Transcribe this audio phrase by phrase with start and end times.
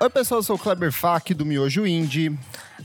[0.00, 2.38] Oi, pessoal, eu sou o Kleber Fak do Miojo Indie.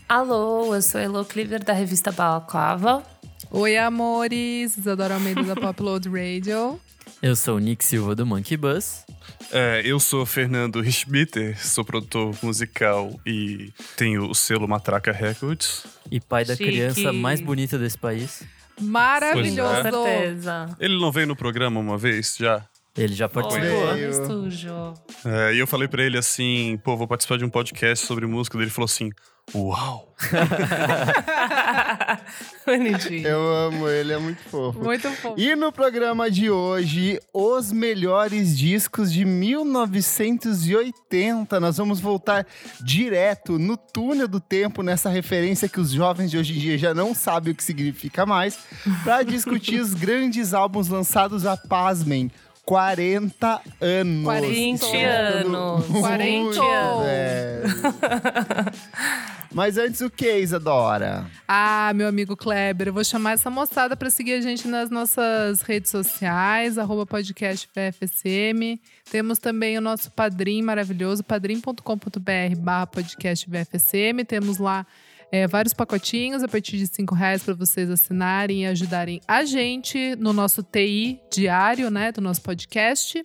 [0.10, 3.04] Alô, eu sou a Elo Cleaver da revista Balaclava.
[3.52, 4.78] Oi, amores!
[4.78, 6.80] Isadora Almeida da Popload Radio.
[7.22, 9.06] Eu sou o Nick Silva do Monkey Bus.
[9.52, 15.86] É, eu sou Fernando Richbitter, sou produtor musical e tenho o selo Matraca Records.
[16.14, 16.70] E pai da Chique.
[16.70, 18.44] criança mais bonita desse país.
[18.80, 19.82] Maravilhoso!
[19.82, 20.78] Pois Com certeza.
[20.80, 22.64] Ele não veio no programa uma vez já?
[22.96, 23.94] Ele já participou.
[23.94, 24.12] Veio.
[24.12, 24.94] estúdio.
[25.26, 28.56] É, e eu falei pra ele assim, pô, vou participar de um podcast sobre música.
[28.56, 29.10] Ele falou assim,
[29.56, 30.14] uau!
[32.68, 33.28] Bonitinho.
[33.28, 34.80] Eu amo ele, é muito fofo.
[34.80, 35.34] Muito fofo.
[35.40, 41.60] E no programa de hoje, os melhores discos de 1980.
[41.60, 42.46] Nós vamos voltar
[42.80, 46.94] direto no túnel do tempo, nessa referência que os jovens de hoje em dia já
[46.94, 48.60] não sabem o que significa mais,
[49.04, 52.30] para discutir os grandes álbuns lançados a pasmem.
[52.66, 54.48] 40 anos.
[54.48, 55.88] 20 Ficando anos.
[55.90, 56.62] muito 40.
[57.04, 57.64] velho.
[59.54, 61.28] Mas antes o que, Isadora?
[61.48, 65.62] Ah, meu amigo Kleber, eu vou chamar essa moçada para seguir a gente nas nossas
[65.62, 68.80] redes sociais, arroba podcast VFSM.
[69.12, 74.26] Temos também o nosso padrim maravilhoso, padrim.com.br barra podcast VFSM.
[74.26, 74.88] Temos lá
[75.34, 80.16] é, vários pacotinhos a partir de cinco reais para vocês assinarem e ajudarem a gente
[80.18, 83.24] no nosso TI diário, né, do nosso podcast.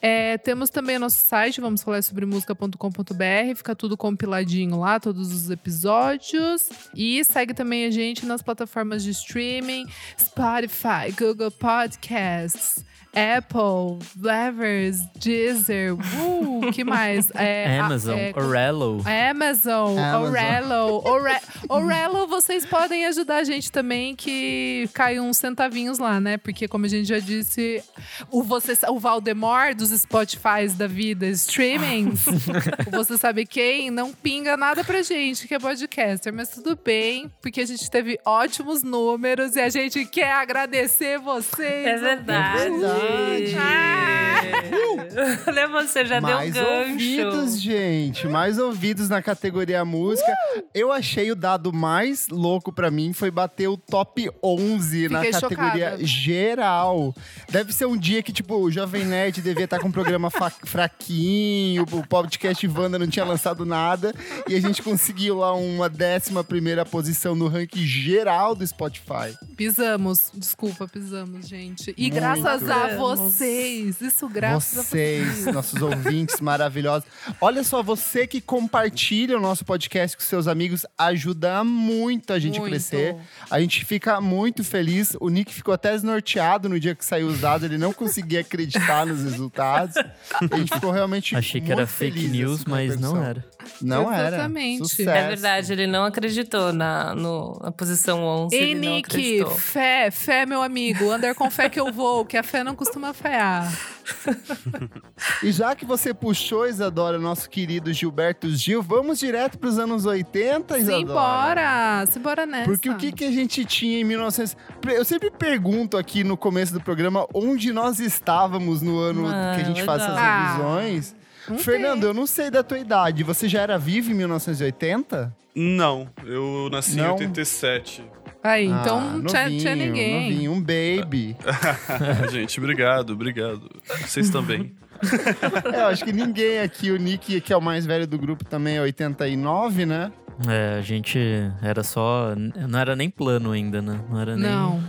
[0.00, 5.30] É, temos também o nosso site, vamos falar sobre música.com.br, fica tudo compiladinho lá, todos
[5.30, 6.70] os episódios.
[6.94, 9.84] E segue também a gente nas plataformas de streaming:
[10.18, 12.82] Spotify, Google Podcasts,
[13.14, 17.30] Apple, Levers, Deezer, uh, que mais?
[17.34, 19.02] É, a- Amazon, é, Orello.
[19.30, 20.22] Amazon, Amazon.
[20.30, 26.36] Orelo, Ore- Orelo, vocês podem ajudar a gente também, que cai uns centavinhos lá, né?
[26.38, 27.82] Porque, como a gente já disse,
[28.30, 32.24] o, você, o Valdemar dos Spotifys da vida, streamings,
[32.86, 36.32] o você sabe quem, não pinga nada pra gente, que é podcaster.
[36.32, 41.86] Mas tudo bem, porque a gente teve ótimos números e a gente quer agradecer vocês.
[41.86, 42.62] É verdade.
[42.62, 43.01] É verdade.
[45.46, 46.90] Olha, você já mais deu um gancho.
[46.90, 48.26] ouvidos, gente.
[48.26, 50.32] Mais ouvidos na categoria música.
[50.74, 55.40] Eu achei o dado mais louco pra mim foi bater o top 11 na Fiquei
[55.40, 56.06] categoria chocada.
[56.06, 57.14] geral.
[57.50, 60.30] Deve ser um dia que, tipo, o Jovem Nerd devia estar com um programa
[60.64, 64.14] fraquinho, o podcast Wanda não tinha lançado nada.
[64.48, 69.36] E a gente conseguiu lá uma décima primeira posição no ranking geral do Spotify.
[69.56, 71.94] Pisamos, desculpa, pisamos, gente.
[71.96, 72.14] E Muito.
[72.14, 72.91] graças a.
[72.98, 75.54] vocês, isso graças a vocês, vocês.
[75.54, 77.08] nossos ouvintes maravilhosos.
[77.40, 82.58] Olha só, você que compartilha o nosso podcast com seus amigos, ajuda muito a gente
[82.58, 82.70] Muito.
[82.70, 83.16] crescer.
[83.50, 85.16] A gente fica muito feliz.
[85.20, 89.06] O Nick ficou até desnorteado no dia que saiu os dados, ele não conseguia acreditar
[89.06, 89.96] nos resultados.
[89.96, 93.44] A gente ficou realmente Achei que era fake news, assim, a mas não era.
[93.80, 94.36] Não era.
[94.36, 94.78] Exatamente.
[94.78, 95.08] Sucesso.
[95.10, 98.56] É verdade, ele não acreditou na, no- na posição 11.
[98.56, 99.50] Ei, ele não Nick, acreditou.
[99.56, 101.08] fé, fé, meu amigo.
[101.12, 103.72] Andar com fé que eu vou, que a fé não costuma fear.
[105.42, 110.04] E já que você puxou, Isadora, nosso querido Gilberto Gil, vamos direto para os anos
[110.06, 110.98] 80, Isadora?
[110.98, 112.64] Simbora, simbora nessa.
[112.64, 114.56] Porque o que, que a gente tinha em 1900...
[114.94, 119.62] Eu sempre pergunto aqui no começo do programa onde nós estávamos no ano Ah, que
[119.62, 120.16] a gente faz essas.
[120.16, 121.14] Ah, revisões.
[121.48, 122.08] não Fernando, tem.
[122.08, 123.22] eu não sei da tua idade.
[123.22, 125.34] Você já era vivo em 1980?
[125.54, 127.10] Não, eu nasci Não?
[127.10, 128.04] em 87.
[128.42, 130.30] Aí, Ah, então não tinha, novinho, tinha ninguém.
[130.30, 131.36] Novinho, um baby.
[132.32, 133.70] Gente, obrigado, obrigado.
[134.00, 134.72] Vocês também.
[135.72, 138.44] é, eu acho que ninguém aqui, o Nick, que é o mais velho do grupo,
[138.44, 140.12] também é 89, né?
[140.48, 141.18] É, a gente
[141.62, 142.34] era só.
[142.36, 144.00] Não era nem plano ainda, né?
[144.10, 144.50] Não era nem.
[144.50, 144.82] Não.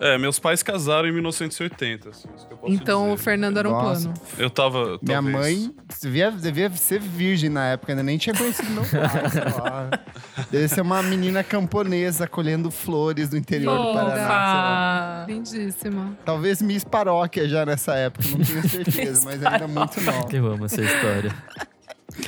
[0.00, 3.14] É, meus pais casaram em 1980, assim, isso que eu posso Então dizer.
[3.14, 4.02] o Fernando era um Nossa.
[4.08, 4.14] plano.
[4.38, 4.98] Eu tava.
[5.02, 9.90] Minha talvez- mãe devia, devia ser virgem na época, ainda nem tinha conhecido meu pai.
[10.50, 15.24] Deve ser uma menina camponesa colhendo flores do interior do Paraná.
[15.26, 15.32] Fofa.
[15.32, 16.16] Lindíssima.
[16.24, 20.28] Talvez Miss Paróquia já nessa época, não tenho certeza, mas ainda muito nova.
[20.32, 21.34] Eu amo essa história.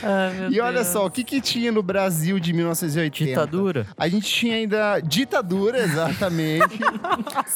[0.02, 0.86] Ai, meu E olha Deus.
[0.88, 3.30] só, o que, que tinha no Brasil de 1980?
[3.30, 3.86] Ditadura.
[3.96, 6.78] A gente tinha ainda ditadura, exatamente.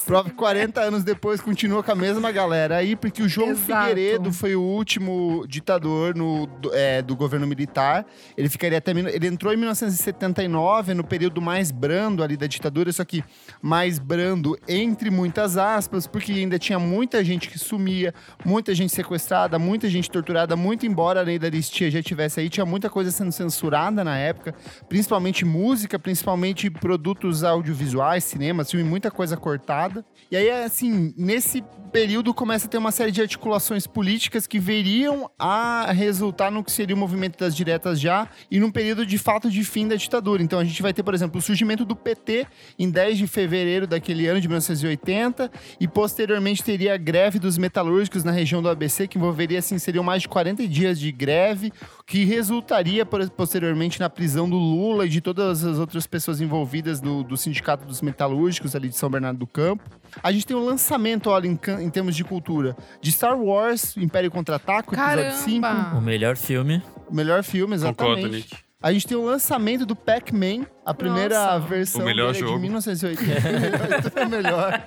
[0.06, 3.64] Prova que 40 anos depois continua com a mesma galera aí, porque o João Exato.
[3.64, 8.04] Figueiredo foi o último ditador no, do, é, do governo militar.
[8.36, 8.90] Ele ficaria até.
[8.90, 13.22] Ele entrou em 1979, no período mais brando ali da ditadura, só que
[13.62, 18.14] mais brando entre muitas aspas, porque ainda tinha muita gente que sumia,
[18.44, 22.40] muita gente sequestrada, muita gente torturada, muito embora a lei da anistia já tivesse tivesse
[22.40, 24.54] aí, tinha muita coisa sendo censurada na época,
[24.88, 30.04] principalmente música, principalmente produtos audiovisuais, cinema, filme, muita coisa cortada.
[30.30, 31.62] E aí, assim, nesse
[31.92, 36.72] período começa a ter uma série de articulações políticas que veriam a resultar no que
[36.72, 40.42] seria o movimento das diretas já e num período de fato de fim da ditadura.
[40.42, 42.46] Então a gente vai ter, por exemplo, o surgimento do PT
[42.78, 48.24] em 10 de fevereiro daquele ano de 1980 e posteriormente teria a greve dos metalúrgicos
[48.24, 51.72] na região do ABC que envolveria assim seriam mais de 40 dias de greve,
[52.14, 57.24] que resultaria posteriormente na prisão do Lula e de todas as outras pessoas envolvidas do,
[57.24, 59.82] do sindicato dos metalúrgicos ali de São Bernardo do Campo.
[60.22, 64.30] A gente tem o lançamento, olha, em, em termos de cultura, de Star Wars, Império
[64.30, 65.66] Contra-Ataque, episódio 5.
[65.98, 66.80] O melhor filme.
[67.08, 68.22] O melhor filme, exatamente.
[68.22, 68.56] Concordo, Nick.
[68.84, 71.60] A gente tem o lançamento do Pac-Man, a primeira Nossa.
[71.60, 72.60] versão O melhor dele é de jogo.
[72.60, 74.02] 1980.
[74.02, 74.82] Tudo é melhor.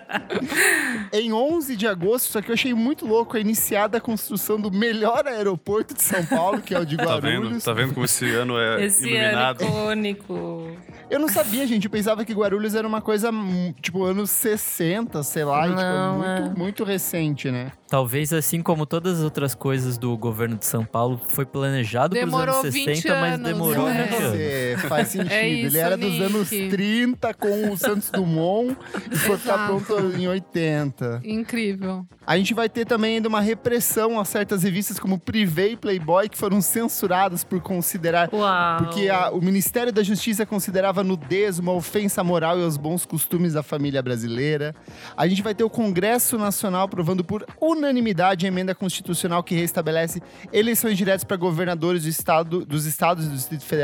[1.11, 4.69] em 11 de agosto, só que eu achei muito louco, é iniciada a construção do
[4.69, 7.41] melhor aeroporto de São Paulo, que é o de Tá vendo?
[7.41, 7.63] Guarulhos.
[7.63, 9.63] Tá vendo como esse ano é Esse iluminado?
[9.63, 10.77] ano icônico.
[11.09, 11.85] Eu não sabia, gente.
[11.85, 15.65] Eu pensava que Guarulhos era uma coisa, hum, tipo, anos 60, sei lá.
[15.65, 16.53] e, tipo, Não, muito, é.
[16.55, 17.71] muito recente, né?
[17.88, 22.25] Talvez assim como todas as outras coisas do governo de São Paulo, foi planejado para
[22.25, 23.47] os Demorou anos 20 60, mas anos,
[23.93, 24.37] demorou né?
[24.37, 24.81] 20 anos.
[24.81, 25.31] Você faz sentido.
[25.31, 26.23] É Ele isso, era dos Nick.
[26.23, 28.77] anos 30 com o Santos Dumont
[29.11, 31.21] e foi ficar pronto em 80.
[31.23, 32.05] Incrível.
[32.25, 36.27] A gente vai ter também ainda uma repressão a certas revistas como Privé e Playboy
[36.29, 38.77] que foram censuradas por considerar Uau.
[38.83, 43.53] porque a- o Ministério da Justiça considerava nudez uma ofensa moral e aos bons costumes
[43.53, 44.75] da família brasileira.
[45.15, 50.21] A gente vai ter o Congresso Nacional aprovando por unanimidade a emenda constitucional que restabelece
[50.51, 53.76] eleições diretas para governadores do estado, dos estados e do Distrito Federal.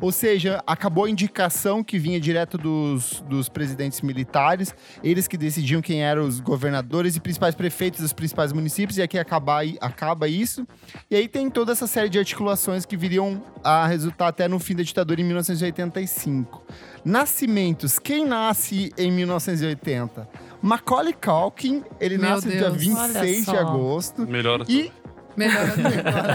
[0.00, 4.74] Ou seja, acabou a indicação que vinha direto dos, dos presidentes militares.
[5.02, 8.98] Eles que decidiam quem eram os governadores e principais prefeitos dos principais municípios.
[8.98, 10.66] E aqui acaba, acaba isso.
[11.10, 14.74] E aí tem toda essa série de articulações que viriam a resultar até no fim
[14.74, 16.62] da ditadura em 1985.
[17.04, 17.98] Nascimentos.
[17.98, 20.28] Quem nasce em 1980?
[20.60, 22.76] Macaulay Culkin, ele Meu nasce no dia Deus.
[22.76, 24.26] 26 de agosto.
[24.26, 24.64] Melhor.
[24.68, 24.90] E,
[25.38, 25.68] Melhor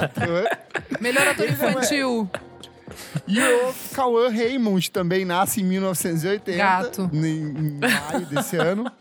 [0.01, 0.47] ator,
[1.01, 2.29] melhor ator infantil.
[3.27, 6.57] E o Cauã Raymond também nasce em 1980.
[6.57, 7.09] Gato.
[7.13, 8.91] Em, em maio desse ano.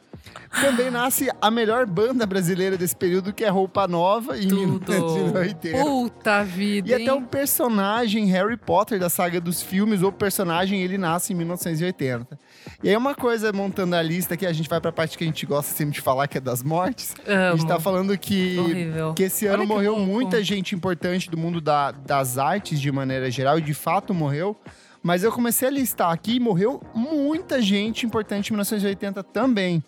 [0.61, 4.93] Também nasce a melhor banda brasileira desse período, que é Roupa Nova, em Tudo.
[4.93, 5.79] 1980.
[5.83, 7.11] Puta vida, E até hein?
[7.13, 12.39] o personagem Harry Potter da saga dos filmes, o personagem ele nasce em 1980.
[12.83, 15.27] E aí uma coisa montando a lista que a gente vai pra parte que a
[15.27, 17.15] gente gosta sempre de falar, que é das mortes.
[17.27, 17.67] A gente Amo.
[17.69, 19.15] tá falando que, Horrível.
[19.15, 20.07] que esse ano que morreu louco.
[20.11, 24.57] muita gente importante do mundo da- das artes de maneira geral, e de fato morreu.
[25.03, 29.83] Mas eu comecei a listar aqui e morreu muita gente importante em 1980 também.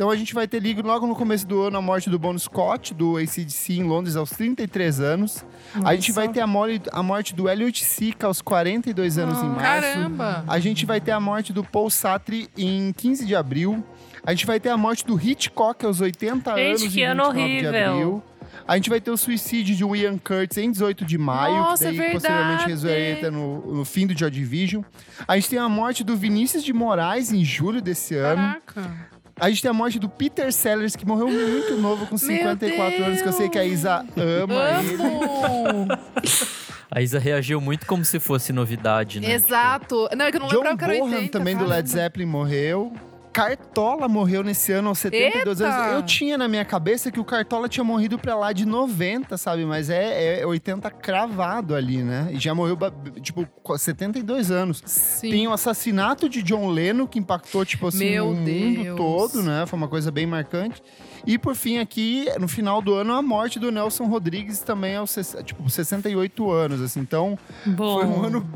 [0.00, 2.36] Então a gente vai ter ligo logo no começo do ano a morte do Bon
[2.38, 5.44] Scott, do ACDC em Londres, aos 33 anos.
[5.84, 9.46] A gente vai ter a, mole- a morte do Elliot Sica aos 42 anos em
[9.46, 9.60] março.
[9.60, 10.42] Caramba!
[10.48, 13.84] A gente vai ter a morte do Paul Sartre em 15 de abril.
[14.24, 17.24] A gente vai ter a morte do Hitchcock aos 80 Gente, anos que em ano
[17.32, 17.90] 29 de horrível.
[17.92, 18.22] abril.
[18.66, 21.98] A gente vai ter o suicídio de Ian Curtis em 18 de maio, Nossa, que
[21.98, 24.82] daí é posteriormente resulta no, no fim do Joy Division.
[25.28, 28.56] A gente tem a morte do Vinícius de Moraes em julho desse ano.
[28.64, 29.10] Caraca.
[29.40, 33.22] A gente tem a morte do Peter Sellers, que morreu muito novo, com 54 anos,
[33.22, 35.02] que eu sei que a Isa ama ele.
[35.02, 35.88] Amo!
[36.92, 39.30] A Isa reagiu muito como se fosse novidade, né?
[39.30, 40.08] Exato.
[40.16, 41.38] Não, é que eu não John lembrava que era Bonham 80.
[41.38, 41.64] também do.
[41.64, 42.92] Led Zeppelin morreu.
[43.32, 45.72] Cartola morreu nesse ano aos 72 Eita!
[45.72, 45.92] anos.
[45.94, 49.64] Eu tinha na minha cabeça que o Cartola tinha morrido pra lá de 90, sabe?
[49.64, 52.28] Mas é, é 80 cravado ali, né?
[52.32, 52.76] E já morreu,
[53.22, 54.82] tipo, com 72 anos.
[54.84, 55.30] Sim.
[55.30, 58.96] Tem o assassinato de John Lennon, que impactou, tipo assim, Meu o mundo Deus.
[58.96, 59.64] todo, né?
[59.66, 60.82] Foi uma coisa bem marcante.
[61.26, 65.14] E por fim, aqui, no final do ano, a morte do Nelson Rodrigues também aos
[65.44, 67.00] tipo, 68 anos, assim.
[67.00, 68.00] Então, Bom.
[68.00, 68.50] foi um ano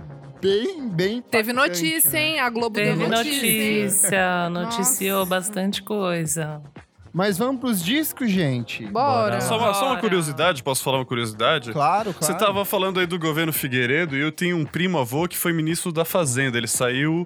[0.44, 2.22] bem, bem Teve notícia, né?
[2.22, 2.40] hein?
[2.40, 3.84] A Globo Teve deu notícia.
[3.84, 5.30] notícia, noticiou Nossa.
[5.30, 6.62] bastante coisa.
[7.12, 8.84] Mas vamos pros discos, gente?
[8.86, 9.40] Bora.
[9.40, 11.72] Só uma, só uma curiosidade, posso falar uma curiosidade?
[11.72, 12.16] Claro, claro.
[12.20, 15.52] Você tava falando aí do governo Figueiredo e eu tenho um primo avô que foi
[15.52, 16.58] ministro da Fazenda.
[16.58, 17.24] Ele saiu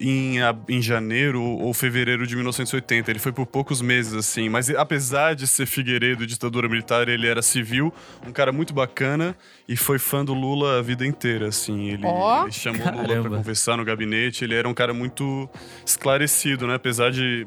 [0.00, 0.36] em,
[0.68, 3.10] em janeiro ou fevereiro de 1980.
[3.10, 4.48] Ele foi por poucos meses, assim.
[4.48, 7.92] Mas apesar de ser Figueiredo, ditadura militar, ele era civil,
[8.26, 9.36] um cara muito bacana
[9.68, 11.90] e foi fã do Lula a vida inteira, assim.
[11.90, 12.44] Ele, Ó.
[12.44, 13.28] ele chamou o Lula Caramba.
[13.28, 14.44] pra conversar no gabinete.
[14.44, 15.48] Ele era um cara muito
[15.84, 16.74] esclarecido, né?
[16.74, 17.46] Apesar de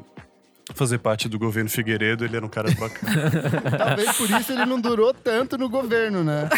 [0.74, 3.30] fazer parte do governo Figueiredo, ele era um cara bacana.
[3.78, 6.48] Talvez por isso ele não durou tanto no governo, né?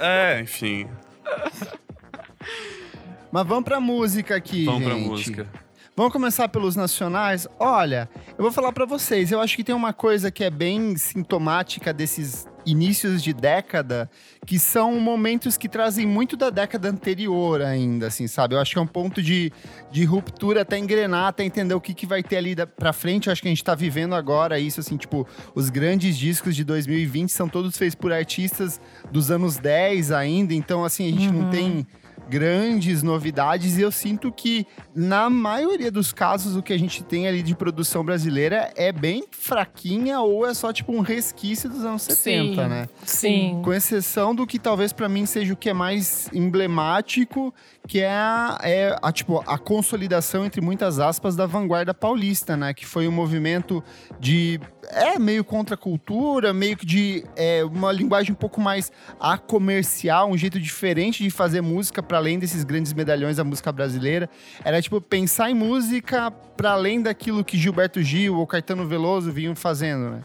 [0.00, 0.88] é, enfim.
[3.32, 5.08] Mas vamos pra música aqui, Vamos pra gente.
[5.08, 5.48] música.
[5.96, 7.46] Vamos começar pelos nacionais?
[7.58, 8.08] Olha,
[8.38, 9.30] eu vou falar pra vocês.
[9.30, 14.08] Eu acho que tem uma coisa que é bem sintomática desses inícios de década
[14.46, 18.54] que são momentos que trazem muito da década anterior ainda, assim, sabe?
[18.54, 19.52] Eu acho que é um ponto de,
[19.90, 23.26] de ruptura até engrenar, até entender o que, que vai ter ali da, pra frente.
[23.26, 26.64] Eu acho que a gente tá vivendo agora isso, assim, tipo, os grandes discos de
[26.64, 31.50] 2020 são todos feitos por artistas dos anos 10 ainda, então, assim, a gente não
[31.50, 31.86] tem
[32.32, 37.28] grandes novidades e eu sinto que na maioria dos casos o que a gente tem
[37.28, 42.00] ali de produção brasileira é bem fraquinha ou é só tipo um resquício dos anos
[42.00, 42.68] 70, Sim.
[42.70, 42.88] né?
[43.04, 43.60] Sim.
[43.62, 47.52] Com exceção do que talvez pra mim seja o que é mais emblemático,
[47.86, 52.72] que é, a, é a, tipo, a consolidação, entre muitas aspas, da vanguarda paulista, né?
[52.72, 53.84] Que foi um movimento
[54.18, 54.60] de.
[54.92, 59.38] É meio contra a cultura, meio que de é, uma linguagem um pouco mais a
[59.38, 64.28] comercial, um jeito diferente de fazer música para além desses grandes medalhões da música brasileira.
[64.62, 69.56] Era tipo pensar em música para além daquilo que Gilberto Gil ou Caetano Veloso vinham
[69.56, 70.20] fazendo, né?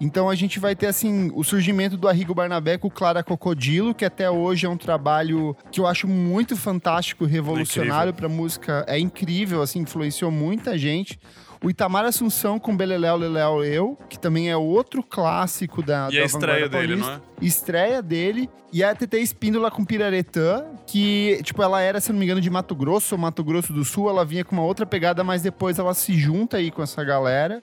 [0.00, 3.94] Então a gente vai ter assim o surgimento do Arrigo Barnabé com o Clara Cocodilo,
[3.94, 8.84] que até hoje é um trabalho que eu acho muito fantástico, revolucionário para música.
[8.88, 11.20] É incrível, assim, influenciou muita gente.
[11.62, 16.22] O Itamar Assunção com Beleléu Leléu Eu, que também é outro clássico da E da
[16.22, 17.20] a estreia dele, não é?
[17.42, 18.48] Estreia dele.
[18.72, 22.48] E a TT Espíndola com Piraretã, que, tipo, ela era, se não me engano, de
[22.48, 24.08] Mato Grosso ou Mato Grosso do Sul.
[24.08, 27.62] Ela vinha com uma outra pegada, mas depois ela se junta aí com essa galera.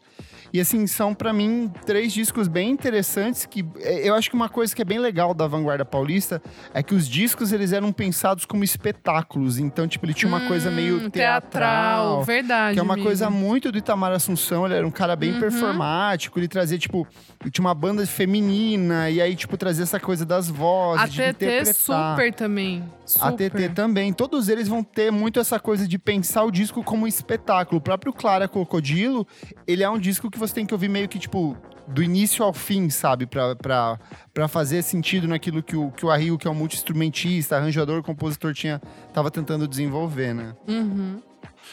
[0.54, 4.50] E assim, são pra mim três discos bem interessantes que é, eu acho que uma
[4.50, 6.42] coisa que é bem legal da Vanguarda Paulista
[6.74, 9.58] é que os discos eles eram pensados como espetáculos.
[9.60, 12.74] Então, tipo, ele tinha uma coisa meio Hum, teatral, verdade.
[12.76, 13.08] que é uma amigo.
[13.08, 15.40] coisa muito do Itamar Assunção, ele era um cara bem Uhum.
[15.40, 17.06] performático, ele trazia, tipo,
[17.52, 21.30] tinha uma banda feminina, e aí, tipo, trazia essa coisa das vozes, A de TT
[21.46, 22.16] interpretar.
[22.16, 22.84] super também.
[23.22, 23.50] A Super.
[23.52, 24.12] TT também.
[24.12, 27.78] Todos eles vão ter muito essa coisa de pensar o disco como um espetáculo.
[27.80, 29.26] O próprio Clara Crocodilo,
[29.66, 32.54] ele é um disco que você tem que ouvir meio que, tipo, do início ao
[32.54, 33.26] fim, sabe?
[33.26, 34.00] Pra, pra,
[34.34, 38.54] pra fazer sentido naquilo que o, que o Arrigo, que é um multi-instrumentista, arranjador, compositor,
[38.54, 38.82] tinha,
[39.14, 40.54] tava tentando desenvolver, né?
[40.68, 41.22] Uhum.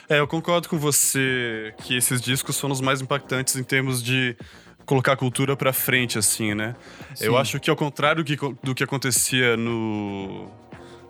[0.09, 4.37] É, eu concordo com você que esses discos foram os mais impactantes em termos de
[4.85, 6.75] colocar a cultura pra frente, assim, né?
[7.21, 7.39] Eu Sim.
[7.39, 10.49] acho que ao contrário do que, do que acontecia no,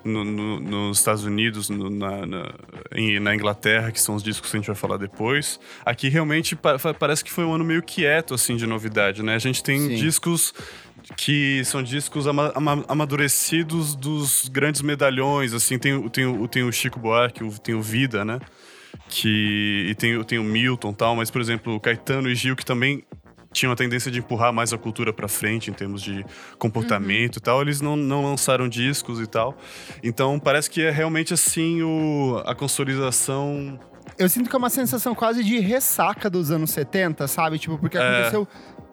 [0.05, 2.53] no- no- nos Estados Unidos, no- na, na,
[2.95, 6.55] em- na Inglaterra, que são os discos que a gente vai falar depois, aqui realmente
[6.55, 9.35] pa- parece que foi um ano meio quieto, assim, de novidade, né?
[9.35, 9.95] A gente tem Sim.
[9.97, 10.53] discos
[11.17, 16.73] que são discos ama- ama- amadurecidos dos grandes medalhões, assim, tem, o- tem, tem o
[16.73, 18.39] Chico Buarque, tem o Vida, né?
[19.09, 22.35] Que, e tem, o- tem o Milton e tal, mas, por exemplo, o Caetano e
[22.35, 23.03] Gil, que também
[23.55, 26.27] tinham a tendência de empurrar mais a cultura pra frente em termos de
[26.59, 29.57] comportamento e tal, eles não, não lançaram discos e tal.
[30.03, 33.79] Então parece que é realmente assim o, a consolidação.
[34.19, 37.59] Eu sinto que é uma sensação quase de ressaca dos anos 70, sabe?
[37.59, 38.29] Tipo, porque É.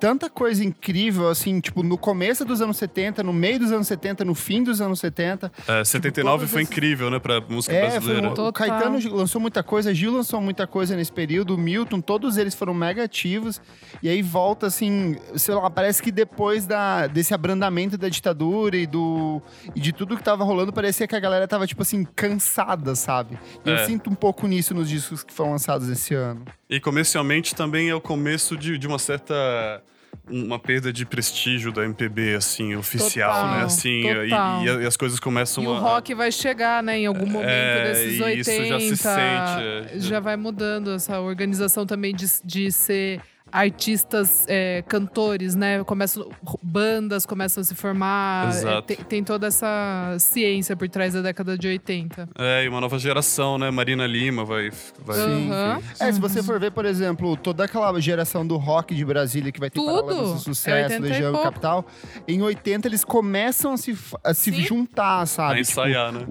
[0.02, 4.26] tanta coisa incrível, assim, tipo, no começo dos anos 70, no meio dos anos 70,
[4.26, 5.52] no fim dos anos 70.
[5.68, 8.30] É, 79 todas foi essas- incrível, né, pra música É, foi brasileira.
[8.42, 8.52] um, o.
[8.52, 12.74] Caetano lançou muita coisa, Gil lançou muita coisa nesse período, o Milton, todos eles foram
[12.74, 13.62] mega ativos.
[14.02, 18.88] E aí volta, assim, sei lá, parece que depois da, desse abrandamento da ditadura e,
[18.88, 19.40] do,
[19.76, 23.38] e de tudo que tava rolando, parecia que a galera tava, tipo assim, cansada, sabe?
[23.64, 23.86] E Eu É.
[23.86, 26.44] sinto um pouco nisso nos discos que foram lançados esse ano.
[26.72, 29.84] E comercialmente também é o começo de, de uma certa.
[30.30, 33.64] Uma perda de prestígio da MPB, assim, oficial, Total, né?
[33.64, 35.80] Assim, e- e, as coisas começam E o a.
[35.80, 38.40] rock vai chegar, né, em algum momento É, desses e 80.
[38.52, 40.00] isso já se sente, é.
[40.00, 43.22] já vai mudando essa organização também de, de ser
[43.52, 45.84] artistas, é, cantores, né?
[45.84, 46.30] Começam,
[46.62, 48.46] bandas começam a se formar.
[48.46, 48.82] é, Exato.
[48.88, 52.30] tem, tem toda essa ciência por trás da década de 80.
[52.38, 53.70] É, e uma nova geração, né?
[53.72, 54.70] Marina Lima vai.
[55.04, 55.52] vai Sim.
[55.52, 55.82] Aham.
[56.00, 59.60] É, se você for ver, por exemplo, toda aquela geração do rock de Brasília que
[59.60, 60.36] vai ter Tudo.
[60.36, 61.44] É Sucesso, 80 e Legião e.
[61.44, 61.86] Capital,
[62.28, 64.62] em 80 eles começam a se, a se Sim.
[64.62, 65.60] juntar, sabe?
[65.60, 66.26] a Tipo, ensaiar, né?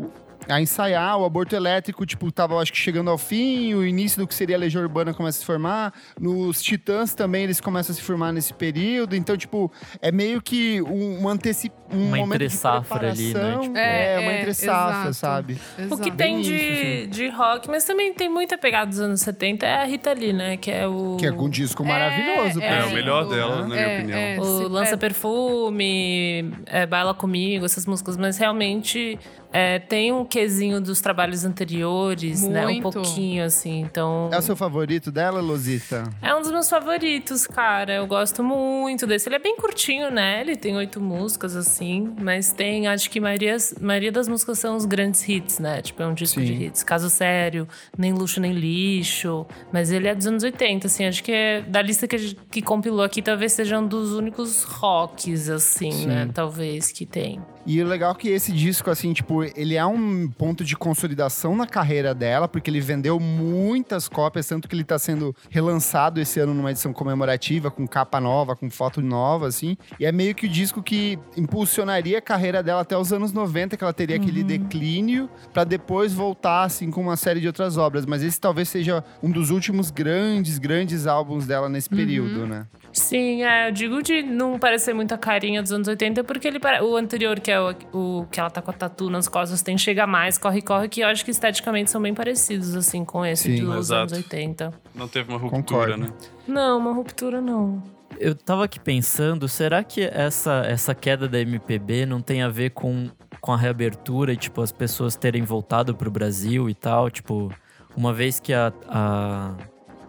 [0.50, 4.26] A ensaiar, o aborto elétrico, tipo, tava, acho que chegando ao fim, o início do
[4.26, 7.96] que seria a Legião Urbana começa a se formar, nos Titãs também eles começam a
[7.96, 9.70] se formar nesse período, então, tipo,
[10.02, 11.70] é meio que um, um anteci...
[11.92, 13.32] um Uma momento de entre-safra ali, né?
[13.32, 13.60] preparação.
[13.62, 15.14] Tipo- É, É, uma é, entre safra, exato.
[15.14, 15.52] sabe?
[15.54, 16.02] O que Exato.
[16.02, 19.74] tem Bem de, isso, de rock, mas também tem muita pegada dos anos 70, é
[19.76, 20.56] a Rita Lee, né?
[20.56, 21.16] Que é o.
[21.18, 22.60] Que é um disco maravilhoso.
[22.60, 24.18] É, por É, o melhor dela, na minha É, opinião.
[24.18, 24.38] é.
[24.40, 24.96] O Lança é.
[24.96, 29.18] Perfume, é, Baila Comigo, essas músicas, mas realmente
[29.52, 32.62] É, tem um quesinho dos trabalhos anteriores, né?
[32.66, 32.82] Um Muito.
[32.92, 33.80] pouquinho, assim.
[33.80, 34.28] Então.
[34.32, 36.04] É o seu favorito dela, Losita?
[36.22, 37.94] É um dos meus favoritos, cara.
[37.94, 39.28] Eu gosto muito desse.
[39.28, 40.40] Ele é bem curtinho, né?
[40.40, 42.14] Ele tem oito músicas, assim.
[42.20, 45.82] Mas tem, acho que a maioria, maioria das músicas são os grandes hits, né?
[45.82, 46.46] Tipo, é um disco Sim.
[46.46, 46.82] de hits.
[46.84, 47.66] Caso Sério,
[47.98, 49.46] Nem Luxo Nem Lixo.
[49.72, 51.06] Mas ele é dos anos 80, assim.
[51.06, 54.12] Acho que é, da lista que, a gente- que compilou aqui, talvez seja um dos
[54.12, 56.06] únicos rocks, assim, Sim.
[56.06, 56.28] né?
[56.32, 57.40] Talvez que tem.
[57.66, 61.54] E o legal é que esse disco, assim, tipo, ele é um ponto de consolidação
[61.54, 66.40] na carreira dela, porque ele vendeu muitas cópias, tanto que ele tá sendo relançado esse
[66.40, 69.76] ano numa edição comemorativa, com capa nova, com foto nova, assim.
[69.98, 73.76] E é meio que o disco que impulsionaria a carreira dela até os anos 90,
[73.76, 78.06] que ela teria aquele declínio, pra depois voltar, assim, com uma série de outras obras.
[78.06, 82.66] Mas esse talvez seja um dos últimos grandes, grandes álbuns dela nesse período, né?
[82.92, 86.58] Sim, é, eu digo de não parecer muito a carinha dos anos 80, porque ele
[86.82, 89.76] o anterior, que é o, o que ela tá com a tatu nas costas, tem
[89.78, 93.56] Chega Mais, Corre, Corre, que eu acho que esteticamente são bem parecidos, assim, com esse
[93.56, 93.64] Sim.
[93.64, 94.00] dos Exato.
[94.00, 94.72] anos 80.
[94.94, 95.96] Não teve uma ruptura, Concordo.
[95.98, 96.08] né?
[96.46, 97.82] Não, uma ruptura não.
[98.18, 102.70] Eu tava aqui pensando, será que essa, essa queda da MPB não tem a ver
[102.70, 103.08] com,
[103.40, 107.10] com a reabertura e, tipo, as pessoas terem voltado pro Brasil e tal?
[107.10, 107.50] Tipo,
[107.96, 109.54] uma vez que a, a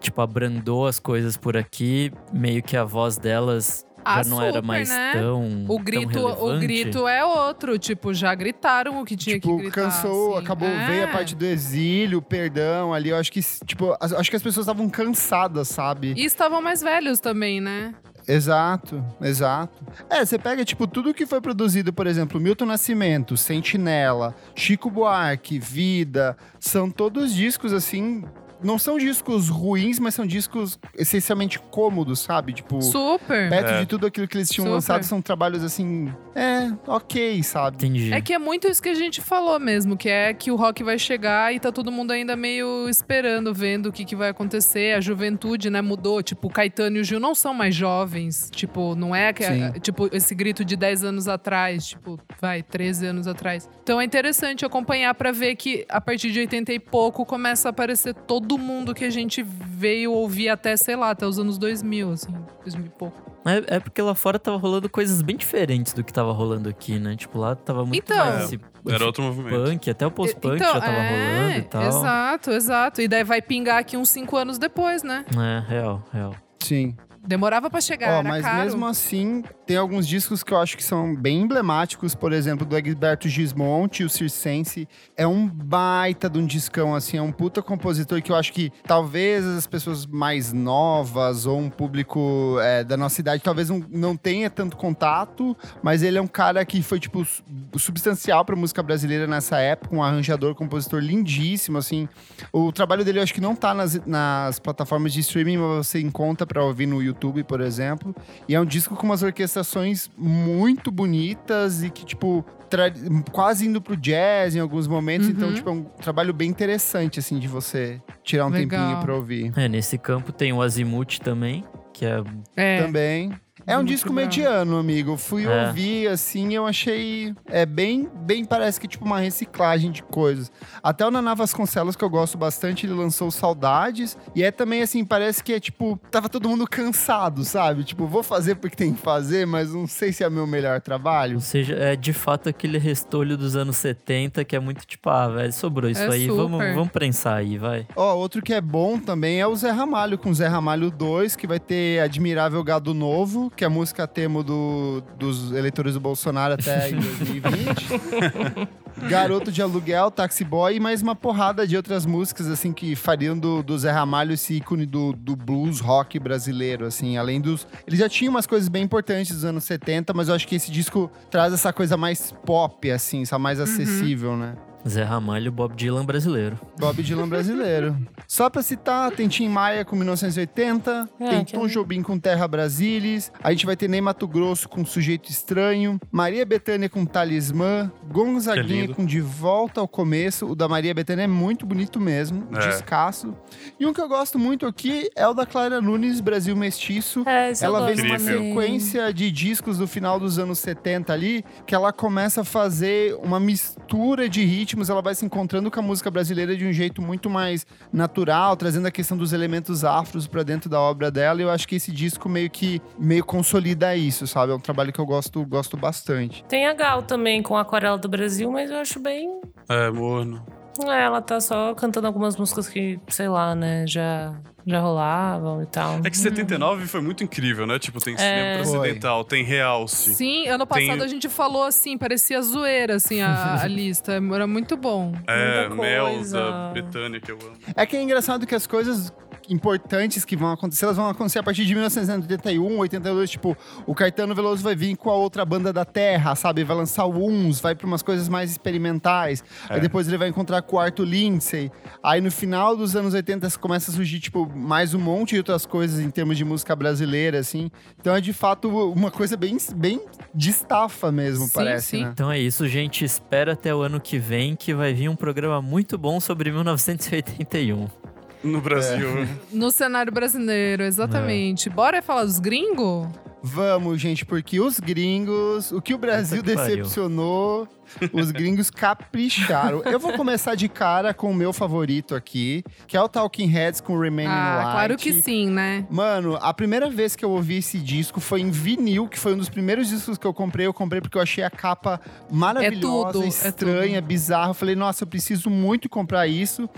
[0.00, 4.52] tipo, abrandou as coisas por aqui, meio que a voz delas Ah, já não era
[4.54, 5.12] super, mais né?
[5.14, 9.56] tão O grito, tão o grito é outro, tipo, já gritaram o que tinha tipo,
[9.56, 9.82] que gritar.
[9.82, 10.44] cansou, assim.
[10.44, 10.86] acabou, É.
[10.86, 13.10] veio a parte do exílio, perdão ali.
[13.10, 16.14] Eu acho que, tipo, as- acho que as pessoas estavam cansadas, sabe?
[16.16, 17.94] E estavam mais velhos também, né?
[18.28, 19.84] Exato, exato.
[20.08, 25.58] É, você pega, tipo, tudo que foi produzido, por exemplo, Milton Nascimento, Sentinela, Chico Buarque,
[25.58, 28.24] Vida, são todos discos, assim.
[28.62, 32.52] Não são discos ruins, mas são discos essencialmente cômodos, sabe?
[32.52, 33.48] Tipo, Super.
[33.48, 33.80] perto É.
[33.80, 34.74] de tudo aquilo que eles tinham Super.
[34.74, 36.12] lançado, são trabalhos assim.
[36.34, 37.76] É, ok, sabe?
[37.76, 38.12] Entendi.
[38.12, 40.82] É que é muito isso que a gente falou mesmo, que é que o rock
[40.82, 44.94] vai chegar e tá todo mundo ainda meio esperando, vendo o que, que vai acontecer.
[44.96, 46.22] A juventude, né, mudou.
[46.22, 48.48] Tipo, o Caetano e o Gil não são mais jovens.
[48.52, 49.72] Tipo, não é que, Sim.
[49.80, 53.68] tipo esse grito de 10 anos atrás, tipo, vai, 13 anos atrás.
[53.82, 57.70] Então é interessante acompanhar pra ver que a partir de 80 e pouco começa a
[57.70, 62.12] aparecer todo mundo que a gente veio ouvir até, sei lá, até os anos 2000,
[62.12, 62.32] assim,
[62.62, 63.32] 2000 e pouco.
[63.44, 66.98] É, é porque lá fora tava rolando coisas bem diferentes do que tava rolando aqui,
[66.98, 67.16] né?
[67.16, 68.16] Tipo, lá tava muito Então.
[68.24, 69.64] mais esse, Era esse outro movimento.
[69.64, 71.10] punk, até o post-punk Então, já tava é,
[71.42, 71.82] rolando e tal.
[71.82, 73.02] Exato, exato.
[73.02, 75.24] E daí vai pingar aqui uns 5 anos depois, né?
[75.36, 76.34] É, real, real.
[76.60, 76.96] Sim.
[77.24, 78.64] Demorava pra chegar, era mas caro.
[78.64, 82.76] mesmo assim, tem alguns discos que eu acho que são bem emblemáticos, por exemplo, do
[82.76, 84.88] Egberto Gismonte, o Circense.
[85.16, 88.72] É um baita de um discão, assim, é um puta compositor que eu acho que
[88.86, 94.16] talvez as pessoas mais novas ou um público é, da nossa idade talvez não, não
[94.16, 97.42] tenha tanto contato, mas ele é um cara que foi, tipo, su-
[97.78, 102.08] substancial pra música brasileira nessa época, um arranjador, compositor lindíssimo, assim.
[102.52, 106.00] O trabalho dele eu acho que não tá nas, nas plataformas de streaming, mas você
[106.00, 107.11] encontra pra ouvir no YouTube,
[107.44, 108.14] por exemplo.
[108.48, 112.92] E é um disco com umas orquestrações muito bonitas e que, tipo, tra-
[113.30, 115.28] quase indo pro jazz em alguns momentos.
[115.28, 115.34] Uhum.
[115.34, 118.80] Então, tipo, é um trabalho bem interessante, assim, de você tirar um Legal.
[118.88, 119.52] tempinho pra ouvir.
[119.56, 122.22] É, nesse campo tem o Azimuth também, que é
[122.56, 122.82] É.
[122.82, 123.32] Também.
[123.66, 125.16] É um disco mediano, amigo.
[125.16, 125.66] Fui É.
[125.68, 127.34] ouvir, assim, eu achei...
[127.46, 130.50] É bem, bem, parece que tipo uma reciclagem de coisas.
[130.82, 134.16] Até o Naná Vasconcelos, que eu gosto bastante, ele lançou Saudades.
[134.34, 135.98] E é também, assim, parece que é tipo...
[136.10, 137.84] Tava todo mundo cansado, sabe?
[137.84, 141.34] Tipo, vou fazer porque tem que fazer, mas não sei se é meu melhor trabalho.
[141.36, 145.28] Ou seja, é de fato aquele restolho dos anos 70 que é muito tipo, ah,
[145.28, 147.86] velho, sobrou isso É aí, vamos, vamos prensar aí, vai.
[147.94, 151.46] Ó, outro que é bom também é o Zé Ramalho, com Zé Ramalho 2, que
[151.46, 156.54] vai ter Admirável Gado Novo, que é a música temo do, dos eleitores do Bolsonaro
[156.54, 158.68] até em 2020.
[159.08, 163.36] Garoto de Aluguel, Taxi Boy e mais uma porrada de outras músicas, assim, que fariam
[163.36, 167.66] do, do Zé Ramalho esse ícone do, do blues rock brasileiro, assim, além dos...
[167.86, 170.70] Ele já tinha umas coisas bem importantes dos anos 70, mas eu acho que esse
[170.70, 174.54] disco traz essa coisa mais pop, assim, essa mais acessível, né?
[174.88, 176.58] Zé Ramalho, Bob Dylan brasileiro.
[176.78, 177.96] Bob Dylan brasileiro.
[178.26, 182.48] Só pra citar, tem Tim Maia com 1980, É, tem Tom é- Jobim com Terra
[182.48, 187.92] Brasilis, a gente vai ter Ney Mato Grosso com Sujeito Estranho, Maria Bethânia com Talismã,
[188.10, 190.46] Gonzaguinha com De Volta ao Começo.
[190.46, 192.68] O da Maria Bethânia é muito bonito mesmo, É.
[192.68, 193.34] descasso.
[193.78, 197.22] E um que eu gosto muito aqui é o da Clara Nunes, Brasil Mestiço.
[197.28, 201.92] É, Ela vem numa sequência de discos do final dos anos 70 ali, que ela
[201.92, 206.10] começa a fazer uma mistura de ritmos ritmos, ela vai se encontrando com a música
[206.10, 210.70] brasileira de um jeito muito mais natural, trazendo a questão dos elementos afros para dentro
[210.70, 211.40] da obra dela.
[211.40, 214.52] E eu acho que esse disco meio que meio consolida isso, sabe?
[214.52, 216.44] É um trabalho que eu gosto, gosto bastante.
[216.44, 219.28] Tem a Gal também com a Aquarela do Brasil, mas eu acho bem.
[219.68, 220.61] É, morno.
[220.88, 224.34] É, ela tá só cantando algumas músicas que, sei lá, né, já,
[224.66, 226.00] já rolavam e tal.
[226.02, 227.78] É que 79 foi muito incrível, né?
[227.78, 228.56] Tipo, tem cinema É.
[228.58, 230.14] precedental, tem realce.
[230.14, 234.12] Sim, ano passado Tem- a gente falou assim, parecia zoeira, assim, a, a lista.
[234.34, 235.12] Era muito bom.
[235.26, 236.70] É, Melza, coisa.
[236.72, 237.56] Betânia, que eu amo.
[237.76, 239.12] É que é engraçado que as coisas
[239.52, 244.34] importantes que vão acontecer, elas vão acontecer a partir de 1981, 82, tipo, o Caetano
[244.34, 246.64] Veloso vai vir com a outra banda da Terra, sabe?
[246.64, 249.44] Vai lançar o Uns, vai para umas coisas mais experimentais.
[249.68, 249.80] Aí É.
[249.80, 251.70] depois ele vai encontrar com o Arthur Lindsay.
[252.02, 255.66] Aí no final dos anos 80 começa a surgir, tipo, mais um monte de outras
[255.66, 257.70] coisas em termos de música brasileira, assim.
[258.00, 260.00] Então é de fato uma coisa bem, bem
[260.34, 262.04] de estafa mesmo, Sim, parece, sim.
[262.04, 262.10] né?
[262.12, 263.04] Então é isso, gente.
[263.04, 268.11] Espera até o ano que vem que vai vir um programa muito bom sobre 1981.
[268.42, 269.08] No Brasil.
[269.52, 271.68] No cenário brasileiro, exatamente.
[271.70, 273.06] Bora falar dos gringos?
[273.44, 276.76] Vamos, gente, porque os gringos, o que o Brasil que pariu.
[276.76, 277.66] decepcionou,
[278.12, 279.82] os gringos capricharam.
[279.82, 283.80] Eu vou começar de cara com o meu favorito aqui, que é o Talking Heads
[283.80, 284.70] com Remaining Ah, Light.
[284.72, 285.84] claro que sim, né?
[285.90, 289.38] Mano, a primeira vez que eu ouvi esse disco foi em vinil, que foi um
[289.38, 290.66] dos primeiros discos que eu comprei.
[290.68, 292.00] Eu comprei porque eu achei a capa
[292.30, 294.50] maravilhosa, tudo, é estranha, bizarra.
[294.50, 296.70] Eu falei, nossa, eu preciso muito comprar isso.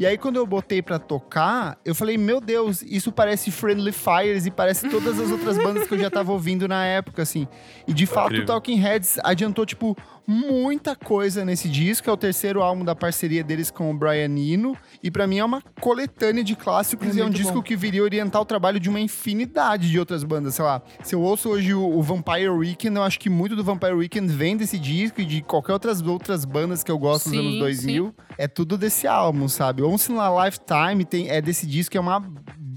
[0.00, 4.46] E aí, quando eu botei pra tocar, eu falei, meu Deus, isso parece Friendly Fires
[4.46, 7.46] e parece todas as outras bandas que eu já tava ouvindo na época, assim.
[7.86, 8.46] E de fato, o Incrível.
[8.46, 9.94] Talking Heads adiantou, tipo,
[10.30, 12.08] muita coisa nesse disco.
[12.08, 14.76] É o terceiro álbum da parceria deles com o Brian Eno.
[15.02, 17.62] E pra mim é uma coletânea de clássicos É e é um disco bom.
[17.62, 20.54] que viria orientar o trabalho de uma infinidade de outras bandas.
[20.54, 23.64] Sei lá, se eu ouço hoje o, o Vampire Weekend, eu acho que muito do
[23.64, 27.36] Vampire Weekend vem desse disco e de qualquer outras, outras bandas que eu gosto Sim,
[27.36, 28.14] nos anos 2000.
[28.38, 29.82] É tudo desse álbum, sabe?
[29.82, 32.20] Once in a Lifetime tem, é desse disco, é uma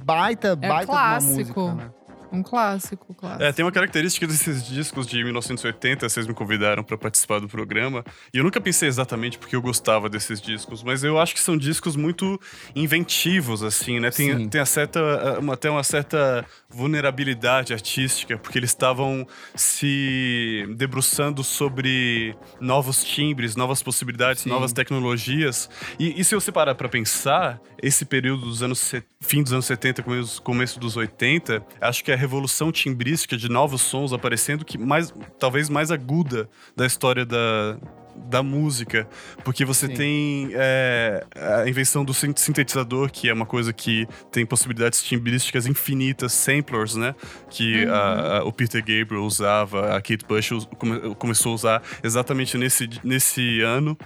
[0.05, 1.59] baita, É baita clássico.
[1.61, 1.89] música, né?
[2.33, 3.43] Um clássico, clássico.
[3.43, 8.03] É, tem uma característica desses discos de 1980, vocês me convidaram pra participar do programa,
[8.33, 11.55] e eu nunca pensei exatamente porque eu gostava desses discos, mas eu acho que são
[11.55, 12.39] discos muito
[12.75, 14.09] inventivos, assim, né?
[14.11, 14.49] Tem, Sim.
[14.49, 22.35] tem a certa, uma- até uma certa vulnerabilidade artística, porque eles estavam se debruçando sobre
[22.59, 24.49] novos timbres, novas possibilidades, Sim.
[24.49, 25.69] novas tecnologias.
[25.99, 30.03] E, e se você parar pra pensar, esse período dos anos fim dos anos 70,
[30.03, 34.77] começo, começo dos 80, acho que é a revolução timbrística de novos sons aparecendo que
[34.77, 37.77] mais talvez mais aguda da história da
[38.15, 39.07] da música,
[39.43, 39.93] porque você Sim.
[39.93, 45.65] tem é, a invenção do sin- sintetizador, que é uma coisa que tem possibilidades timbrísticas
[45.67, 47.15] infinitas, samplers, né?
[47.49, 51.83] Que a- a- o Peter Gabriel usava, a Kate Bush us- come- começou a usar
[52.03, 53.97] exatamente nesse, nesse ano.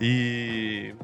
[0.00, 0.94] E.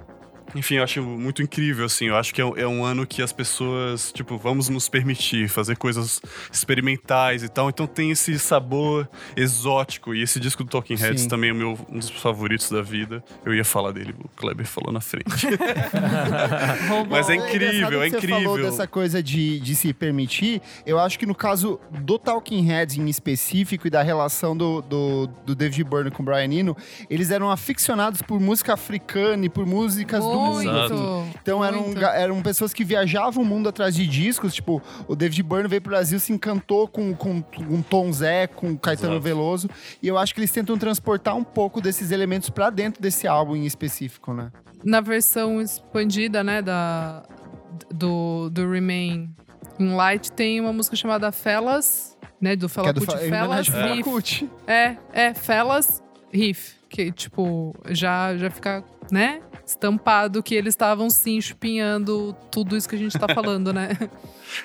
[0.54, 2.06] Enfim, eu acho muito incrível, assim.
[2.06, 5.48] Eu acho que é, um- é um ano que as pessoas, tipo, vamos nos permitir
[5.48, 6.20] fazer coisas
[6.52, 7.68] experimentais e tal.
[7.68, 10.14] Então tem esse sabor exótico.
[10.14, 11.28] E esse disco do Talking Heads Sim.
[11.28, 13.22] também é o meu, um dos favoritos da vida.
[13.44, 15.24] Eu ia falar dele, o Kleber falou na frente.
[17.08, 18.70] Mas é engraçado incrível, é que Você falou incrível.
[18.70, 20.60] dessa coisa de, de se permitir.
[20.86, 25.26] Eu acho que no caso do Talking Heads em específico e da relação do, do,
[25.46, 26.76] do David Byrne com o Brian Eno,
[27.08, 30.41] eles eram aficionados por música africana e por músicas do mundo.
[30.46, 31.24] Muito.
[31.42, 32.00] Então eram, muito.
[32.00, 34.54] ga- eram pessoas que viajavam o mundo atrás de discos.
[34.54, 38.76] Tipo, o David Byrne veio pro Brasil, se encantou com, com, com Tom Zé, com
[38.76, 39.24] Caetano Exato.
[39.24, 39.70] Veloso.
[40.02, 43.56] E eu acho que eles tentam transportar um pouco desses elementos pra dentro desse álbum
[43.56, 44.50] em específico, né?
[44.84, 47.22] Na versão expandida, né, da,
[47.90, 49.30] do, do Remain
[49.78, 53.14] in Light, tem uma música chamada Fellas, né, do é Fela Kuti.
[53.16, 54.50] Em Fellas Riff.
[54.66, 56.02] É, é, Fellas
[56.32, 56.74] Riff.
[56.88, 62.94] Que, tipo, já, já fica, né, estampado que eles estavam, sim, chupinhando tudo isso que
[62.94, 63.90] a gente tá falando, né?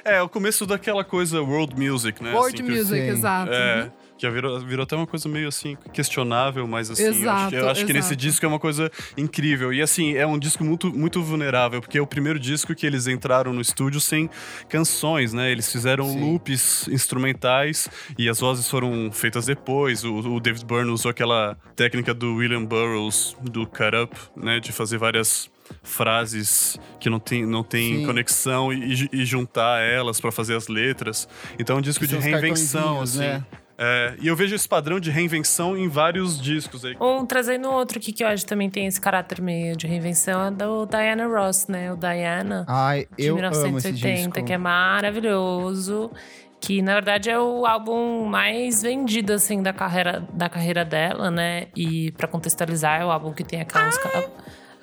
[0.03, 2.33] É, o começo daquela coisa world music, né?
[2.33, 3.53] World assim, Music, exato.
[3.53, 7.19] É, que já virou, virou até uma coisa meio assim, questionável, mas assim, eu acho,
[7.21, 8.21] Exato, que, eu acho que nesse exato.
[8.21, 9.73] disco é uma coisa incrível.
[9.73, 13.07] E assim, é um disco muito, muito vulnerável, porque é o primeiro disco que eles
[13.07, 14.29] entraram no estúdio sem
[14.69, 15.51] canções, né?
[15.51, 16.19] Eles fizeram Sim.
[16.19, 20.03] loops instrumentais e as vozes foram feitas depois.
[20.03, 24.59] O, o David Byrne usou aquela técnica do William Burroughs, do Cut Up, né?
[24.59, 25.49] De fazer várias
[25.83, 28.05] frases que não tem, não tem Sim.
[28.05, 31.27] conexão e, e juntar elas pra fazer as letras.
[31.59, 33.19] Então é um disco de reinvenção, assim.
[33.19, 33.45] né?
[33.79, 36.95] É, e eu vejo esse padrão de reinvenção em vários discos aí.
[36.99, 40.45] Um trazendo outro aqui que eu acho que também tem esse caráter meio de reinvenção
[40.47, 41.91] é do Diana Ross, né?
[41.93, 42.65] O Diana.
[42.67, 44.43] Ai, de eu amo esse 1980, disco.
[44.45, 46.11] que é maravilhoso.
[46.59, 51.67] Que na verdade é o álbum mais vendido assim da carreira da carreira dela, né?
[51.75, 54.31] E pra contextualizar, é o álbum que tem aquela música Up-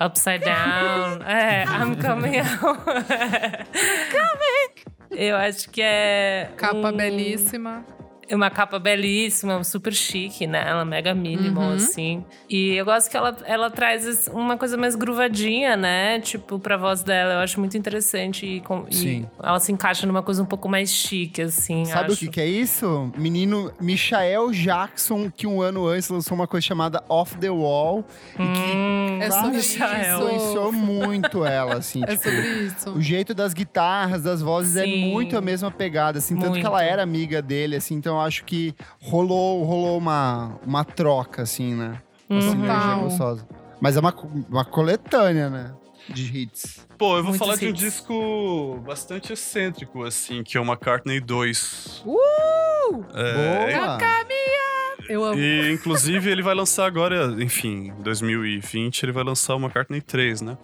[0.05, 1.21] Upside Down.
[1.27, 3.65] É, I'm coming out.
[5.11, 7.85] Eu acho que é Capa um- belíssima.
[8.27, 10.63] É uma capa belíssima, super chique, né?
[10.67, 11.75] Ela é mega minimal, Uhum.
[11.75, 12.25] assim.
[12.49, 16.19] E eu gosto que ela, ela traz uma coisa mais gruvadinha, né?
[16.19, 17.33] Tipo, pra voz dela.
[17.35, 18.45] Eu acho muito interessante.
[18.45, 19.25] E, com- e Sim.
[19.41, 21.85] ela se encaixa numa coisa um pouco mais chique, assim.
[21.85, 22.15] Sabe acho.
[22.15, 23.11] o que, que é isso?
[23.17, 28.05] Menino Michael Jackson, que um ano antes lançou uma coisa chamada Off the Wall.
[28.39, 30.15] Hum, É sobre claramente Michael.
[30.17, 32.01] influenciou muito ela, assim.
[32.05, 32.89] É tipo, sobre isso.
[32.91, 35.11] O jeito das guitarras, das vozes é Sim.
[35.11, 36.35] muito a mesma pegada, assim.
[36.35, 36.67] Tanto que Muito.
[36.67, 37.95] ela era amiga dele, assim.
[37.95, 42.01] Então eu acho que rolou, rolou uma, uma troca, assim, né?
[42.29, 42.51] Uma Uhum.
[42.51, 43.47] sinergia gostosa.
[43.79, 44.13] Mas é uma,
[44.49, 45.73] uma coletânea, né?
[46.09, 46.85] De hits.
[46.97, 47.79] Pô, eu vou Muitos falar de um hits.
[47.79, 52.03] disco bastante excêntrico, assim, que é o McCartney 2.
[52.05, 53.03] Uh!
[53.13, 53.97] É, Boa!
[55.09, 55.39] Eu amo.
[55.39, 60.41] E, inclusive, ele vai lançar agora, enfim, em 2020, ele vai lançar o McCartney 3,
[60.41, 60.57] né?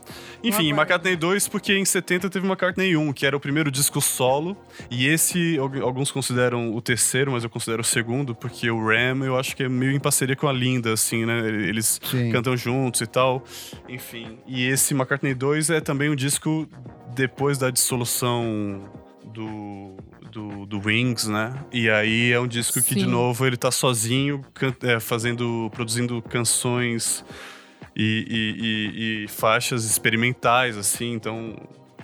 [0.44, 0.70] Enfim.
[0.72, 4.58] McCartney 2, porque em 70 teve o McCartney 1, que era o primeiro disco solo.
[4.90, 9.24] E esse, al- alguns consideram o terceiro, mas eu considero o segundo, porque o Ram,
[9.26, 11.40] eu acho que é meio em parceria com a Linda, assim, né?
[11.48, 12.32] Eles Sim.
[12.32, 13.44] cantam juntos e tal.
[13.88, 14.40] Enfim.
[14.48, 16.68] E esse McCartney 2 é também um disco
[17.16, 18.90] depois da dissolução
[19.34, 19.96] do,
[20.32, 21.54] do, do Wings, né?
[21.72, 24.42] E aí é um disco que, de novo, ele tá sozinho,
[24.84, 27.24] é, fazendo, produzindo canções
[27.96, 28.66] e, e-
[29.22, 31.14] e- e faixas experimentais, assim.
[31.14, 31.56] Então,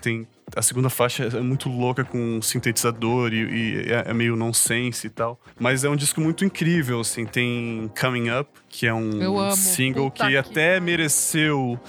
[0.02, 0.28] tem...
[0.56, 5.10] A segunda faixa é muito louca com sintetizador e, e é, é meio nonsense e
[5.10, 5.38] tal.
[5.60, 7.26] Mas é um disco muito incrível, assim.
[7.26, 11.80] Tem Coming Up, que é um single Puta que, que até mereceu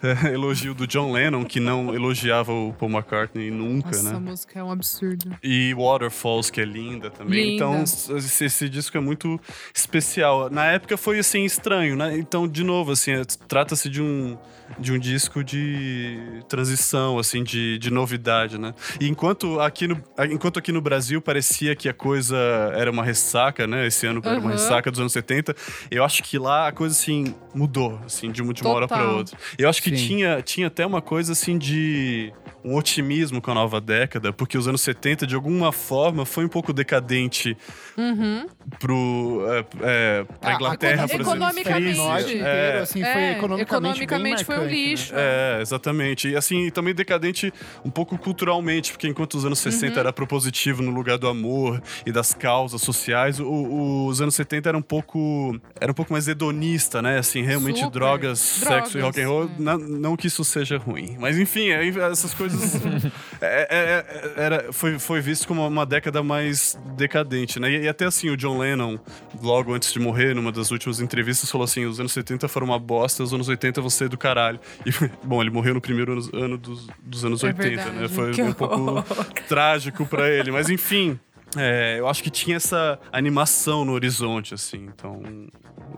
[0.00, 4.16] é, elogio do John Lennon, que não elogiava o Paul McCartney nunca, Nossa, né?
[4.16, 5.36] a música é um absurdo.
[5.42, 7.50] E Waterfalls, que é linda também.
[7.50, 7.54] Linda.
[7.54, 7.82] Então,
[8.16, 9.40] esse, esse disco é muito
[9.74, 10.48] especial.
[10.48, 12.16] Na época foi, assim, estranho, né?
[12.16, 14.38] Então, de novo, assim, é- trata-se de um,
[14.78, 18.74] de um disco de transição, assim, de, de novidade, né?
[19.00, 22.36] E enquanto aqui, no, enquanto aqui no Brasil parecia que a coisa
[22.76, 23.88] era uma ressaca, né?
[23.88, 24.52] Esse ano era uma Aham.
[24.52, 25.56] ressaca dos anos 70,
[25.90, 28.98] eu acho que lá a coisa, assim, mudou, assim, de uma, de uma hora pra
[28.98, 29.16] Total.
[29.16, 29.38] outra.
[29.56, 30.06] Eu acho que Sim.
[30.08, 32.32] tinha, tinha até uma coisa, assim, de
[32.64, 36.48] um otimismo com a nova década, porque os anos 70, de alguma forma, foi um
[36.48, 37.56] pouco decadente
[37.96, 38.46] Uhum.
[38.78, 41.32] pro, é, é, pra Ah, Inglaterra, a- por exemplo.
[41.32, 42.38] economicamente.
[42.40, 44.72] É, assim, É, foi economicamente, economicamente bem foi um né?
[44.72, 45.12] lixo.
[45.14, 46.28] É, exatamente.
[46.28, 47.52] E assim, também decadente
[47.84, 50.00] um pouco culturalmente, porque enquanto os anos 60 Uhum.
[50.00, 54.68] era propositivo no lugar do amor e das causas sociais, o- o- os anos 70
[54.68, 57.18] era um pouco era um pouco mais hedonista, né?
[57.18, 57.90] Assim, realmente Super.
[57.92, 59.48] drogas, sexo e Drogas, rock and roll, é.
[59.58, 62.57] não, não que isso seja ruim, mas enfim, essas coisas
[63.40, 67.70] é, é, é, era, foi, foi visto como uma década mais decadente, né?
[67.70, 68.98] E, e até assim, o John Lennon,
[69.42, 72.78] logo antes de morrer, numa das últimas entrevistas, falou assim: os anos 70 foram uma
[72.78, 74.58] bosta, os anos 80 vão ser do caralho.
[74.84, 74.90] E,
[75.24, 77.90] bom, ele morreu no primeiro ano, ano dos, dos anos É 80, verdade.
[77.96, 78.08] né?
[78.08, 79.04] Foi um pouco
[79.48, 81.18] trágico pra ele, mas enfim.
[81.56, 84.88] é, eu acho que tinha essa animação no horizonte, assim.
[84.94, 85.22] Então,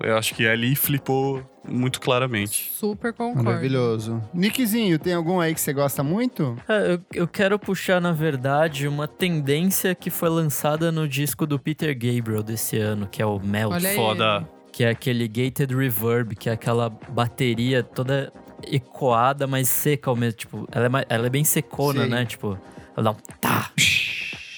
[0.01, 2.71] eu acho que ali flipou muito claramente.
[2.75, 3.45] Super concordo.
[3.45, 4.23] Maravilhoso.
[4.35, 6.57] Nickzinho, tem algum aí que você gosta muito?
[6.69, 11.59] É, eu, eu quero puxar, na verdade, uma tendência que foi lançada no disco do
[11.59, 13.73] Peter Gabriel desse ano, que é o Melt.
[13.73, 13.95] Olha.
[13.95, 14.49] Foda.
[14.73, 18.33] Que é aquele gated reverb, que é aquela bateria toda
[18.67, 20.39] ecoada, mas seca ao mesmo.
[20.39, 22.11] Tipo, ela é, ela é bem secona, Sim.
[22.11, 22.25] né?
[22.25, 22.59] Tipo,
[22.97, 23.71] ela dá um tá.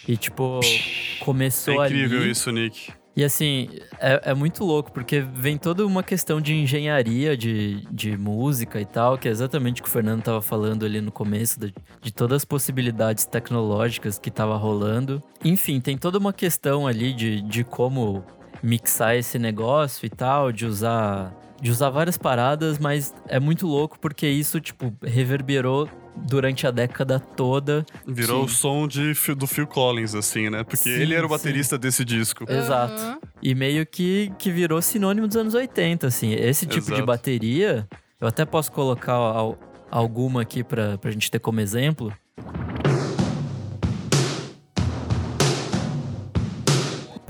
[0.06, 2.30] E tipo, É começou incrível ali.
[2.30, 2.92] isso, Nick.
[3.14, 3.68] E assim,
[4.00, 8.86] é, é muito louco, porque vem toda uma questão de engenharia de, de música e
[8.86, 12.12] tal, que é exatamente o que o Fernando tava falando ali no começo, de, de
[12.12, 15.22] todas as possibilidades tecnológicas que tava rolando.
[15.44, 18.24] Enfim, tem toda uma questão ali de, de como
[18.62, 21.38] mixar esse negócio e tal, de usar.
[21.60, 27.18] De usar várias paradas, mas é muito louco porque isso, tipo, reverberou durante a década
[27.20, 27.84] toda.
[28.06, 28.44] Virou Sim.
[28.44, 30.62] o som de, do Phil Collins, assim, né?
[30.62, 31.34] Porque Sim, ele era o sim.
[31.34, 32.44] baterista desse disco.
[32.48, 32.94] Exato.
[32.94, 33.18] Aham.
[33.42, 36.32] E meio que, que virou sinônimo dos anos 80, assim.
[36.32, 37.06] Esse tipo de Exato.
[37.06, 37.86] bateria,
[38.20, 39.58] eu até posso colocar al-
[39.90, 42.12] alguma aqui pra, pra gente ter como exemplo.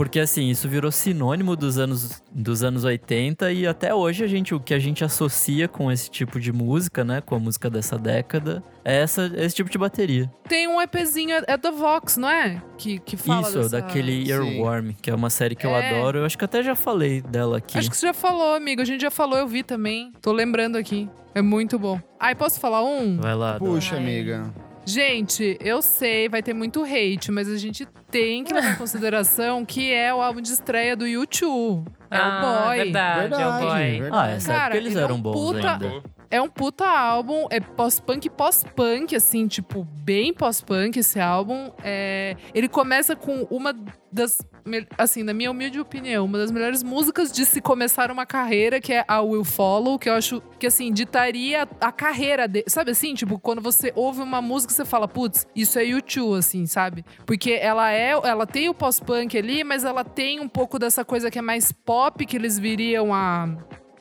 [0.03, 4.53] Porque assim, isso virou sinônimo dos anos, dos anos 80 e até hoje a gente,
[4.53, 7.21] o que a gente associa com esse tipo de música, né?
[7.21, 10.29] Com a música dessa década, é essa, esse tipo de bateria.
[10.49, 12.61] Tem um EPzinho, é da Vox, não é?
[12.77, 13.81] Que, que fala isso, dessa...
[13.81, 14.33] daquele Sim.
[14.33, 15.91] Earworm, que é uma série que eu É.
[15.91, 16.19] adoro.
[16.19, 17.79] Eu acho que até já falei dela aqui.
[17.79, 18.83] Acho que você já falou, amigo.
[18.83, 20.13] A gente já falou, eu vi também.
[20.21, 21.09] Tô lembrando aqui.
[21.33, 22.01] É muito bom.
[22.19, 23.19] Ai, posso falar um?
[23.21, 23.57] Vai lá.
[23.57, 24.53] Puxa, amiga.
[24.85, 29.65] Gente, eu sei, vai ter muito hate, mas a gente tem que levar em consideração
[29.65, 31.89] que é o álbum de estreia do YouTube.
[32.11, 32.77] É ah, o boy.
[32.79, 33.71] Verdade, Verdade, é o boy.
[33.71, 34.33] Ah, verdade.
[34.35, 36.03] essa Cara, época eles ele é eram um bons puta- ainda.
[36.33, 41.71] É um puta álbum, é pós-punk, pós-punk, assim, tipo, bem pós-punk esse álbum.
[41.85, 43.75] É, ele começa com uma
[44.11, 44.39] das,
[44.97, 48.95] assim, na minha humilde opinião, uma das melhores músicas de se começar uma carreira, que
[48.95, 52.65] é a Will Follow, que eu acho que, assim, ditaria a carreira dele.
[52.67, 53.13] Sabe assim?
[53.13, 57.05] Tipo, quando você ouve uma música, você fala, putz, isso é YouTube, assim, sabe?
[57.27, 61.31] Porque ela é, ela tem o pós-punk ali, mas ela tem um pouco dessa coisa
[61.31, 63.51] que é mais pop, que eles viriam a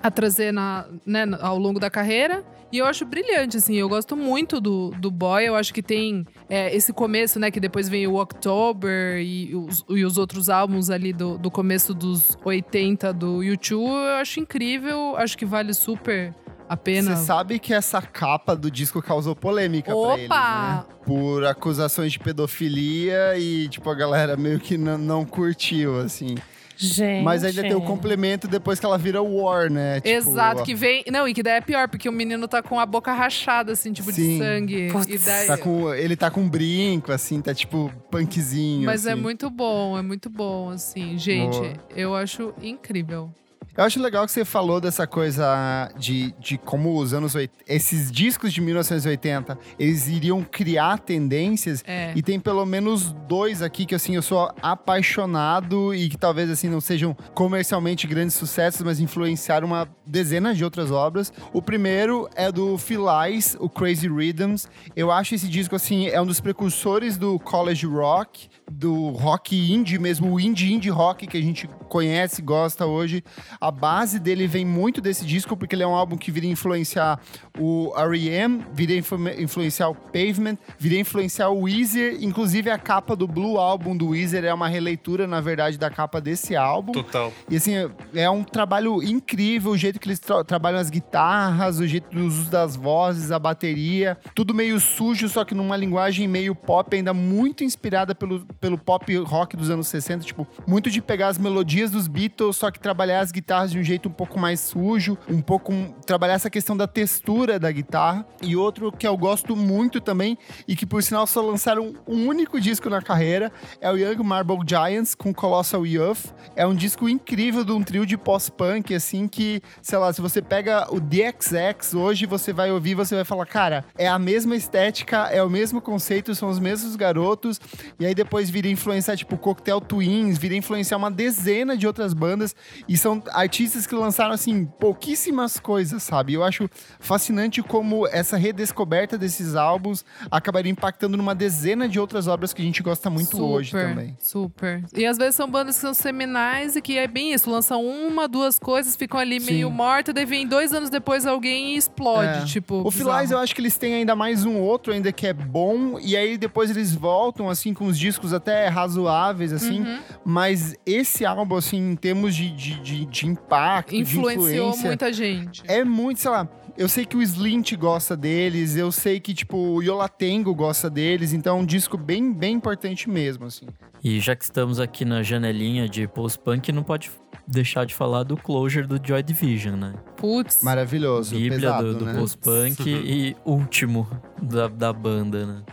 [0.02, 2.44] a trazer na, né, ao longo da carreira.
[2.72, 3.76] E eu acho brilhante, assim.
[3.76, 5.46] Eu gosto muito do, do Boy.
[5.46, 7.52] Eu acho que tem é, esse começo, né?
[7.52, 11.94] Que depois vem o October e os, e os outros álbuns ali do, do começo
[11.94, 13.90] dos 80 do YouTube.
[13.90, 15.18] Eu acho incrível.
[15.18, 16.34] Acho que vale super
[16.72, 17.18] a pena.
[17.18, 20.86] Você sabe que essa capa do disco causou polêmica pra eles, Opa!
[20.88, 20.96] né?
[21.06, 26.36] Por acusações de pedofilia e, tipo, a galera meio que não, não curtiu, assim.
[26.78, 27.24] Gente.
[27.24, 30.02] Mas ainda tem o complemento depois que ela vira War, né?
[30.02, 31.04] Tipo, Exato, que vem.
[31.12, 33.92] Não, e que daí é pior, porque o menino tá com a boca rachada, assim,
[33.92, 34.38] tipo Sim.
[34.38, 34.92] de sangue.
[34.92, 35.08] Putz.
[35.08, 38.86] E daí, Tá com, ele tá com um brinco, assim, tá tipo punkzinho.
[38.86, 39.22] Mas é assim.
[39.22, 41.18] muito bom, é muito bom, assim.
[41.18, 41.74] Gente, Boa.
[41.96, 43.32] eu acho incrível.
[43.76, 48.12] Eu acho legal que você falou dessa coisa de, de como os anos 80, esses
[48.12, 51.82] discos de 1980, eles iriam criar tendências.
[51.88, 52.12] É.
[52.14, 56.68] E tem pelo menos dois aqui que assim eu sou apaixonado e que talvez assim
[56.68, 61.32] não sejam comercialmente grandes sucessos, mas influenciaram uma dezena de outras obras.
[61.54, 64.68] O primeiro é do Philais, o Crazy Rhythms.
[64.98, 70.00] Eu acho esse disco assim é um dos precursores do college rock, do rock indie
[70.00, 73.24] mesmo, o indie indie rock que a gente conhece, gosta hoje.
[73.60, 77.20] A base dele vem muito desse disco porque ele é um álbum que viria influenciar
[77.60, 83.28] o R.E.M., viria influ- influenciar o Pavement, viria influenciar o Weezer, inclusive a capa do
[83.28, 86.94] Blue Album do Weezer é uma releitura, na verdade, da capa desse álbum.
[86.94, 87.32] Total.
[87.50, 87.74] E assim,
[88.14, 92.26] é um trabalho incrível, o jeito que eles tra- trabalham as guitarras, o jeito do
[92.26, 97.14] uso das vozes, a bateria, tudo meio sujo, só que numa linguagem meio pop, ainda
[97.14, 101.90] muito inspirada pelo, pelo pop rock dos anos 60, tipo, muito de pegar as melodias
[101.90, 105.42] dos Beatles, só que trabalhar as guitarras de um jeito um pouco mais sujo, um
[105.42, 105.74] pouco
[106.06, 108.26] trabalhar essa questão da textura da guitarra.
[108.42, 112.62] E outro que eu gosto muito também e que por sinal só lançaram um único
[112.62, 116.32] disco na carreira é o Young Marble Giants com Colossal Youth.
[116.56, 120.42] É um disco incrível de um trio de pós-punk assim que, sei lá, se você
[120.42, 125.30] pega o DXX hoje, você vai ouvir, você vai falar, cara, é a mesma estética,
[125.32, 127.60] é o mesmo conceito, são os mesmos garotos.
[128.00, 132.56] E aí depois vira influenciar tipo Cocktail Twins, vira influenciar uma dezena de outras bandas
[132.88, 136.34] e são artistas que lançaram assim pouquíssimas coisas, sabe?
[136.34, 142.54] Eu acho fascinante como essa redescoberta desses álbuns acabaria impactando numa dezena de outras obras
[142.54, 144.18] que a gente gosta muito super, hoje também.
[144.20, 144.84] Super.
[144.96, 147.50] E às vezes são bandas que são seminais e que é bem isso.
[147.50, 149.54] Lançam uma, duas coisas, ficam ali Sim.
[149.54, 152.44] meio mortas, daí vem dois anos depois alguém e explode.
[152.44, 152.46] É.
[152.46, 155.34] Tipo, O Filais, eu acho que eles têm ainda mais um outro ainda que é
[155.34, 159.82] bom, e aí depois eles voltam, assim, com os discos até razoáveis, assim.
[159.82, 160.00] Uhum.
[160.26, 165.14] Mas esse álbum, assim, em termos de, de, de, de impacto, de influenciou influência, muita
[165.14, 165.64] gente.
[165.68, 166.48] é muito, sei lá.
[166.78, 171.34] Eu sei que o Slint gosta deles, eu sei que, tipo, o Yolatengo gosta deles,
[171.34, 173.68] então é um disco bem, bem importante mesmo, assim.
[174.04, 177.12] E já que estamos aqui na janelinha de post-punk, não pode
[177.48, 179.94] deixar de falar do Closure do Joy Division, né?
[180.16, 180.64] Putz.
[180.64, 182.14] Maravilhoso, Bíblia pesado, do, do né?
[182.14, 184.08] post-punk e último
[184.42, 185.64] da, da banda, né?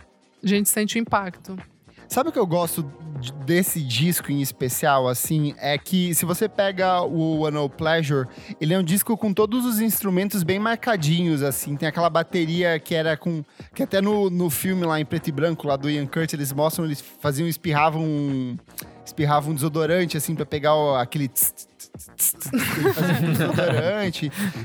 [0.43, 1.57] A gente sente o impacto.
[2.09, 2.83] Sabe o que eu gosto
[3.19, 5.53] de- desse disco em especial, assim?
[5.59, 8.27] É que se você pega o One No Pleasure,
[8.59, 11.75] ele é um disco com todos os instrumentos bem marcadinhos, assim.
[11.75, 13.43] Tem aquela bateria que era com...
[13.75, 16.51] Que até no, no filme lá em preto e branco, lá do Ian Curtis, eles
[16.51, 18.01] mostram, eles faziam, espirravam...
[18.03, 18.57] um-
[19.05, 21.27] Espirravam um desodorante, assim, pra pegar aquele...
[21.27, 21.67] tss,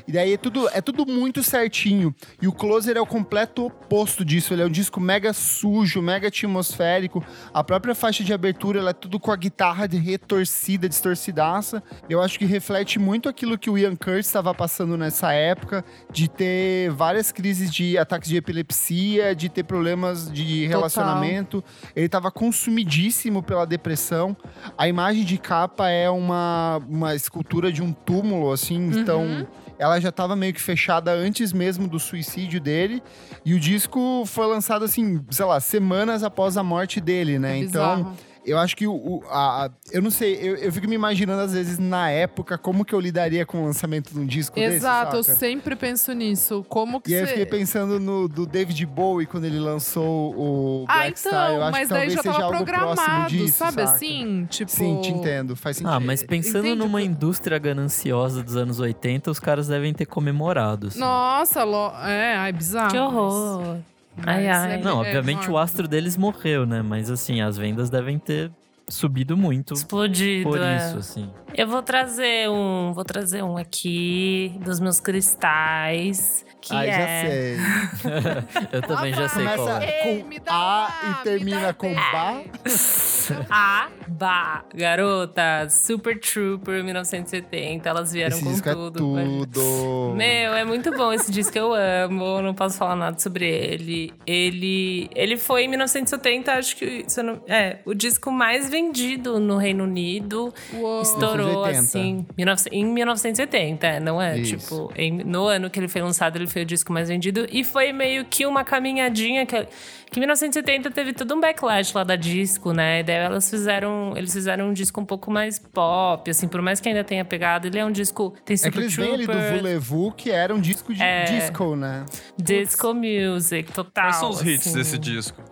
[0.07, 2.15] E daí é tudo, é tudo muito certinho.
[2.41, 4.53] E o Closer é o completo oposto disso.
[4.53, 7.25] Ele é um disco mega sujo, mega atmosférico.
[7.53, 11.83] A própria faixa de abertura, ela é tudo com a guitarra de retorcida, distorcidaça.
[12.09, 16.29] Eu acho que reflete muito aquilo que o Ian Curtis estava passando nessa época, de
[16.29, 21.63] ter várias crises de ataques de epilepsia, de ter problemas de relacionamento.
[21.95, 24.37] Ele estava consumidíssimo pela depressão.
[24.77, 29.45] A imagem de capa é uma, uma escultura de um túmulo, assim, então
[29.77, 33.03] ela já estava meio que fechada antes mesmo do suicídio dele.
[33.45, 37.55] E o disco foi lançado, assim, sei lá, semanas após a morte dele, né?
[37.55, 38.15] É então.
[38.47, 41.43] Eu acho que o, o- a, a- eu não sei, eu, eu fico me imaginando
[41.43, 45.17] às vezes na época como que eu lidaria com o lançamento de um disco Exato,
[45.17, 45.39] eu desse, saca?
[45.41, 46.65] sempre penso nisso.
[46.69, 50.85] Como que E aí eu fiquei pensando no do David Bowie quando ele lançou o
[50.89, 51.51] Ah, Black Star.
[51.51, 53.91] Eu então, acho mas que daí talvez já tava programado, disso, sabe saca?
[53.95, 54.47] assim?
[54.51, 54.71] Tipo...
[54.71, 55.93] Sim, te entendo, faz sentido.
[55.95, 60.89] Ah, mas pensando Entende numa indústria gananciosa dos anos 80, os caras devem ter comemorado.
[60.89, 60.99] assim.
[60.99, 61.91] Nossa, lo...
[62.05, 62.91] é, ai, bizarro.
[62.91, 63.61] Que horror.
[63.67, 64.73] mas- Ai, mas ai.
[64.75, 66.83] é- Não, é obviamente o astro deles morreu, né?
[66.83, 68.51] Mas assim, as vendas devem ter
[68.89, 70.77] subido muito Explodido, por é.
[70.77, 71.31] isso, assim.
[71.55, 77.29] Eu vou trazer um, vou trazer um aqui dos meus cristais, que Ai, é já
[77.29, 78.65] sei.
[78.73, 80.09] Eu também já sei qual Começa é.
[80.15, 81.95] Ei, com A lá, e termina com.
[81.95, 82.43] Ba.
[83.51, 88.99] a Ba, garota, Super Trooper 1970, elas vieram Esse com disco é tudo.
[88.99, 90.15] tudo.
[90.17, 94.13] Meu, é muito bom esse disco, eu amo, não posso falar nada sobre ele.
[94.27, 99.85] Ele, ele foi em 1970, acho que, não- é, o disco mais vendido no Reino
[99.85, 100.53] Unido.
[100.75, 101.03] Uou.
[101.03, 101.79] Estourou 1980.
[101.81, 104.39] assim, 19 em 1970, é, não é?
[104.39, 104.57] Isso.
[104.59, 107.47] Tipo, em- no ano que ele foi lançado, ele foi o disco mais vendido.
[107.51, 109.67] E foi meio que uma caminhadinha que,
[110.11, 113.01] que em 1970 teve todo um backlash lá da disco, né?
[113.01, 116.81] E daí elas fizeram, eles fizeram um disco um pouco mais pop, assim, por mais
[116.81, 118.33] que ainda tenha pegado, ele é um disco.
[118.45, 121.25] Tem É Super eles vêm ali do Trooper, Voulez-Vous, que era um disco de É.
[121.25, 122.07] disco, né?
[122.39, 124.05] disco music, total.
[124.05, 124.79] Quais são os hits assim.
[124.79, 125.43] desse disco?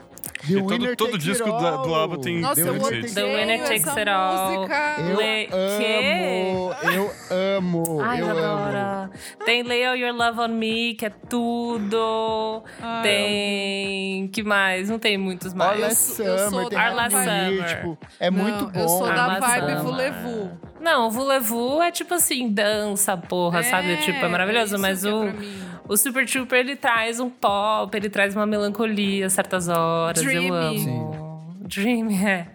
[0.46, 1.82] The E todo- Winner todo Takes disco It da- All.
[1.86, 3.38] do álbum tem- Nossa, The eu Winner odeio Takes The It All.
[3.48, 4.68] Winner Takes It All.
[4.98, 7.10] Eu Le- amo, eu
[7.58, 8.66] amo, Ai, eu eu amo.
[8.66, 9.10] adoro.
[9.44, 12.62] Tem Lay All Your Love on Me, que é tudo.
[12.80, 14.28] Ai, tem.
[14.28, 14.88] Que mais?
[14.90, 15.96] Não tem muitos mais.
[15.98, 17.64] Sou Summer, tem Arla Summer.
[17.68, 18.80] tipo, é Não, muito bom.
[18.80, 19.82] Eu sou da Arla vibe.
[19.82, 20.50] Voulez-Vous.
[20.80, 23.96] Não, o Voulez-Vous é tipo assim, dança, porra, sabe?
[23.98, 24.74] Tipo, é maravilhoso.
[24.74, 25.71] isso Mas é o, pra mim.
[25.92, 30.22] O Super Trooper, ele traz um pop, ele traz uma melancolia a certas horas.
[30.22, 30.48] Dreamy.
[30.48, 31.56] Eu amo.
[31.68, 32.46] Dreamy, é.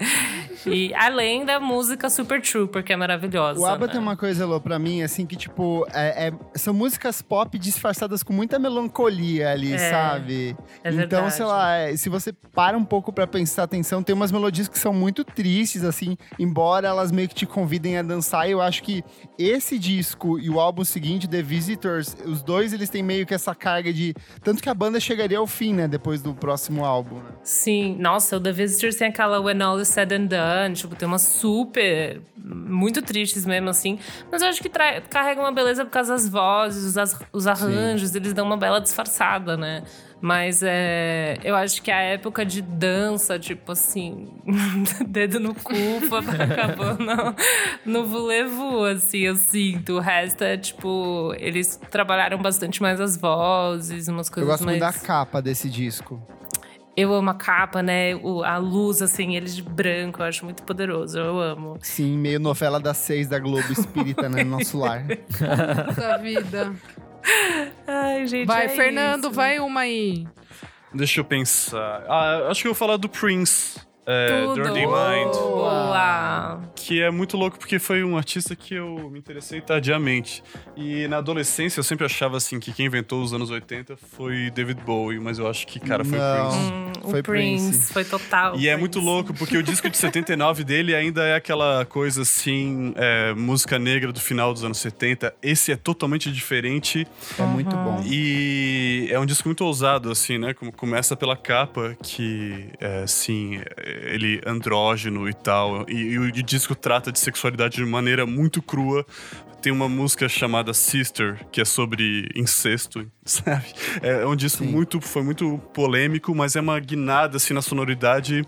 [0.74, 3.59] E além da música Super Trooper, que é maravilhosa.
[3.59, 3.91] O ABBA né?
[3.93, 8.24] tem uma coisa, Lô, pra mim, assim, que, tipo, é- é- são músicas pop disfarçadas
[8.24, 10.55] com muita melancolia ali, É, sabe?
[10.84, 11.34] é então, verdade.
[11.34, 14.78] sei lá, é, se você para um pouco pra prestar atenção, tem umas melodias que
[14.80, 18.49] são muito tristes, assim, embora elas meio que te convidem a dançar.
[18.49, 19.03] Eu acho que
[19.38, 23.53] esse disco e o álbum seguinte, The Visitors, os dois, eles têm meio que essa
[23.53, 24.13] carga de...
[24.43, 27.30] Tanto que a banda chegaria ao fim, né, depois do próximo álbum, né?
[27.43, 30.38] Sim, nossa, o The Visitors tem aquela When All Is Said and Done,
[30.74, 33.97] tipo, tem umas super, muito tristes mesmo, assim.
[34.32, 37.47] Mas eu acho que tra- carrega uma beleza por causa das vozes, os, as- os
[37.47, 39.84] arranjos, eles dão uma bela disfarçada, né?
[40.20, 44.28] Mas é, eu acho que a época de dança, tipo assim,
[45.08, 45.74] dedo no cu,
[46.41, 47.36] acabou no,
[47.86, 49.93] no volevo, assim, eu sinto.
[49.93, 54.82] O resto é, tipo, eles trabalharam bastante mais as vozes, umas Eu coisas gosto mais...
[54.82, 56.20] muito da capa desse disco.
[56.98, 58.16] Eu amo a capa, né?
[58.16, 61.20] O- a luz, assim, ele de branco, eu acho muito poderoso.
[61.20, 61.78] Eu amo.
[61.80, 65.04] Sim, meio novela das seis da Globo Espírita, né, no nosso lar.
[65.95, 66.74] Da vida.
[67.86, 68.48] Ai, gente.
[68.48, 69.32] Vai, é Fernando, isso.
[69.32, 70.26] vai uma aí.
[70.93, 72.04] Deixa eu pensar.
[72.08, 73.80] Ah, acho que eu vou falar do Prince.
[74.10, 74.55] É, Tudo.
[74.64, 75.34] Dirty Mind.
[75.36, 76.62] Boa.
[76.76, 80.41] Que é muito louco porque foi um artista que eu me interessei tardiamente.
[80.78, 84.82] E na adolescência eu sempre achava assim que quem inventou os anos 80 foi David
[84.82, 86.47] Bowie, mas eu acho que, cara, foi Não.
[86.47, 86.72] o Prince.
[86.72, 87.93] Hum, Foi o Prince, Prince.
[87.93, 88.55] foi total.
[88.55, 88.80] E é Prince.
[88.80, 93.78] muito louco, porque o disco de 79 dele ainda é aquela coisa assim, é, música
[93.78, 95.34] negra do final dos anos 70.
[95.41, 97.05] Esse é totalmente diferente
[97.38, 98.01] É muito bom.
[98.05, 100.53] e é um disco muito ousado, assim, né?
[100.53, 105.86] Como começa pela capa, que é assim, é, ele andrógeno e tal.
[105.89, 109.06] E, e o disco trata de sexualidade de maneira muito crua.
[109.62, 113.66] Tem uma música chamada Sister, que é sobre incesto, sabe?
[114.02, 114.72] É um disco Sim.
[114.72, 115.02] muito.
[115.02, 118.45] Foi muito polêmico, mas é uma guinada assim na sonoridade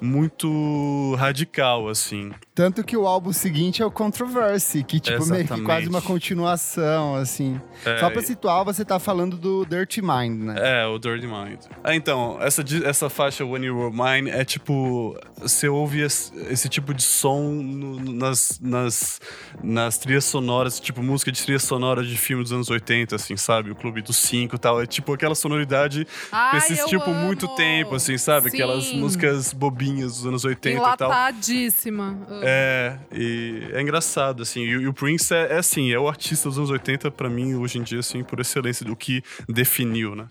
[0.00, 2.32] muito radical, assim.
[2.54, 7.16] Tanto que o álbum seguinte é o Controversy, que tipo meio que quase uma continuação,
[7.16, 7.60] assim.
[7.84, 10.54] É, Só pra situar, você tá falando do Dirty Mind, né?
[10.82, 11.58] É, o Dirty Mind.
[11.84, 15.16] Ah, então, essa, essa faixa When You Were Mine é tipo.
[15.38, 19.20] Você ouve esse, esse tipo de som no- nas, nas,
[19.62, 23.70] nas trilhas sonoras, tipo música de trilha sonora de filme dos anos 80, assim, sabe?
[23.70, 24.80] O Clube dos Cinco e tal.
[24.80, 27.54] É tipo aquela sonoridade que Ai, eu por muito amo.
[27.54, 28.48] tempo, assim, sabe?
[28.48, 29.00] Aquelas Sim.
[29.00, 31.08] músicas bobinhas dos anos 80 e tal.
[31.08, 32.18] Enlatadíssima.
[32.42, 34.60] É, e é engraçado, assim.
[34.60, 37.54] E, e o Prince é, é, assim, é o artista dos anos 80, pra mim,
[37.54, 40.26] hoje em dia, assim, por excelência, do que definiu, né?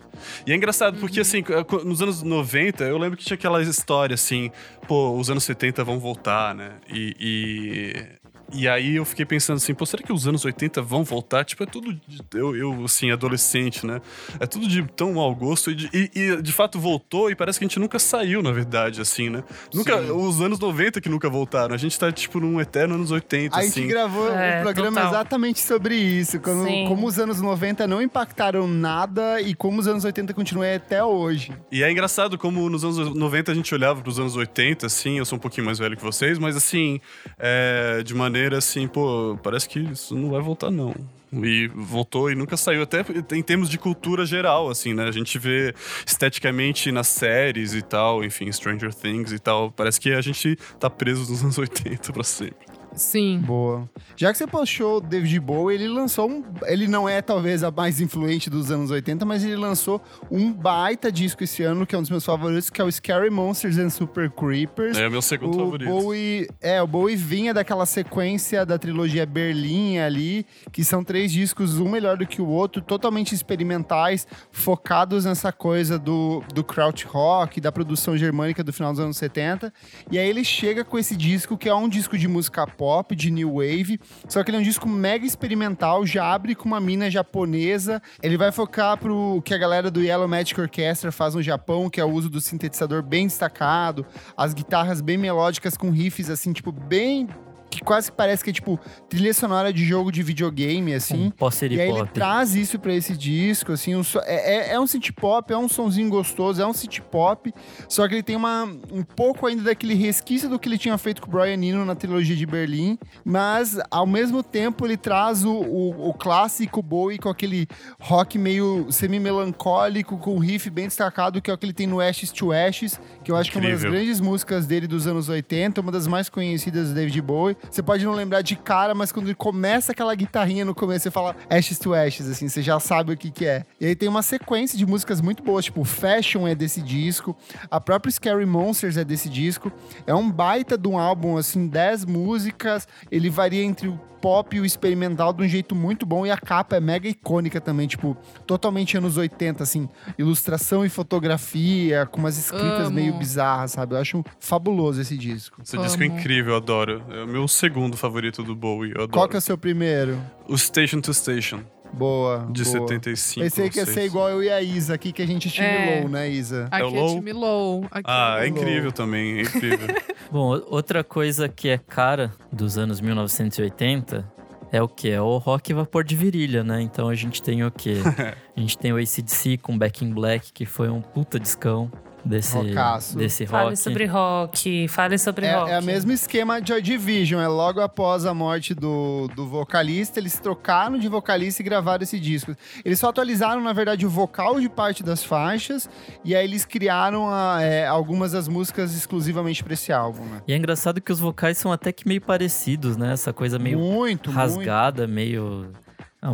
[0.46, 4.14] E é engraçado porque, assim, co- nos anos 90, eu lembro que tinha aquela história,
[4.14, 4.50] assim,
[4.86, 6.72] pô, os anos 70 vão voltar, né?
[6.92, 7.16] E.
[7.18, 8.25] e...
[8.52, 11.44] E aí eu fiquei pensando assim, pô, será que os anos 80 vão voltar?
[11.44, 11.92] Tipo, é tudo.
[12.06, 14.00] de- Eu, eu assim, adolescente, né?
[14.38, 15.70] É tudo de tão mau gosto.
[15.70, 18.52] E de, e- e, de fato voltou e parece que a gente nunca saiu, na
[18.52, 19.42] verdade, assim, né?
[19.74, 20.00] Nunca.
[20.00, 20.10] Sim.
[20.12, 21.74] Os anos 90 que nunca voltaram.
[21.74, 23.80] A gente tá, tipo, num eterno anos 80, A assim.
[23.82, 25.10] gente gravou É, um programa total.
[25.12, 26.38] exatamente sobre isso.
[26.40, 31.02] Como, como os anos 90 não impactaram nada e como os anos 80 continuam até
[31.02, 31.52] hoje.
[31.72, 35.24] E é engraçado como nos anos 90 a gente olhava pros anos 80, assim, eu
[35.24, 37.00] sou um pouquinho mais velho que vocês, mas assim,
[37.38, 40.94] é, de maneira assim, pô, parece que isso não vai voltar, não.
[41.32, 45.04] E voltou e nunca saiu, até em termos de cultura geral, assim, né?
[45.08, 45.74] A gente vê
[46.06, 49.70] esteticamente nas séries e tal, enfim, Stranger Things e tal.
[49.70, 52.66] Parece que a gente tá preso nos anos 80 pra sempre.
[52.96, 53.38] Sim.
[53.44, 53.88] Boa.
[54.16, 56.42] Já que você puxou o David Bowie, ele lançou um.
[56.64, 61.12] Ele não é talvez a mais influente dos anos 80, mas ele lançou um baita
[61.12, 63.90] disco esse ano, que é um dos meus favoritos, que é o Scary Monsters and
[63.90, 64.96] Super Creepers.
[64.96, 65.90] É o meu segundo O favorito.
[65.90, 71.78] Bowie, é, o Bowie vinha daquela sequência da trilogia Berlim ali, que são três discos,
[71.78, 77.60] um melhor do que o outro, totalmente experimentais, focados nessa coisa do, do kraut rock,
[77.60, 79.70] da produção germânica do final dos anos 70.
[80.10, 83.30] E aí ele chega com esse disco, que é um disco de música pop, de
[83.30, 87.10] new wave, só que ele é um disco mega experimental, já abre com uma mina
[87.10, 88.02] japonesa.
[88.22, 92.00] Ele vai focar pro que a galera do Yellow Magic Orchestra faz no Japão, que
[92.00, 94.06] é o uso do sintetizador bem destacado,
[94.36, 97.28] as guitarras bem melódicas com riffs assim, tipo, bem
[97.76, 101.26] que quase parece que é tipo trilha sonora de jogo de videogame assim.
[101.26, 104.74] Um pós-city E aí ele traz isso pra esse disco, assim, um so- é, é,
[104.74, 107.52] é um synth pop, é um sonzinho gostoso, é um synth pop,
[107.88, 111.20] só que ele tem uma, um pouco ainda daquele resquício do que ele tinha feito
[111.22, 115.52] com o Brian Eno na trilogia de Berlim, mas ao mesmo tempo ele traz o,
[115.52, 117.66] o, o clássico Bowie com aquele
[118.00, 122.00] rock meio semi-melancólico, com um riff bem destacado, que é o que ele tem no
[122.00, 123.98] Ashes to Ashes, que eu acho que é uma das Incrível.
[124.00, 127.56] grandes músicas dele dos anos 80, uma das mais conhecidas do David Bowie.
[127.70, 131.10] Você pode não lembrar de cara, mas quando ele começa aquela guitarrinha no começo, você
[131.10, 133.64] fala Ashes to Ashes, assim, você já sabe o que que é.
[133.80, 137.36] E aí tem uma sequência de músicas muito boas, tipo Fashion é desse disco,
[137.70, 139.72] a própria Scary Monsters é desse disco.
[140.06, 144.60] É um baita de um álbum, assim, 10 músicas, ele varia entre o pop e
[144.60, 148.16] o experimental de um jeito muito bom e a capa é mega icônica também, tipo,
[148.44, 152.90] totalmente anos 80, assim, ilustração e fotografia, com umas escritas Amo.
[152.90, 153.94] meio bizarras, sabe?
[153.94, 155.62] Eu acho fabuloso esse disco.
[155.62, 156.18] Esse disco é Amo.
[156.18, 157.04] incrível, eu adoro.
[157.08, 159.12] É o meu segundo favorito do Bowie, eu adoro.
[159.12, 160.20] Qual que é o seu primeiro?
[160.48, 161.60] O Station to Station,
[161.92, 162.46] Boa.
[162.50, 162.88] de boa.
[162.88, 163.40] 75.
[163.44, 166.08] Pensei que ia ser igual eu e a Isa aqui, que a gente assimilou, É.
[166.08, 166.68] né, Isa?
[166.70, 167.14] Aqui é Hello?
[167.14, 167.84] time low.
[167.90, 169.88] Aqui Ah, é é incrível também, é incrível.
[170.30, 174.30] Bom, outra coisa que é cara dos anos 1980
[174.72, 175.08] é o que?
[175.10, 176.80] É o rock vapor de virilha, né?
[176.82, 177.94] Então a gente tem o quê?
[178.56, 181.90] a gente tem o ACDC com Back in Black, que foi um puta discão
[182.26, 183.16] desse, Rocaço.
[183.16, 183.52] desse rock.
[183.64, 185.70] Fale sobre rock, fale sobre É, rock.
[185.70, 187.40] é o mesmo esquema de Joy Division.
[187.40, 192.18] É logo após a morte do, do vocalista, eles trocaram de vocalista e gravaram esse
[192.18, 192.54] disco.
[192.84, 195.88] Eles só atualizaram, na verdade, o vocal de parte das faixas.
[196.24, 200.42] E aí eles criaram a- é, algumas das músicas exclusivamente pra esse álbum, né?
[200.46, 203.12] E é engraçado que os vocais são até que meio parecidos, né?
[203.12, 204.30] Essa coisa meio muito, muito.
[204.30, 205.70] rasgada, meio.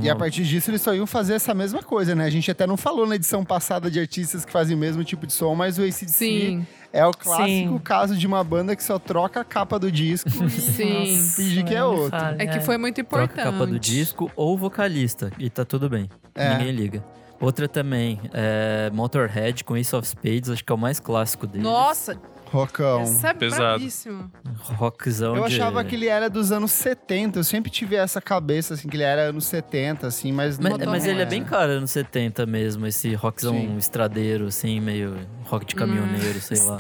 [0.00, 2.24] É E a partir disso eles só iam fazer essa mesma coisa, né?
[2.24, 5.26] A gente até não falou na edição passada de artistas que fazem o mesmo tipo
[5.26, 6.66] de som, mas o ACDC Sim.
[6.92, 7.78] é o clássico Sim.
[7.78, 11.16] caso de uma banda que só troca a capa do disco e Sim.
[11.36, 12.18] finge que é me outro.
[12.38, 13.40] É que foi muito Troca importante.
[13.48, 15.30] a capa do disco ou vocalista.
[15.38, 16.08] E tá tudo bem.
[16.34, 16.56] É.
[16.56, 17.04] Ninguém liga.
[17.40, 21.64] Outra também é Motorhead com Ace of Spades, acho que é o mais clássico deles.
[21.64, 22.16] Nossa,
[22.52, 23.02] Rocão.
[23.02, 23.62] essa é Pesado.
[23.62, 24.30] bravíssimo.
[24.62, 25.54] Rockzão Eu de...
[25.54, 27.38] achava que ele era dos anos 70.
[27.38, 30.58] Eu sempre tive essa cabeça, assim, que ele era anos 70, assim, mas...
[30.58, 31.50] Mas, não mas ele é bem era.
[31.50, 33.76] cara anos 70 mesmo, esse rockzão Sim.
[33.78, 36.76] estradeiro, assim, meio rock de caminhoneiro, sei lá.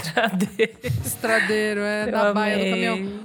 [1.04, 3.20] Estradeiro, é Eu na baia do caminhão.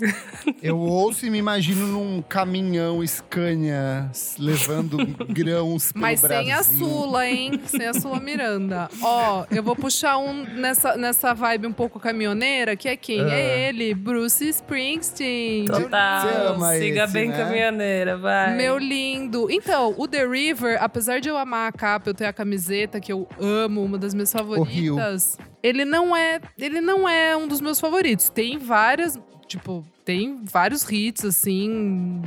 [0.62, 6.88] Eu ouço e me imagino num caminhão Scania levando grãos pelo Mas sem a Brasil.
[6.88, 7.62] Sula, hein?
[7.66, 8.90] Sem a Sula Miranda.
[9.02, 12.00] Ó, eu vou puxar um nessa, nessa vibe um pouco
[12.38, 13.22] caminhoneira, que é quem?
[13.22, 13.34] Ah.
[13.34, 15.66] É ele, Bruce Springsteen.
[15.66, 16.54] Você Total.
[16.54, 17.38] ama Siga esse, bem né?
[17.38, 18.56] caminhoneira, vai.
[18.56, 19.48] Meu lindo.
[19.50, 23.12] Então, o The River, apesar de eu amar a capa, eu ter a camiseta que
[23.12, 27.80] eu amo, uma das minhas favoritas, ele não é, ele não é um dos meus
[27.80, 28.30] favoritos.
[28.30, 31.70] Tem várias, tipo, tem vários hits assim,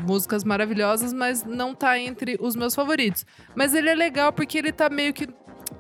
[0.06, 3.24] músicas maravilhosas, mas não tá entre os meus favoritos.
[3.54, 5.28] Mas ele é legal porque ele tá meio que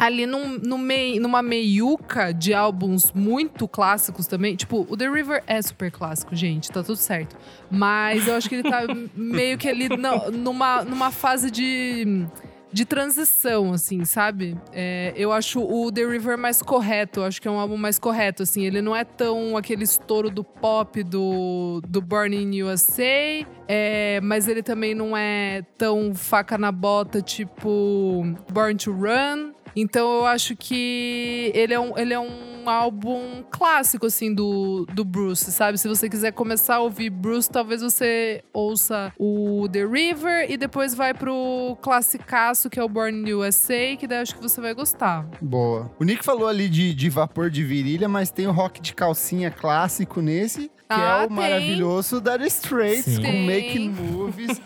[0.00, 4.56] ali num, no mei, numa meiuca de álbuns muito clássicos também.
[4.56, 7.36] Tipo, o The River é super clássico, gente, tá tudo certo.
[7.70, 8.80] Mas eu acho que ele tá
[9.14, 12.24] meio que ali na- numa, numa fase de.
[12.72, 14.56] de transição, assim, sabe?
[14.72, 17.98] É, eu acho o The River mais correto, eu acho que é um álbum mais
[17.98, 18.64] correto, assim.
[18.64, 24.48] Ele não é tão aquele estouro do pop do, do Born in USA, é, mas
[24.48, 29.52] ele também não é tão faca na bota, tipo Born to Run.
[29.80, 35.04] Então eu acho que ele é um, ele é um álbum clássico, assim, do, do
[35.04, 35.78] Bruce, sabe?
[35.78, 40.94] Se você quiser começar a ouvir Bruce, talvez você ouça o The River e depois
[40.94, 44.74] vai pro classicaço, que é o Born in USA, que daí acho que você vai
[44.74, 45.26] gostar.
[45.40, 45.90] Boa.
[45.98, 49.50] O Nick falou ali de, de vapor de virilha, mas tem o rock de calcinha
[49.50, 50.70] clássico nesse.
[50.90, 51.36] Que Ah, é o tem.
[51.36, 53.16] maravilhoso Dire Straits, Sim.
[53.16, 53.46] com Tem.
[53.46, 54.60] Making Movies,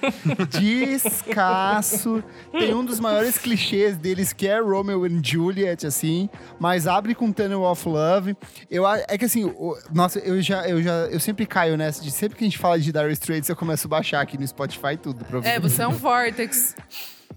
[0.49, 2.25] descasso.
[2.51, 6.31] Tem um dos maiores clichês deles, que é Romeo and Juliet, assim.
[6.59, 8.35] Mas abre com Tunnel of Love.
[8.71, 12.11] Eu, é que assim, o- nossa, eu já, eu já, eu sempre caio nessa, de
[12.11, 14.97] sempre que a gente fala de Dire Straits, eu começo a baixar aqui no Spotify
[15.01, 15.25] tudo.
[15.45, 16.75] É, você é um Vortex.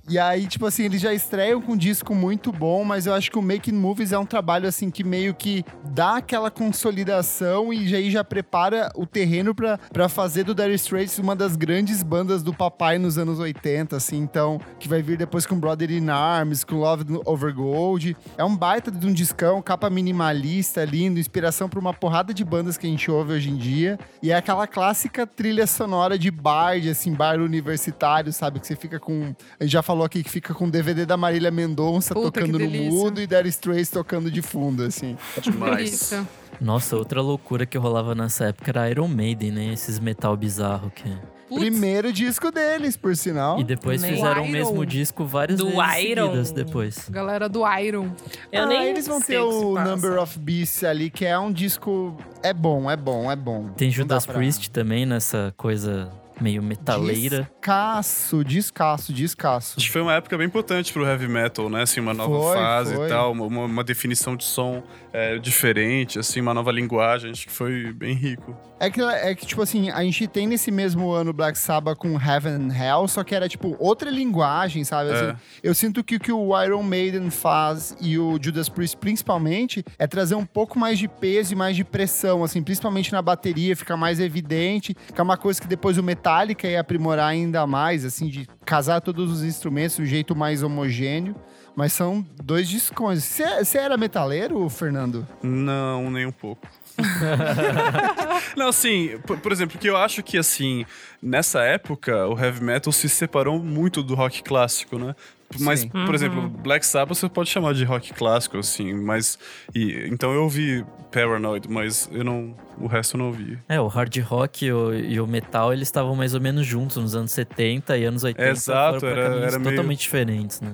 [0.10, 3.30] E aí, tipo assim, eles já estreiam com um disco muito bom, mas eu acho
[3.30, 7.94] que o Making Movies é um trabalho, assim, que meio que dá aquela consolidação e
[7.94, 12.54] aí já prepara o terreno pra fazer do Dire Straits uma das grandes bandas do
[12.54, 14.18] papai nos anos 80, assim.
[14.18, 18.16] Então, que vai vir depois com Brother in Arms, com Love Over Gold.
[18.38, 22.78] É um baita de um discão, capa minimalista, lindo, inspiração pra uma porrada de bandas
[22.78, 24.00] que a gente ouve hoje em dia.
[24.24, 28.62] E é aquela clássica trilha sonora de bar, de, assim, bar universitário, sabe?
[28.62, 29.36] Que você fica com...
[29.60, 32.60] A gente já falou aqui que fica com o DVD da Marília Mendonça Puta, tocando
[32.60, 35.18] no mudo e Dire Straits tocando de fundo, assim.
[35.42, 35.76] Demais.
[35.78, 36.28] Delícia.
[36.60, 39.74] Nossa, outra loucura que rolava nessa época era Iron Maiden, né?
[39.74, 41.10] Esses metal bizarro que.
[41.48, 43.58] Putz, Primeiro disco deles, por sinal.
[43.58, 46.26] E depois fizeram o mesmo disco várias Do vezes Iron.
[46.26, 47.10] seguidas depois.
[47.10, 48.10] Galera do Iron.
[48.52, 49.80] Eu ah, nem eles vão sei ter o.
[49.80, 52.18] Number of Beasts ali, que é um disco...
[52.44, 53.70] É bom, é bom, é bom.
[53.78, 57.50] Tem Judas dá pra- Priest também nessa coisa meio metaleira.
[57.52, 59.76] Descasso, descasso, descasso.
[59.78, 61.82] Acho que foi uma época bem importante pro heavy metal, né?
[61.84, 63.06] Assim, uma nova Foi, fase foi.
[63.06, 67.32] e tal, uma, uma definição de som é, diferente, assim, uma nova linguagem.
[67.32, 68.56] Acho que foi bem rico.
[68.80, 72.10] É que, é que, tipo assim, a gente tem nesse mesmo ano Black Sabbath com
[72.20, 75.12] Heaven and Hell, só que era, tipo, outra linguagem, sabe?
[75.12, 75.36] Assim, É.
[75.64, 80.06] Eu sinto que o que o Iron Maiden faz e o Judas Priest, principalmente, é
[80.06, 83.98] trazer um pouco mais de peso e mais de pressão, assim, principalmente na bateria, fica
[83.98, 88.28] mais evidente, que é uma coisa que depois o Metallica ia aprimorar ainda mais, assim,
[88.28, 91.34] de casar todos os instrumentos de um jeito mais homogêneo.
[91.74, 93.24] Mas são dois discos.
[93.24, 95.26] Você era metaleiro, Fernando?
[95.42, 96.68] Não, nem um pouco.
[98.58, 100.86] Não, assim, por, por exemplo, que eu acho que, assim,
[101.22, 105.16] nessa época, o heavy metal se separou muito do rock clássico, né?
[105.60, 105.90] Mas, Sim.
[105.90, 109.40] por exemplo, Black Sabbath você pode chamar de rock clássico, assim, mas...
[109.74, 112.54] E, então eu ouvi Paranoid, mas eu não...
[112.80, 113.58] O resto eu não ouvi.
[113.70, 116.98] É, o hard rock e o, e o metal, eles estavam mais ou menos juntos
[116.98, 120.62] nos anos 70 e anos 80 Exato, foram pra era- caminhos era meio- totalmente diferentes,
[120.62, 120.74] né?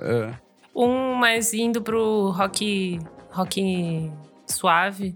[0.00, 0.30] É.
[0.74, 2.98] Um mais indo pro rock,
[3.30, 4.10] rock
[4.50, 5.14] suave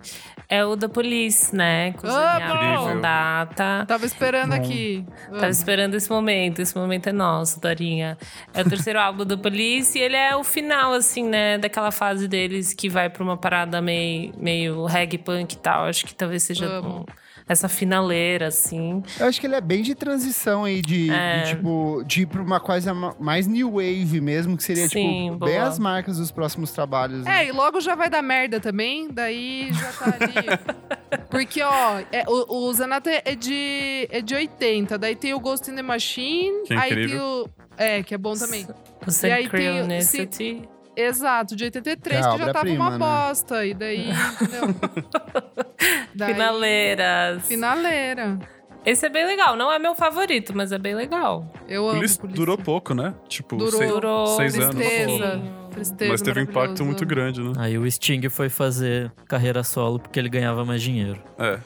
[0.48, 1.92] é o da Police, né?
[1.92, 2.88] Cozinhar bom.
[2.92, 3.84] com data.
[3.86, 4.56] Tava esperando Bom.
[4.56, 5.04] aqui.
[5.30, 8.16] Tava esperando esse momento, esse momento é nosso, Dorinha.
[8.52, 12.28] É o terceiro álbum do Police e ele é o final, assim, né, daquela fase
[12.28, 15.86] deles que vai pra uma parada meio, meio reggae punk e tal.
[15.86, 17.04] Acho que talvez seja um-
[17.48, 19.02] essa finaleira, assim.
[19.20, 21.42] Eu acho que ele é bem de transição aí, de, É.
[21.42, 25.30] de, tipo, de ir pra uma coisa ma- mais new wave mesmo, que seria, Sim,
[25.32, 25.68] tipo, bem boa.
[25.68, 27.24] as marcas dos próximos trabalhos.
[27.24, 27.44] né?
[27.44, 30.44] É, e logo já vai dar merda também, daí já tá ali.
[31.30, 35.70] Porque, ó, é, o, o Zanata é de, é de 80, daí tem o Ghost
[35.70, 37.22] in the Machine, Que é aí tem incrível.
[37.24, 37.64] o.
[37.76, 38.64] É, que é bom também.
[38.64, 40.62] O E aí tem o- Synchronicity.
[40.96, 42.98] Exato, de 83, Que é que já tava obra-prima, uma né?
[42.98, 43.66] bosta.
[43.66, 44.74] E daí, entendeu?
[46.14, 47.42] Daí- Finaleiras.
[47.46, 48.38] Finaleira.
[48.86, 49.56] Esse é bem legal.
[49.56, 51.50] Não é meu favorito, mas é bem legal.
[51.66, 51.96] Eu amo.
[51.96, 52.20] Police.
[52.26, 53.14] durou pouco, né?
[53.28, 53.72] Tipo, Durou.
[53.78, 54.74] seis, Durou seis anos.
[54.76, 55.32] Tristeza.
[55.36, 55.52] Sim.
[55.70, 56.12] Tristeza.
[56.12, 57.52] Mas teve um impacto muito grande, né?
[57.58, 61.20] Aí o Sting foi fazer carreira solo porque ele ganhava mais dinheiro.
[61.38, 61.58] É.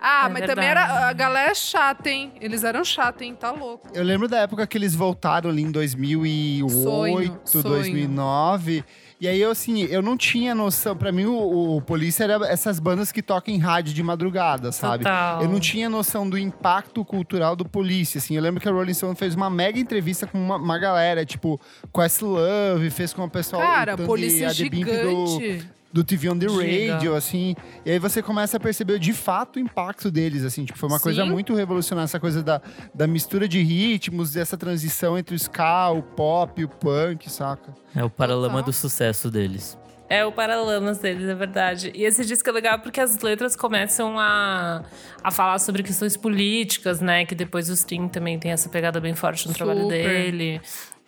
[0.00, 0.54] Ah, É mas verdade.
[0.54, 1.08] também era.
[1.08, 2.32] A galera é chata, hein?
[2.40, 3.36] Eles eram chata, hein?
[3.38, 3.88] Tá louco.
[3.94, 7.64] Eu lembro da época que eles voltaram ali em 2008, Sonho, sonho.
[7.64, 8.84] 2009.
[9.20, 10.96] E aí, eu, assim, eu não tinha noção.
[10.96, 15.04] Pra mim, o, o Polícia era essas bandas que tocam em rádio de madrugada, sabe?
[15.04, 15.42] Total.
[15.42, 18.34] Eu não tinha noção do impacto cultural do Polícia, assim.
[18.34, 21.60] Eu lembro que a Rolling Stone fez uma mega entrevista com uma, uma galera, tipo,
[21.94, 23.60] Questlove, fez com o pessoal...
[23.60, 25.58] Cara, polícia do- gigante.
[25.58, 26.94] do TV on the Giga.
[26.94, 27.54] Radio, assim.
[27.84, 30.64] E aí você começa a perceber de fato o impacto deles, assim.
[30.64, 31.30] Tipo, foi uma coisa Sim.
[31.30, 32.60] muito revolucionária, essa coisa da,
[32.94, 37.74] da mistura de ritmos, dessa transição entre o ska, o pop, o punk, saca?
[37.94, 38.66] É o paralama Total.
[38.66, 39.76] do sucesso deles.
[40.10, 41.92] É o Paralamas deles, é verdade.
[41.94, 44.82] E esse disco é legal porque as letras começam a,
[45.22, 47.24] a falar sobre questões políticas, né?
[47.24, 50.02] Que depois o Sting também tem essa pegada bem forte no trabalho Super.
[50.02, 50.60] dele.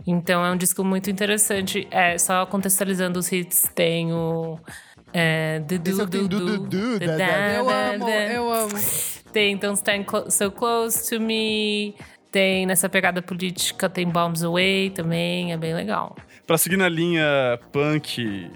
[0.07, 1.87] Então é um disco muito interessante.
[1.91, 4.59] É, só contextualizando os hits, tem o.
[5.15, 8.73] É, Esse o que tem du, du, du, da- da- Eu amo, eu amo.
[9.33, 11.95] Tem Don't Stand So Close to Me.
[12.31, 16.17] Tem nessa pegada política, tem Bombs Away também, é bem legal.
[16.47, 18.51] Pra seguir na linha punk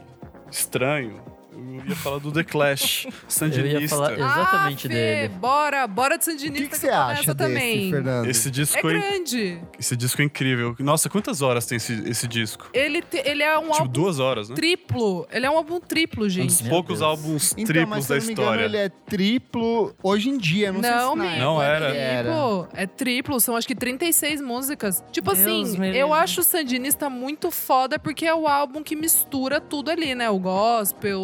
[0.50, 1.20] estranho,
[1.56, 3.80] eu ia falar do The Clash, Eu Sandinista.
[3.80, 5.28] ia falar exatamente ah, Fê, dele.
[5.40, 7.90] Bora, bora de O Sandinista que, que eu você acha desse, também.
[7.90, 8.26] Fernando?
[8.28, 9.60] Esse É disco é, grande.
[9.78, 10.74] esse disco é incrível.
[10.78, 12.68] Nossa, quantas horas tem esse, esse disco?
[12.72, 14.54] Ele, te- ele é um Tipo, álbum duas horas, né?
[14.54, 15.26] triplo.
[15.30, 16.46] Ele é um álbum triplo, Um gente.
[16.48, 17.02] dos Meu poucos Deus.
[17.10, 18.64] álbuns Então, triplos mas se da eu não me engano, história.
[18.64, 21.90] ele é triplo hoje em dia, não, sei Não, se na amigo, Não é era.
[22.22, 22.68] triplo.
[22.74, 25.02] É triplo, são acho que 36 músicas.
[25.10, 29.60] Tipo Deus assim, eu acho o Sandinista muito foda porque é o álbum que mistura
[29.60, 30.28] tudo ali, né?
[30.30, 31.20] O gospel,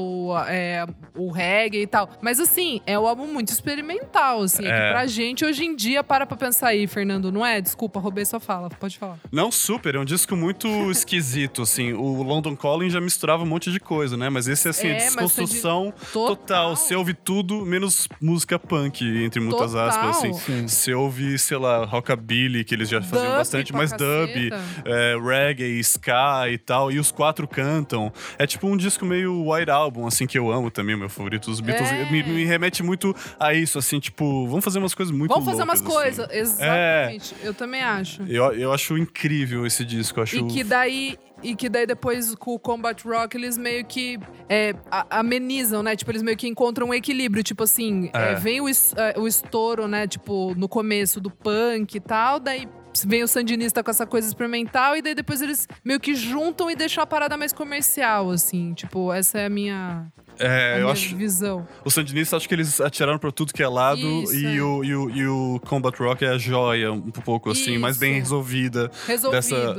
[0.48, 2.08] é, o reggae e tal.
[2.20, 4.64] Mas assim, é um álbum muito experimental, assim.
[4.66, 4.70] É.
[4.70, 7.60] Que pra gente, hoje em dia, para pra pensar aí, Fernando, não é?
[7.60, 9.18] Desculpa, roubei sua fala, pode falar.
[9.30, 11.92] Não, super, é um disco muito esquisito, assim.
[11.92, 14.28] O London Calling já misturava um monte de coisa, né?
[14.28, 16.36] Mas esse, assim, É, é desconstrução Total.
[16.36, 16.76] total.
[16.76, 19.88] Você ouve tudo, menos música punk, entre muitas Total.
[19.88, 20.32] aspas, assim.
[20.34, 20.68] Sim.
[20.68, 24.50] Você ouve, sei lá, rockabilly, que eles já faziam Dub bastante, mas dub,
[24.84, 28.12] é, reggae, ska e tal, e os quatro cantam.
[28.38, 31.60] É tipo um disco meio White Album, assim, que eu amo também, meu favorito dos
[31.60, 31.90] Beatles.
[31.90, 32.10] É.
[32.10, 35.62] Me, me remete muito a isso, assim, tipo, vamos fazer umas coisas muito Vamos fazer
[35.62, 35.90] umas assim.
[35.90, 36.28] coisas.
[36.30, 37.34] Exatamente.
[37.42, 38.22] Eu também acho.
[38.24, 40.36] Eu, eu acho incrível esse disco, eu acho...
[40.36, 41.18] E que daí.
[41.44, 44.16] E que daí depois com o Combat Rock eles meio que
[44.48, 44.76] é,
[45.10, 45.96] amenizam, né?
[45.96, 47.42] Tipo, eles meio que encontram um equilíbrio.
[47.42, 48.30] Tipo assim, É.
[48.30, 50.06] é, vem o, é, o estouro, né?
[50.06, 52.68] Tipo, no começo do punk e tal, daí.
[53.06, 56.76] Vem o Sandinista com essa coisa experimental, e daí depois eles meio que juntam e
[56.76, 58.74] deixam a parada mais comercial, assim.
[58.74, 60.06] Tipo, essa é a minha,
[60.38, 61.16] a É, eu minha acho...
[61.16, 61.66] visão.
[61.84, 64.62] O Sandinistas, acho que eles atiraram pra tudo que é lado Isso, e, é.
[64.62, 68.12] o, e, o, e o Combat Rock é a joia, um pouco assim, mais bem
[68.12, 68.20] Isso.
[68.20, 68.90] resolvida.
[69.06, 69.74] Resolvido, Dessa- é.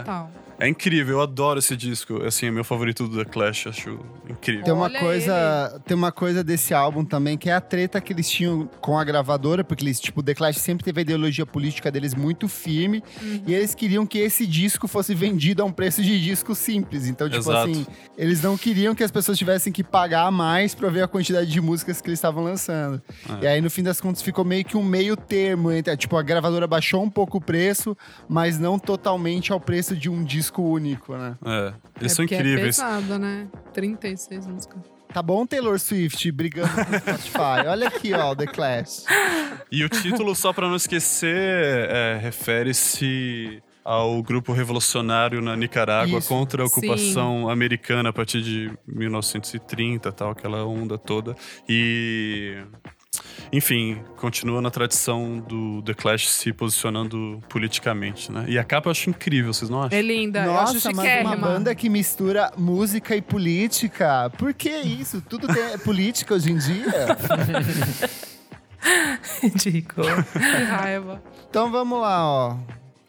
[0.00, 0.30] total.
[0.42, 2.22] É incrível, eu adoro esse disco.
[2.24, 3.98] Assim, é meu favorito do The Clash, acho
[4.28, 4.64] incrível.
[4.64, 8.12] Tem uma Olha coisa, tem uma coisa desse álbum também que é a treta que
[8.12, 11.44] eles tinham com a gravadora, porque eles, tipo, o The Clash sempre teve a ideologia
[11.44, 13.02] política deles muito firme
[13.46, 17.06] e eles queriam que esse disco fosse vendido a um preço de disco simples.
[17.06, 17.70] Então, tipo Exato.
[17.70, 17.86] assim,
[18.16, 21.60] eles não queriam que as pessoas tivessem que pagar mais pra ver a quantidade de
[21.60, 23.02] músicas que eles estavam lançando.
[23.42, 26.22] E aí, no fim das contas, ficou meio que um meio termo entre, tipo, a
[26.22, 27.94] gravadora baixou um pouco o preço,
[28.26, 31.36] mas não totalmente ao preço de um disco único, né?
[31.44, 32.78] É, eles é são porque incríveis.
[32.78, 33.48] É pesado, né?
[33.72, 34.96] 36 músicas.
[35.12, 37.66] Tá bom, Taylor Swift, brigando com o Spotify.
[37.68, 39.04] Olha aqui, ó, The Clash.
[39.72, 46.28] E o título, só pra não esquecer, é, refere-se ao grupo revolucionário na Nicarágua Isso.
[46.28, 46.72] contra a Sim.
[46.76, 51.36] ocupação americana a partir de 1930, tal, aquela onda toda.
[51.68, 52.56] E
[53.52, 58.44] enfim, continua na tradição do The Clash se posicionando politicamente, né?
[58.48, 59.98] E a capa eu acho incrível, vocês não acham?
[59.98, 64.30] É linda, eu acho Nossa, mas uma banda que mistura música e política.
[64.36, 65.20] Por que isso?
[65.22, 66.86] Tudo tem- é política hoje em dia?
[69.42, 70.06] Ridículo.
[70.32, 71.22] Que raiva.
[71.48, 72.56] então vamos lá, ó.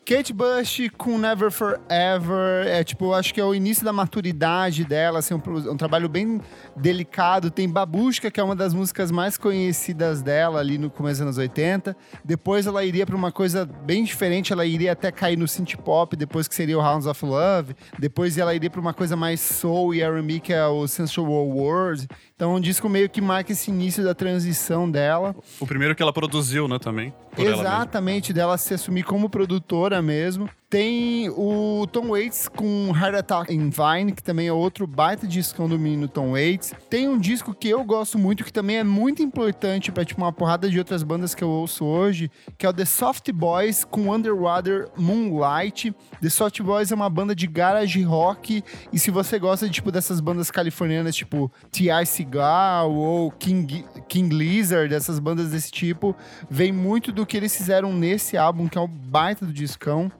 [0.07, 5.19] Kate Bush com Never Forever, é tipo, acho que é o início da maturidade dela,
[5.19, 6.39] assim, um, um trabalho bem
[6.77, 7.51] delicado.
[7.51, 11.37] Tem Babushka, que é uma das músicas mais conhecidas dela ali no começo dos anos
[11.37, 11.93] 80.
[12.23, 16.15] Depois ela iria para uma coisa bem diferente, ela iria até cair no synth pop,
[16.15, 17.75] depois que seria o Hounds of Love.
[17.99, 22.07] Depois ela iria para uma coisa mais soul e R&B, que é o Sensual World.
[22.37, 25.35] Então, um disco meio que marca esse início da transição dela.
[25.59, 27.11] O primeiro que ela produziu, né, também.
[27.35, 30.47] Exatamente, dela se assumir como produtora mesmo.
[30.69, 35.65] Tem o Tom Waits com Heart Attack in Vine, que também é outro baita discão
[35.69, 36.73] do menino Tom Waits.
[36.89, 40.33] Tem um disco que eu gosto muito, que também é muito importante pra tipo, uma
[40.33, 44.13] porrada de outras bandas que eu ouço hoje, que é o The Soft Boys com
[44.13, 45.95] Underwater Moonlight.
[46.21, 48.61] The Soft Boys é uma banda de garage rock,
[48.91, 52.05] e se você gosta tipo, dessas bandas californianas, tipo T.I.
[52.05, 56.13] Seagal ou King, King Lizard, essas bandas desse tipo,
[56.49, 60.11] vem muito do que eles fizeram nesse álbum, que é o baita do discão.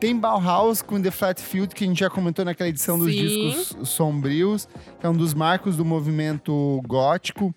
[0.00, 3.20] Tem Bauhaus com The Flat Field, que a gente já comentou naquela edição dos Sim.
[3.20, 4.68] discos sombrios,
[5.00, 7.52] que é um dos marcos do movimento gótico.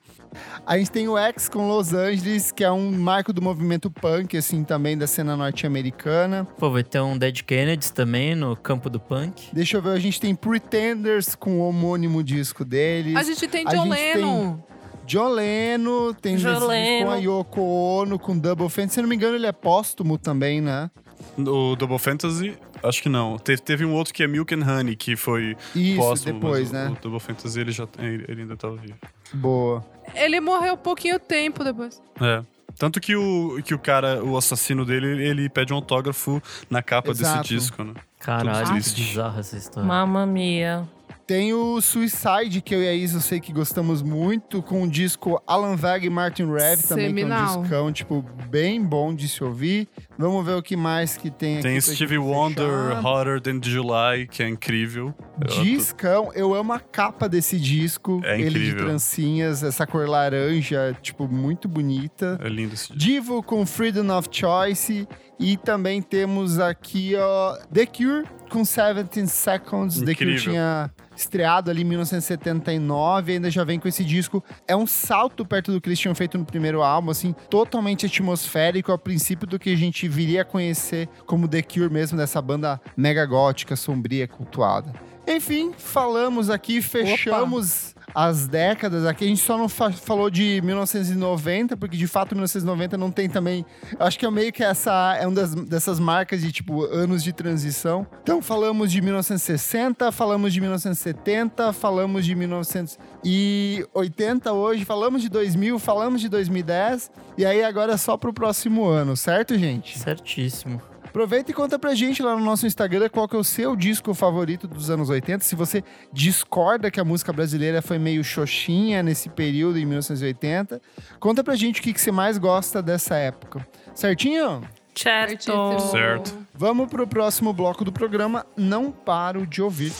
[0.66, 4.36] A gente tem o X com Los Angeles, que é um marco do movimento punk,
[4.36, 6.48] assim, também da cena norte-americana.
[6.58, 9.50] Pô, vai ter um Dead Kennedys também no campo do punk.
[9.54, 13.16] Deixa eu ver, a gente tem Pretenders com o homônimo disco deles.
[13.18, 14.60] A gente tem John Lennon.
[15.06, 17.18] John Lennon, tem disco com a.
[17.18, 18.96] Yoko Ono, com Double Fantasy.
[18.96, 20.90] Se não me engano, ele é póstumo também, né?
[21.38, 23.38] O Double Fantasy, acho que não.
[23.38, 26.34] Teve, teve um outro que é Milk and Honey, que foi Isso, póstumo.
[26.40, 26.98] depois, mas o- né?
[26.98, 28.96] O Double Fantasy, ele, já, ele ele ainda tá vivo.
[29.34, 29.86] Boa.
[30.14, 32.02] Ele morreu pouquinho tempo depois.
[32.20, 32.44] É.
[32.78, 37.12] Tanto que o, que o cara, o assassino dele, ele pede um autógrafo na capa
[37.12, 37.42] Exato.
[37.42, 37.94] desse disco, né?
[38.20, 39.86] Caralho, que bizarra essa história.
[39.88, 40.88] Mamma mia.
[41.32, 44.90] Tem o Suicide, que eu e a Isa eu sei que gostamos muito, com o
[44.90, 49.30] disco Alan Vag e Martin Rev também, que é um discão, tipo, bem bom de
[49.30, 49.88] se ouvir.
[50.18, 51.64] Vamos ver o que mais que tem aqui.
[51.64, 53.06] Tem Stevie Wonder, fechar.
[53.06, 55.16] Hotter Than July, que é incrível.
[55.64, 58.20] Discão, eu amo a capa desse disco.
[58.26, 58.88] É ele de incrível.
[58.88, 62.38] trancinhas, essa cor laranja, tipo, muito bonita.
[62.44, 62.98] É lindo esse disco.
[62.98, 65.08] Divo com Freedom of Choice.
[65.40, 70.02] E também temos aqui, ó, The Cure com 17 Seconds.
[70.02, 74.44] The Cure tinha estreado ali em 1979, ainda já vem com esse disco.
[74.68, 78.92] É um salto perto do que eles tinham feito no primeiro álbum, assim, totalmente atmosférico,
[78.92, 82.80] a princípio do que a gente viria a conhecer como The Cure mesmo, dessa banda
[82.96, 84.94] mega gótica, sombria, cultuada.
[85.26, 89.26] Enfim, falamos aqui, fechamos as décadas aqui.
[89.26, 93.66] A gente só não fa- falou de 1990, porque de fato 1990 não tem também.
[94.00, 98.06] Acho que é meio que essa é uma dessas marcas de tipo anos de transição.
[98.24, 106.22] Então falamos de 1960, falamos de 1970, falamos de 1980 hoje, falamos de 2000, falamos
[106.22, 109.98] de 2010 e aí agora é só pro próximo ano, certo, gente?
[109.98, 110.82] Certíssimo.
[111.12, 114.14] Aproveita e conta pra gente lá no nosso Instagram qual que é o seu disco
[114.14, 115.44] favorito dos anos 80.
[115.44, 115.84] Se você
[116.14, 120.82] discorda que a música brasileira foi meio xoxinha nesse período, em 1980,
[121.20, 123.68] conta pra gente o que, que você mais gosta dessa época.
[123.94, 124.64] Certinho?
[124.96, 125.52] Certo.
[125.92, 126.38] Certo.
[126.54, 128.46] Vamos pro próximo bloco do programa.
[128.56, 129.92] Não paro de ouvir.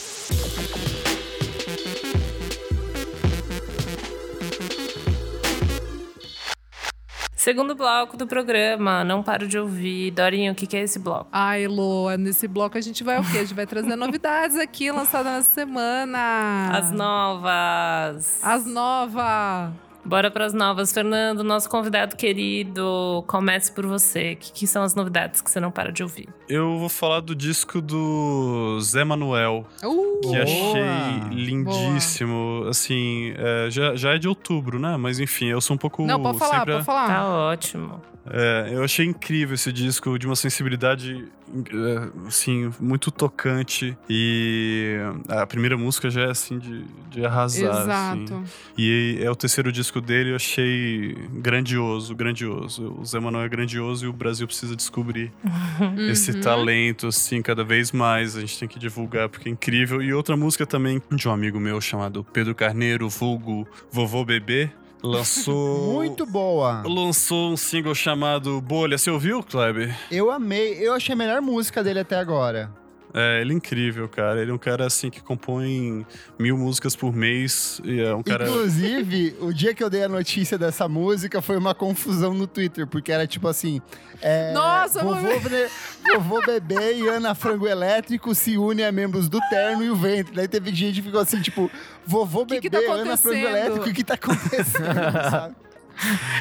[7.42, 10.12] Segundo bloco do programa, não paro de ouvir.
[10.12, 11.26] Dorinho, o que, que é esse bloco?
[11.32, 13.38] Ai, Lô, nesse bloco a gente vai o quê?
[13.38, 16.70] A gente vai trazer novidades aqui lançadas nessa semana.
[16.72, 18.38] As novas.
[18.44, 19.72] As novas.
[20.04, 20.92] Bora pras novas.
[20.92, 24.32] Fernando, nosso convidado querido, comece por você.
[24.32, 26.28] O que, que são as novidades que você não para de ouvir?
[26.48, 30.42] Eu vou falar do disco do Zé Manuel, Uh, que Boa.
[30.42, 30.82] achei
[31.30, 32.66] lindíssimo.
[32.68, 34.96] Assim, é, já, já é de outubro, né?
[34.96, 36.04] Mas enfim, eu sou um pouco.
[36.04, 37.06] Não, pode falar, sempre pode falar.
[37.06, 38.00] Tá ótimo.
[38.24, 41.24] É, eu achei incrível esse disco, de uma sensibilidade,
[41.56, 43.96] é, assim, muito tocante.
[44.08, 44.96] E
[45.28, 48.22] a primeira música já é, assim, de, de arrasar, assim.
[48.24, 48.44] Exato.
[48.78, 52.96] E é o terceiro disco dele, eu achei grandioso, grandioso.
[53.00, 55.32] O Zé Manuel é grandioso e o Brasil precisa descobrir
[56.08, 56.40] esse Uhum.
[56.40, 58.36] talento, assim, cada vez mais.
[58.36, 60.00] A gente tem que divulgar, porque é incrível.
[60.00, 64.70] E outra música também de um amigo meu chamado Pedro Carneiro, vulgo Vovô Bebê,
[65.02, 65.92] lançou...
[65.94, 66.82] Muito boa.
[66.86, 68.98] Lançou um single chamado Bolha.
[68.98, 69.96] Você ouviu, Kleber?
[70.10, 70.74] Eu amei.
[70.74, 72.70] Eu achei a melhor música dele até agora.
[73.14, 74.40] É, ele é incrível, cara.
[74.40, 76.06] Ele é um cara, assim, que compõe
[76.38, 77.80] mil músicas por mês.
[77.84, 78.48] E é um cara...
[78.48, 82.86] Inclusive, o dia que eu dei a notícia dessa música foi uma confusão no Twitter,
[82.86, 83.82] porque era tipo assim.
[84.22, 85.68] é, Nossa, vovô, vou Be-
[86.14, 90.34] vovô Bebê e Ana Frango Elétrico se unem a membros do Terno e o Ventre.
[90.34, 91.70] Daí teve gente que ficou assim, tipo,
[92.06, 93.36] vovô Que Bebê, que tá Ana Frango?
[93.46, 94.94] Elétrico, o que tá acontecendo?
[95.30, 95.54] sabe?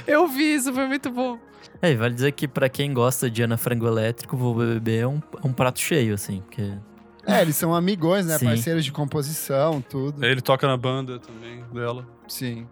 [0.07, 1.37] Eu vi isso, foi muito bom.
[1.81, 5.07] É, e vale dizer que pra quem gosta de Ana Frango Elétrico, o Bebê é
[5.07, 6.71] um, é um prato cheio, assim, porque...
[7.25, 8.37] É, eles são amigões, né?
[8.37, 8.45] Sim.
[8.45, 10.23] Parceiros de composição, tudo.
[10.25, 12.05] Ele toca na banda também dela.
[12.27, 12.67] Sim.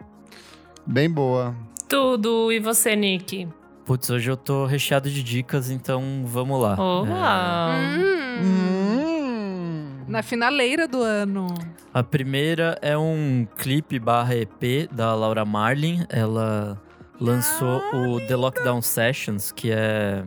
[0.86, 1.54] Bem boa.
[1.88, 2.50] Tudo.
[2.52, 3.46] E você, Nick?
[3.84, 6.74] Putz, hoje eu tô recheado de dicas, então vamos lá.
[6.76, 7.70] É, Olá.
[7.98, 10.04] Hum, Hum.
[10.08, 11.46] Na finaleira do ano.
[11.94, 16.04] A primeira é um clipe barra EP da Laura Marlin.
[16.08, 16.80] Ela
[17.20, 20.24] lançou o The Lockdown Sessions, que é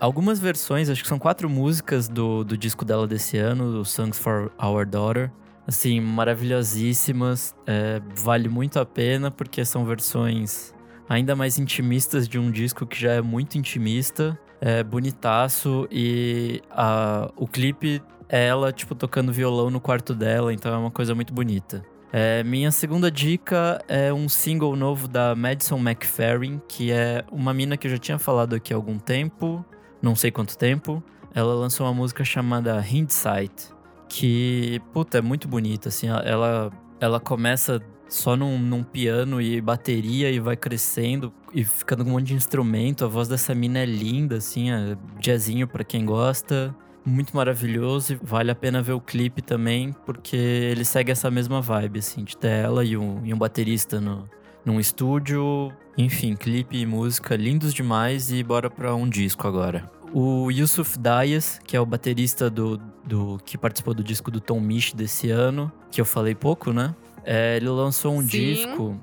[0.00, 4.18] algumas versões, acho que são quatro músicas do, do disco dela desse ano, o Songs
[4.18, 5.30] for Our Daughter.
[5.66, 7.54] Assim, maravilhosíssimas.
[7.66, 10.74] É, vale muito a pena, porque são versões
[11.08, 14.38] ainda mais intimistas de um disco que já é muito intimista.
[14.60, 20.72] É bonitaço e a, o clipe é ela, tipo, tocando violão no quarto dela, então
[20.72, 21.82] é uma coisa muito bonita.
[22.12, 27.76] É, minha segunda dica é um single novo da Madison McFerrin, que é uma mina
[27.76, 29.64] que eu já tinha falado aqui há algum tempo,
[30.02, 31.02] não sei quanto tempo.
[31.32, 33.72] Ela lançou uma música chamada Hindsight,
[34.08, 36.08] que, puta, é muito bonita, assim.
[36.08, 42.10] Ela, ela começa só num, num piano e bateria e vai crescendo e ficando com
[42.10, 43.04] um monte de instrumento.
[43.04, 46.74] A voz dessa mina é linda, assim, é jazzinho pra quem gosta.
[47.04, 51.60] Muito maravilhoso e vale a pena ver o clipe também, porque ele segue essa mesma
[51.60, 54.28] vibe, assim, de ter ela e um, e um baterista no,
[54.64, 55.72] num estúdio.
[55.96, 59.90] Enfim, clipe e música lindos demais e bora pra um disco agora.
[60.12, 64.60] O Yusuf Dayas, que é o baterista do, do que participou do disco do Tom
[64.60, 66.94] Misch desse ano, que eu falei pouco, né?
[67.24, 68.26] É, ele lançou um Sim.
[68.26, 68.98] disco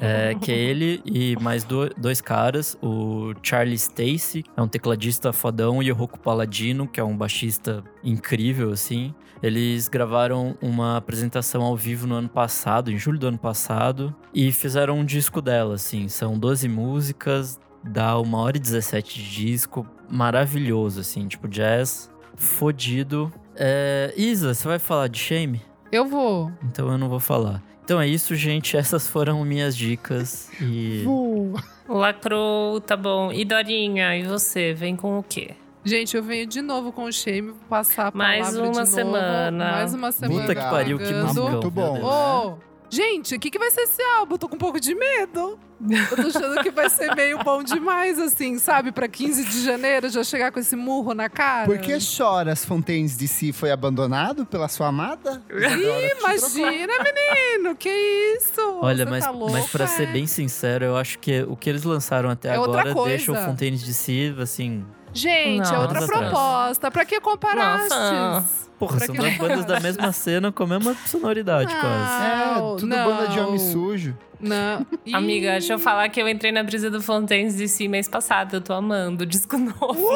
[0.00, 5.32] É, que é ele e mais do- dois caras, o Charlie Stacy, é um tecladista
[5.32, 9.14] fodão, e o Rocco Paladino, que é um baixista incrível, assim.
[9.42, 14.50] Eles gravaram uma apresentação ao vivo no ano passado, em julho do ano passado, e
[14.50, 16.08] fizeram um disco dela, assim.
[16.08, 23.30] São 12 músicas, dá uma hora e 17 de disco, maravilhoso, assim, tipo jazz, fodido.
[23.54, 25.60] É, Isa, você vai falar de Shame?
[25.92, 26.50] Eu vou.
[26.64, 27.62] Então eu não vou falar.
[27.86, 28.76] Então é isso, gente.
[28.76, 30.50] Essas foram minhas dicas.
[30.60, 31.02] E.
[31.04, 31.62] Voa.
[31.88, 33.32] Lacrou, tá bom.
[33.32, 34.74] E Dorinha, e você?
[34.74, 35.52] Vem com o quê?
[35.84, 38.66] Gente, eu venho de novo com o Shame, vou passar a palavra Mais de uma
[38.72, 38.86] novo.
[38.86, 39.70] semana.
[39.70, 40.40] Mais uma semana.
[40.40, 41.26] Puta que pariu, que chegando.
[41.28, 41.50] musicão.
[41.52, 41.92] Muito bom.
[41.92, 42.12] meu Deus.
[42.12, 42.58] Ô,
[42.90, 44.34] gente, o que, que vai ser esse álbum?
[44.34, 45.58] Eu tô com um pouco de medo.
[45.78, 48.92] Eu tô achando que vai ser meio bom demais, assim, sabe?
[48.92, 51.66] Pra 15 de janeiro já chegar com esse murro na cara.
[51.66, 55.42] Por que choras, Fontaines de Si foi abandonado pela sua amada?
[55.48, 57.90] Te Imagina, menino, que
[58.38, 58.78] isso?
[58.80, 59.88] Olha, Você mas, tá louco, mas pra é?
[59.88, 63.36] ser bem sincero, eu acho que o que eles lançaram até É agora deixa o
[63.36, 64.84] Fontaines de Si, assim.
[65.12, 66.90] Gente, é Não, outra proposta.
[66.90, 67.90] Pra que comparastes?
[67.90, 68.65] Nossa.
[68.78, 72.24] Porra, são duas bandas da mesma cena com a mesma sonoridade, quase.
[72.24, 73.04] É, tudo não.
[73.04, 74.16] banda de homem sujo.
[74.40, 74.86] Não.
[75.12, 78.56] Amiga, deixa eu falar que eu entrei na brisa do Fontaines de si mês passado.
[78.56, 79.24] Eu tô amando.
[79.24, 80.08] Disco novo.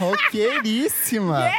[0.00, 1.50] Roqueiríssima.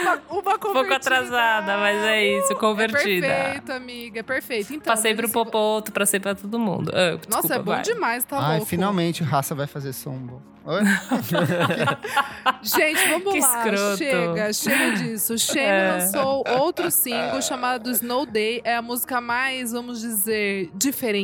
[0.00, 3.26] Uma, uma Um pouco atrasada, mas é isso, convertida.
[3.26, 4.74] É perfeito, amiga, é perfeito.
[4.74, 6.90] Então, Passei pro assim, Popoto, passei pra todo mundo.
[6.94, 7.82] Ah, Nossa, desculpa, é bom vai.
[7.82, 8.66] demais, tá Ai, louco.
[8.66, 10.40] finalmente raça vai fazer som bom.
[12.62, 13.58] Gente, vamos Que lá.
[13.68, 13.96] escroto.
[13.98, 15.36] Chega, chega disso.
[15.38, 15.92] Shame É.
[15.92, 18.62] lançou outro single chamado Snow Day.
[18.64, 20.70] É a música mais, vamos dizer,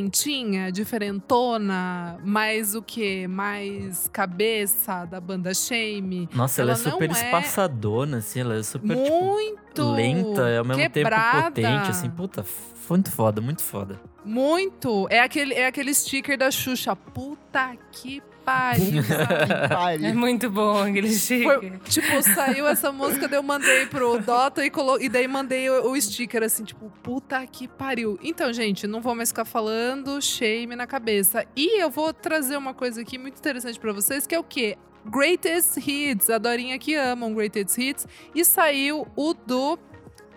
[0.09, 2.19] diferentinha, diferentona.
[2.25, 3.27] Mais o quê?
[3.29, 6.29] Mais cabeça da banda Shame.
[6.35, 10.49] Nossa, ela, Ela é super não é- espaçadona, assim, ela é super, tipo, Muito lenta
[10.51, 11.51] e ao mesmo quebrada.
[11.51, 12.45] tempo potente, assim, puta,
[12.89, 14.01] muito foda, muito foda.
[14.25, 15.07] Muito.
[15.11, 16.95] É aquele, é aquele sticker da Xuxa.
[16.95, 19.03] Puta que pariu.
[19.69, 20.07] sabe?
[20.07, 21.45] É muito bom aquele chique.
[21.45, 25.01] Foi, tipo, saiu essa música, daí eu mandei pro Dota e, colo...
[25.01, 28.19] e daí mandei o, o sticker, assim, tipo, puta que pariu.
[28.23, 31.47] Então, gente, não vou mais ficar falando shame na cabeça.
[31.55, 34.77] E eu vou trazer uma coisa aqui muito interessante pra vocês, que é o quê?
[35.05, 38.07] Greatest Hits, a Dorinha que amam Greatest Hits.
[38.35, 39.79] E saiu o do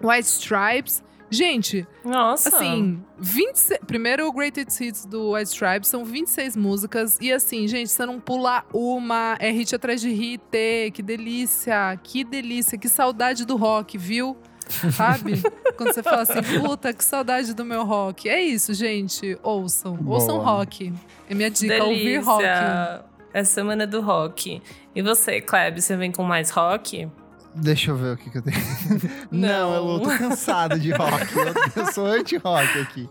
[0.01, 1.03] White Stripes.
[1.34, 2.55] Gente, Nossa.
[2.55, 7.17] Assim, 26, primeiro o Greatest Hits do White Stripes são 26 músicas.
[7.19, 10.41] E assim, gente, você não pula uma, é hit atrás de hit.
[10.93, 14.38] Que delícia, que delícia, que saudade do rock, viu?
[14.95, 15.41] Sabe?
[15.75, 18.29] Quando você fala assim, puta, que saudade do meu rock.
[18.29, 19.38] É isso, gente.
[19.43, 19.95] Ouçam.
[19.95, 20.19] Boa.
[20.19, 20.93] Ouçam rock.
[21.29, 22.21] É minha dica, ouvir Delícia.
[22.21, 23.05] rock.
[23.34, 24.61] É semana do rock.
[24.95, 27.09] E você, Kleb, você vem com mais rock?
[27.56, 28.58] Deixa eu ver o que, que eu tenho.
[29.32, 31.38] Não, eu tô cansado de rock.
[31.38, 33.10] Eu, eu sou anti-rock aqui.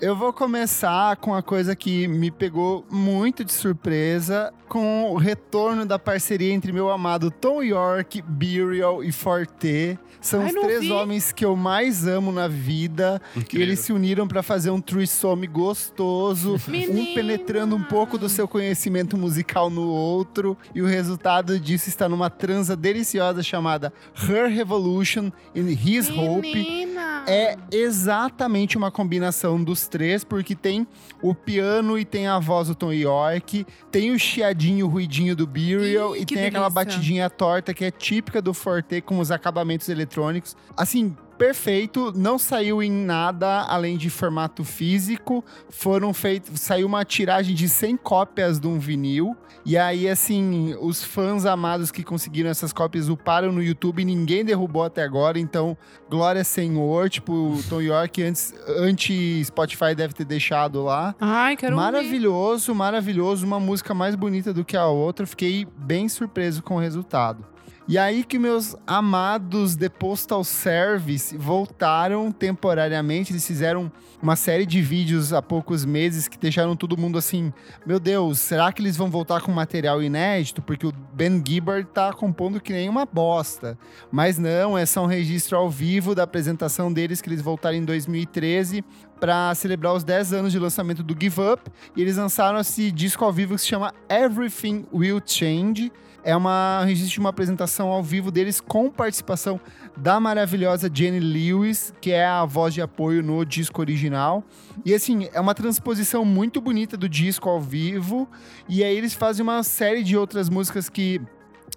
[0.00, 5.86] Eu vou começar com a coisa que me pegou muito de surpresa, com o retorno
[5.86, 9.96] da parceria entre meu amado Tom York, Burial e Forte.
[10.20, 10.90] São Ai, os três vi.
[10.90, 13.22] homens que eu mais amo na vida.
[13.36, 13.66] E Incrível.
[13.68, 17.14] eles se uniram pra fazer um threesome gostoso, um Menina!
[17.14, 20.58] penetrando um pouco do seu conhecimento musical no outro.
[20.74, 23.92] E o resultado disso está numa transa deliciosa chamada
[24.28, 26.52] Her Revolution in His Hope.
[26.52, 27.22] Menina!
[27.26, 30.86] É exatamente uma combinação dos três, porque tem
[31.22, 35.46] o piano e tem a voz do Tom York, tem o chiadinho, o ruidinho do
[35.46, 36.84] Burial Ih, e tem aquela delícia.
[36.84, 40.56] batidinha torta que é típica do Forte com os acabamentos eletrônicos.
[40.76, 45.44] Assim, perfeito, não saiu em nada além de formato físico.
[45.68, 49.36] Foram feitos, saiu uma tiragem de 100 cópias de um vinil.
[49.66, 54.44] E aí, assim, os fãs amados que conseguiram essas cópias uparam no YouTube e ninguém
[54.44, 55.38] derrubou até agora.
[55.38, 55.76] Então,
[56.08, 57.08] glória Senhor.
[57.08, 61.14] Tipo, o Tom York antes, anti-Spotify deve ter deixado lá.
[61.18, 61.84] Ai, quero ouvir.
[61.84, 63.46] Maravilhoso, maravilhoso.
[63.46, 65.26] Uma música mais bonita do que a outra.
[65.26, 67.53] Fiquei bem surpreso com o resultado.
[67.86, 73.30] E aí que meus amados The Postal Service voltaram temporariamente.
[73.30, 77.52] Eles fizeram uma série de vídeos há poucos meses que deixaram todo mundo assim:
[77.84, 80.62] Meu Deus, será que eles vão voltar com material inédito?
[80.62, 83.78] Porque o Ben Gibbard tá compondo que nem uma bosta.
[84.10, 87.84] Mas não, é só um registro ao vivo da apresentação deles que eles voltaram em
[87.84, 88.82] 2013
[89.20, 91.70] para celebrar os 10 anos de lançamento do Give Up.
[91.94, 95.92] E eles lançaram esse disco ao vivo que se chama Everything Will Change.
[96.24, 99.60] É uma um registro de uma apresentação ao vivo deles com participação
[99.96, 104.42] da maravilhosa Jenny Lewis, que é a voz de apoio no disco original.
[104.84, 108.26] E assim, é uma transposição muito bonita do disco ao vivo.
[108.68, 111.20] E aí eles fazem uma série de outras músicas que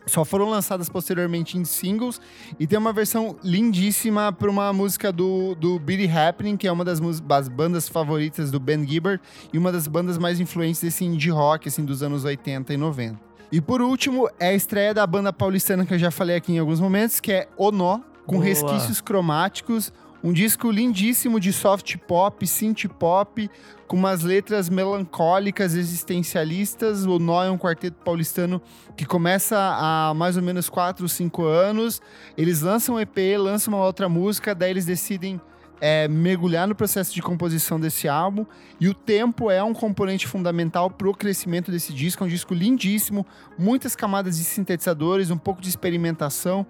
[0.06, 2.20] só foram lançadas posteriormente em singles.
[2.58, 6.86] E tem uma versão lindíssima para uma música do, do Billy Happening, que é uma
[6.86, 9.22] das, das, bandas favoritas do Ben Gibbard
[9.52, 13.27] e uma das bandas mais influentes desse indie rock assim, dos anos 80 e 90.
[13.52, 16.60] E por último, é a estreia da banda paulistana que eu já falei aqui em
[16.60, 18.46] alguns momentos, que é O Nó, com Boa.
[18.46, 19.92] resquícios cromáticos.
[20.24, 23.50] Um disco lindíssimo de soft pop, synth pop,
[23.88, 27.06] com umas letras melancólicas, existencialistas.
[27.06, 28.62] O Nó é um quarteto paulistano
[28.98, 32.02] que começa há mais ou menos 4, 5 anos.
[32.36, 35.40] Eles lançam um EP, lançam uma outra música, daí eles decidem
[35.80, 38.46] é, mergulhar no processo de composição desse álbum.
[38.80, 42.24] E o tempo é um componente fundamental para o crescimento desse disco.
[42.24, 43.26] É um disco lindíssimo,
[43.58, 46.66] muitas camadas de sintetizadores, um pouco de experimentação.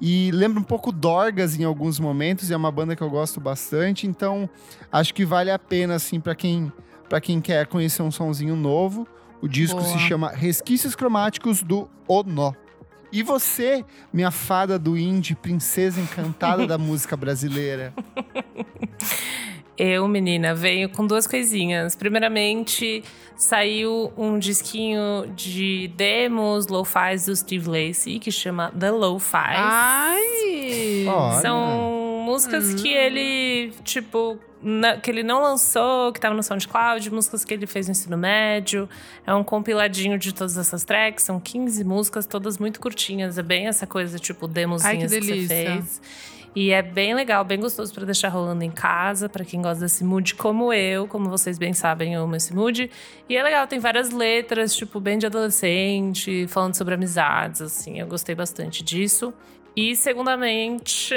[0.00, 3.40] E lembra um pouco Dorgas em alguns momentos, e é uma banda que eu gosto
[3.40, 4.48] bastante, então
[4.92, 6.70] acho que vale a pena, assim, para quem,
[7.08, 9.08] pra quem quer conhecer um sonzinho novo.
[9.40, 9.92] O disco Boa.
[9.92, 12.52] se chama Resquícios Cromáticos do O Nó.
[13.16, 17.94] E você, minha fada do indie, princesa encantada da música brasileira?
[19.78, 21.94] Eu, menina, venho com duas coisinhas.
[21.94, 23.04] Primeiramente,
[23.36, 29.32] saiu um disquinho de demos lo-fis do Steve Lacey, que chama The Lo-Fis.
[29.36, 31.04] Ai!
[31.06, 31.40] Olha.
[31.40, 37.44] São músicas que ele, tipo, na- que ele não lançou, que tava no SoundCloud, músicas
[37.44, 38.88] que ele fez no ensino médio.
[39.26, 43.36] É um compiladinho de todas essas tracks, são 15 músicas, todas muito curtinhas.
[43.38, 46.00] É bem essa coisa, tipo, demozinhas Ai, que que, você fez.
[46.56, 50.02] E é bem legal, bem gostoso pra deixar rolando em casa, pra quem gosta desse
[50.02, 52.90] mood como eu, como vocês bem sabem, eu amo esse mood.
[53.28, 58.06] E é legal, tem várias letras, tipo, bem de adolescente, falando sobre amizades, assim, eu
[58.06, 59.34] gostei bastante disso.
[59.76, 61.14] E segundamente,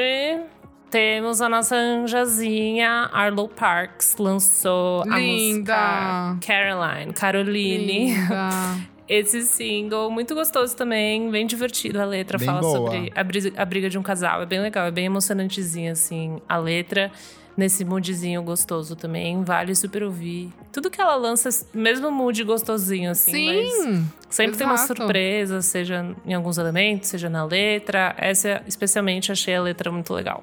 [0.89, 5.73] temos a nossa anjazinha Arlo Parks, lançou a Linda.
[5.73, 8.11] música Caroline, Caroline.
[8.11, 8.49] Linda.
[9.09, 12.77] Esse single, muito gostoso também, bem divertido a letra, Bem fala boa.
[12.77, 14.43] sobre a briga, a briga de um casal.
[14.43, 17.11] É bem legal, é bem emocionantezinha, assim, a letra.
[17.57, 20.49] Nesse moodzinho gostoso também, vale super ouvir.
[20.71, 24.07] Tudo que ela lança, mesmo mood gostosinho, assim, mas Sim.
[24.29, 24.95] sempre tem uma exato.
[24.95, 28.15] surpresa, seja em alguns elementos, seja na letra.
[28.17, 30.41] Essa, especialmente, achei a letra muito legal.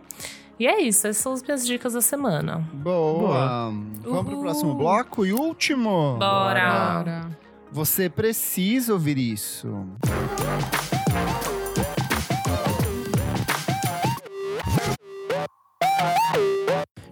[0.61, 2.69] E é isso, essas são as minhas dicas da semana.
[2.75, 3.73] Boa!
[4.03, 4.43] Vamos pro Uhul.
[4.43, 6.17] próximo bloco e último.
[6.19, 7.03] Bora!
[7.03, 7.39] Bora.
[7.77, 9.69] Você precisa ouvir isso.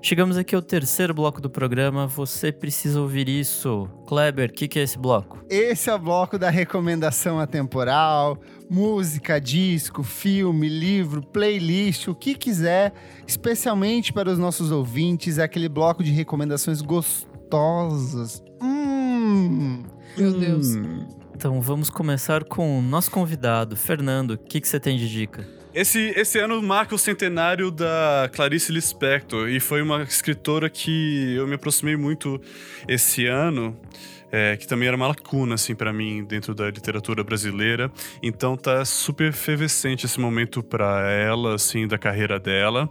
[0.00, 2.06] Chegamos aqui ao terceiro bloco do programa.
[2.06, 3.90] Você precisa ouvir isso.
[4.06, 5.44] Kleber, o que, que é esse bloco?
[5.50, 8.40] Esse é o bloco da recomendação atemporal,
[8.70, 12.94] música, disco, filme, livro, playlist, o que quiser,
[13.26, 18.42] especialmente para os nossos ouvintes, é aquele bloco de recomendações gostosas.
[18.62, 19.93] Hum.
[20.16, 20.76] Meu Deus.
[21.34, 24.32] Então vamos começar com o nosso convidado, Fernando.
[24.32, 25.46] O que, que você tem de dica?
[25.74, 31.48] Esse, esse ano marca o centenário da Clarice Lispector e foi uma escritora que eu
[31.48, 32.40] me aproximei muito
[32.86, 33.76] esse ano,
[34.36, 37.88] é, que também era uma lacuna assim para mim dentro da literatura brasileira.
[38.20, 42.90] Então tá super efervescente esse momento para ela, assim, da carreira dela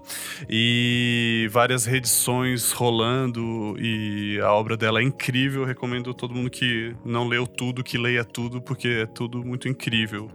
[0.50, 5.64] e várias reedições rolando e a obra dela é incrível.
[5.64, 9.44] Eu recomendo a todo mundo que não leu tudo que leia tudo porque é tudo
[9.44, 10.32] muito incrível.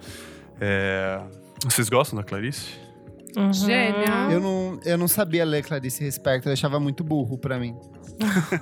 [0.60, 1.22] É,
[1.64, 2.87] Vocês gostam da Clarice?
[3.36, 3.52] Uhum.
[3.52, 4.28] Gênia.
[4.30, 7.76] Eu não, eu não sabia ler Clarice Lispector, eu achava muito burro pra mim.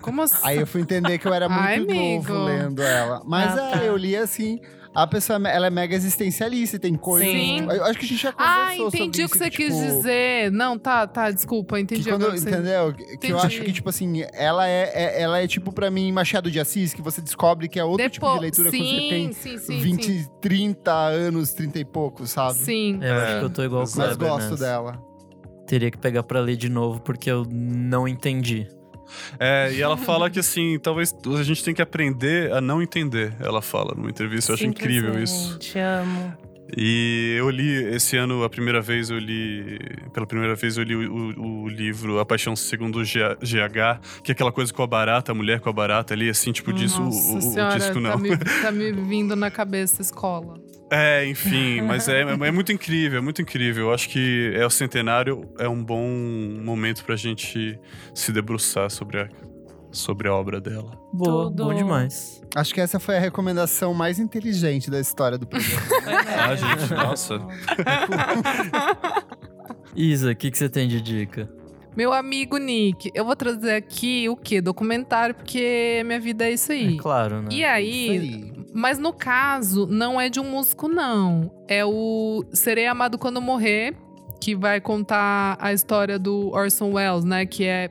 [0.02, 0.36] Como assim?
[0.42, 3.22] Aí eu fui entender que eu era muito Ai, novo lendo ela.
[3.24, 3.84] Mas Ah, é, tá.
[3.84, 4.60] eu li assim,
[5.02, 7.28] a pessoa ela é mega existencialista e tem coisas.
[7.30, 7.60] Sim.
[7.70, 9.74] Eu acho que a gente já conversou Ah, entendi sobre o que isso, você quis
[9.74, 10.50] tipo, dizer.
[10.52, 12.48] Não, tá, tá, desculpa, Que entendi quando, agora o que você...
[12.50, 12.92] entendeu?
[12.94, 13.34] Que eu Entendi.
[13.34, 16.94] acho que, tipo assim, ela é, é- ela é tipo pra mim Machado de Assis,
[16.94, 19.80] que você descobre que é outro tipo de leitura sim, quando você tem sim, sim,
[19.80, 20.26] 20, sim.
[20.40, 22.54] 30 anos, 30 e poucos, sabe?
[22.54, 22.98] Sim.
[23.02, 24.64] É, eu É, acho que eu tô igual o mas Mas Kleber gosto nessa.
[24.64, 24.98] dela.
[25.66, 28.66] Teria que pegar pra ler de novo porque eu não entendi.
[29.38, 33.32] É, e ela fala que assim, talvez a gente tem que aprender a não entender.
[33.40, 35.58] Ela fala numa entrevista, eu acho incrível isso.
[35.58, 36.34] Te amo.
[36.76, 39.78] E eu li esse ano, a primeira vez eu li.
[40.12, 44.30] Pela primeira vez eu li o, o- o livro A Paixão Segundo G- GH, que
[44.30, 47.00] é aquela coisa com a barata, a mulher com a barata ali, assim, tipo disso,
[47.00, 48.10] o, Nossa o- o senhora, disco não.
[48.10, 50.54] Tá me, tá me vindo na cabeça escola.
[50.90, 53.86] É, enfim, mas é, é muito incrível, é muito incrível.
[53.86, 56.08] Eu acho que é o centenário, é um bom
[56.62, 57.78] momento pra gente
[58.14, 59.28] se debruçar sobre a,
[59.90, 60.92] sobre a obra dela.
[61.12, 61.64] Boa, Tudo.
[61.64, 62.40] bom demais.
[62.54, 65.82] Acho que essa foi a recomendação mais inteligente da história do programa.
[66.38, 67.38] Ah, gente, nossa.
[69.96, 71.48] Isa, o que, que você tem de dica?
[71.96, 74.60] Meu amigo Nick, eu vou trazer aqui o quê?
[74.60, 76.96] Documentário, porque minha vida é isso aí.
[76.96, 77.48] É claro, né?
[77.50, 78.52] E aí, aí.
[78.74, 81.50] Mas no caso, não é de um músico, não.
[81.66, 83.96] É o Serei Amado Quando Morrer,
[84.38, 87.46] que vai contar a história do Orson Welles, né?
[87.46, 87.88] Que é.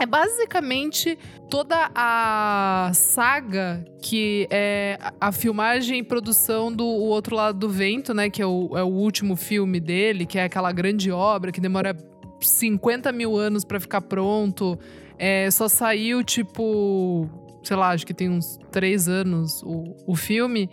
[0.00, 1.18] É basicamente
[1.50, 8.14] toda a saga que é a filmagem e produção do O Outro Lado do Vento,
[8.14, 8.30] né?
[8.30, 11.94] Que é o, é o último filme dele, que é aquela grande obra que demora
[12.40, 14.78] 50 mil anos para ficar pronto.
[15.18, 17.28] É, só saiu, tipo,
[17.62, 20.70] sei lá, acho que tem uns três anos o, o filme.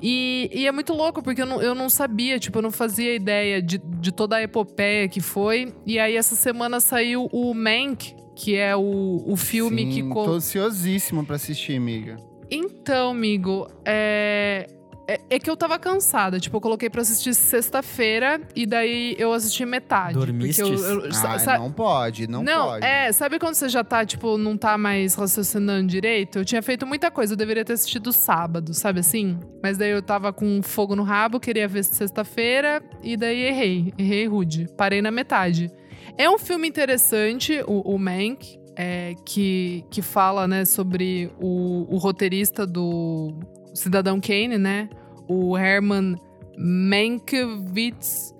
[0.00, 3.14] E, e, é muito louco, porque eu não, eu não sabia, tipo, eu não fazia
[3.14, 5.74] ideia de, de toda a epopeia que foi.
[5.84, 10.14] E aí, essa semana saiu o Mank, que é o, o filme Sim, que.
[10.14, 12.16] Tô ansiosíssima pra assistir, amiga.
[12.50, 14.66] Então, amigo, é.
[15.08, 16.38] É, é, que eu tava cansada.
[16.38, 20.12] Tipo, eu coloquei pra assistir sexta-feira e daí eu assisti metade.
[20.12, 20.60] Dormiste?
[20.60, 22.84] Eu, eu, ah, não pode, não, não pode.
[22.84, 26.38] É, sabe quando você já tá, tipo, não tá mais raciocinando direito?
[26.38, 29.38] Eu tinha feito muita coisa, eu deveria ter assistido sábado, sabe assim?
[29.62, 33.94] Mas daí eu tava com fogo no rabo, queria ver sexta-feira e daí errei.
[33.96, 34.68] Errei rude.
[34.76, 35.72] Parei na metade.
[36.18, 38.58] É um filme interessante, o, o Mank.
[38.80, 43.36] É, que, que fala né, sobre o, o roteirista do
[43.78, 44.88] Cidadão Kane, né?
[45.26, 46.16] O Herman
[46.56, 48.34] Mankiewicz.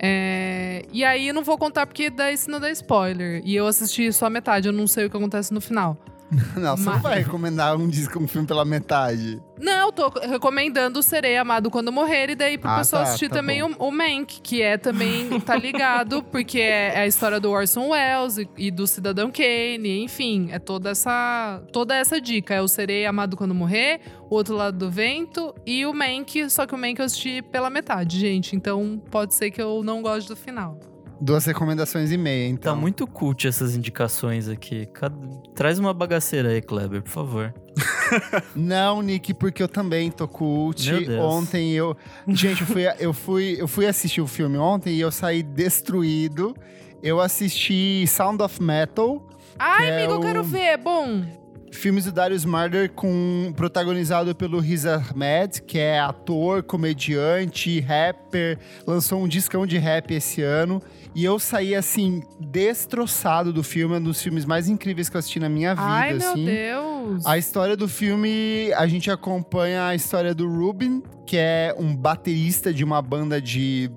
[0.00, 0.82] É...
[0.92, 3.42] E aí eu não vou contar porque daí senão dá spoiler.
[3.44, 5.96] E eu assisti só a metade, eu não sei o que acontece no final.
[6.56, 9.40] Não, você Mas- não vai recomendar um disco, um filme pela metade.
[9.60, 13.28] Não, eu tô recomendando Serei Amado Quando Morrer, e daí pro Ah, pessoal tá, assistir
[13.28, 17.38] tá também o, o Mank, que é também, tá ligado, porque é, é a história
[17.38, 22.54] do Orson Welles e, e do Cidadão Kane, enfim, é toda essa, toda essa dica.
[22.54, 26.66] É o Serei Amado Quando Morrer, o Outro Lado do Vento e o Mank, só
[26.66, 30.28] que o Mank eu assisti pela metade, gente, então pode ser que eu não goste
[30.28, 30.78] do final.
[31.20, 32.76] Duas recomendações e meia, Tá então.
[32.76, 34.86] muito cult essas indicações aqui.
[34.86, 35.16] Cada-
[35.54, 37.54] Traz uma bagaceira aí, Kleber, por favor.
[38.54, 40.88] Não, Nick, porque eu também tô cult.
[40.90, 41.20] Meu Deus.
[41.24, 41.96] Ontem eu.
[42.28, 46.54] Gente, eu fui, eu, fui, eu fui assistir o filme ontem e eu saí destruído.
[47.02, 49.26] Eu assisti Sound of Metal,
[49.58, 51.22] Ai, É amigo, eu quero o- ver, é bom.
[51.70, 59.22] filmes do Darius Marder com protagonizado pelo Riz Ahmed, que é ator, comediante, rapper, lançou
[59.22, 60.80] um discão de rap esse ano.
[61.14, 65.20] E eu saí assim destroçado do filme, é um dos filmes mais incríveis que eu
[65.20, 66.44] assisti na minha vida, Ai, meu assim.
[66.44, 67.26] Deus.
[67.26, 72.72] A história do filme, a gente acompanha a história do Rubin, que é um baterista
[72.72, 73.90] de uma banda de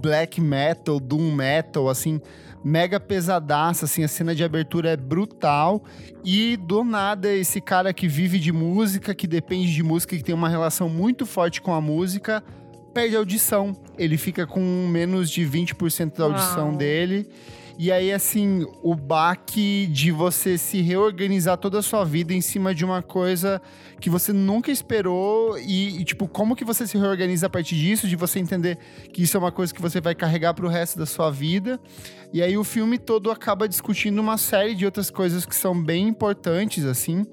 [0.00, 2.20] black metal, doom metal, assim,
[2.64, 5.82] mega pesadaça, assim, a cena de abertura é brutal.
[6.24, 10.34] E do nada, esse cara que vive de música, que depende de música, que tem
[10.34, 12.42] uma relação muito forte com a música,
[12.98, 13.76] perde a audição.
[13.96, 16.76] Ele fica com menos de 20% da audição Uau.
[16.76, 17.28] dele.
[17.78, 22.74] E aí, assim, o baque de você se reorganizar toda a sua vida em cima
[22.74, 23.62] de uma coisa
[24.00, 28.08] que você nunca esperou e, e, tipo, como que você se reorganiza a partir disso,
[28.08, 28.78] de você entender
[29.12, 31.78] que isso é uma coisa que você vai carregar pro resto da sua vida.
[32.32, 36.08] E aí o filme todo acaba discutindo uma série de outras coisas que são bem
[36.08, 37.24] importantes, assim.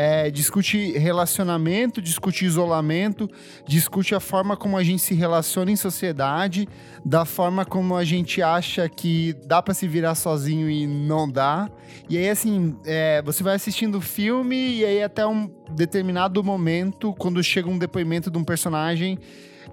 [0.00, 3.28] É, discute relacionamento, discute isolamento,
[3.66, 6.68] discute a forma como a gente se relaciona em sociedade,
[7.04, 11.68] da forma como a gente acha que dá pra se virar sozinho e não dá.
[12.08, 17.12] E aí, assim, é, você vai assistindo o filme e aí até um determinado momento,
[17.18, 19.18] quando chega um depoimento de um personagem,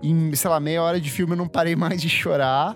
[0.02, 2.76] em, sei lá, meia hora de filme eu não parei mais de chorar.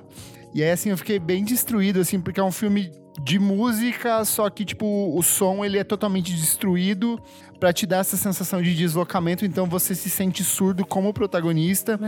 [0.54, 2.92] E aí, assim, eu fiquei bem destruído, assim, porque é um filme
[3.24, 4.86] de música, só que, tipo,
[5.16, 7.20] o som, ele é totalmente destruído
[7.60, 12.00] pra te dar essa sensação de deslocamento, então você se sente surdo como protagonista.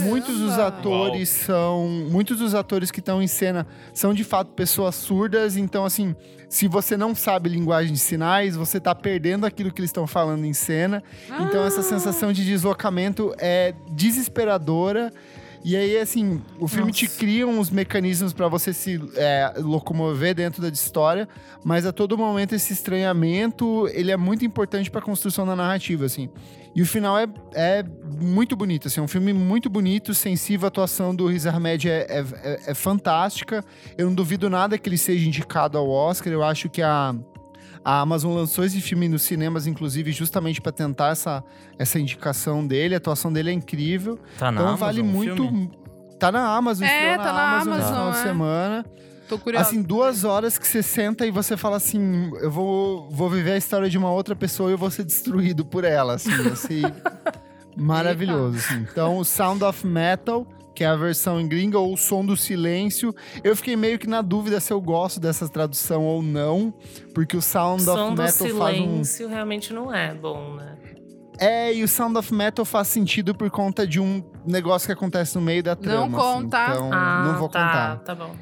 [0.00, 1.86] Muitos dos atores são.
[2.10, 5.56] Muitos dos atores que estão em cena são de fato pessoas surdas.
[5.56, 6.16] Então, assim,
[6.48, 10.46] se você não sabe linguagem de sinais, você tá perdendo aquilo que eles estão falando
[10.46, 11.02] em cena.
[11.40, 15.12] Então, essa sensação de deslocamento é desesperadora.
[15.64, 20.60] E aí, assim, o filme te cria uns mecanismos pra você se é, locomover dentro
[20.60, 21.26] da história,
[21.64, 26.28] mas a todo momento esse estranhamento, ele é muito importante pra construção da narrativa, assim.
[26.74, 27.82] E o final é, é
[28.20, 32.06] muito bonito, assim, é um filme muito bonito, sensível, a atuação do Riz Ahmed é,
[32.10, 33.64] é, é- é fantástica.
[33.96, 37.14] Eu não duvido nada que ele seja indicado ao Oscar, eu acho que a...
[37.84, 41.44] A Amazon lançou esse filme nos cinemas, inclusive, justamente pra tentar essa,
[41.78, 42.94] essa indicação dele.
[42.94, 44.18] A atuação dele é incrível.
[44.38, 45.34] Tá na Então Amazon, vale muito.
[45.42, 45.70] filme?
[46.18, 48.22] Tá na Amazon, É, tá na Amazon no Amazon, final de é.
[48.22, 48.86] semana.
[49.28, 49.68] Tô curiosa.
[49.68, 53.56] Assim, duas horas que você senta e você fala assim: eu vou, vou viver a
[53.56, 56.14] história de uma outra pessoa e eu vou ser destruído por ela.
[56.14, 56.92] Assim, ser
[57.76, 58.58] maravilhoso.
[58.58, 58.86] Assim.
[58.90, 62.36] Então, o Sound of Metal, que é a versão em gringa, ou o Som do
[62.36, 63.14] Silêncio.
[63.42, 66.74] Eu fiquei meio que na dúvida se eu gosto dessa tradução ou não,
[67.14, 68.84] porque o Sound som of Metal faz um.
[69.04, 70.76] silêncio realmente não é bom, né?
[71.38, 75.34] É, e o Sound of Metal faz sentido por conta de um negócio que acontece
[75.34, 76.06] no meio da trama.
[76.06, 76.64] Não conta.
[76.64, 77.98] Assim, então, Ah, não vou tá, contar.
[78.04, 78.34] Tá bom.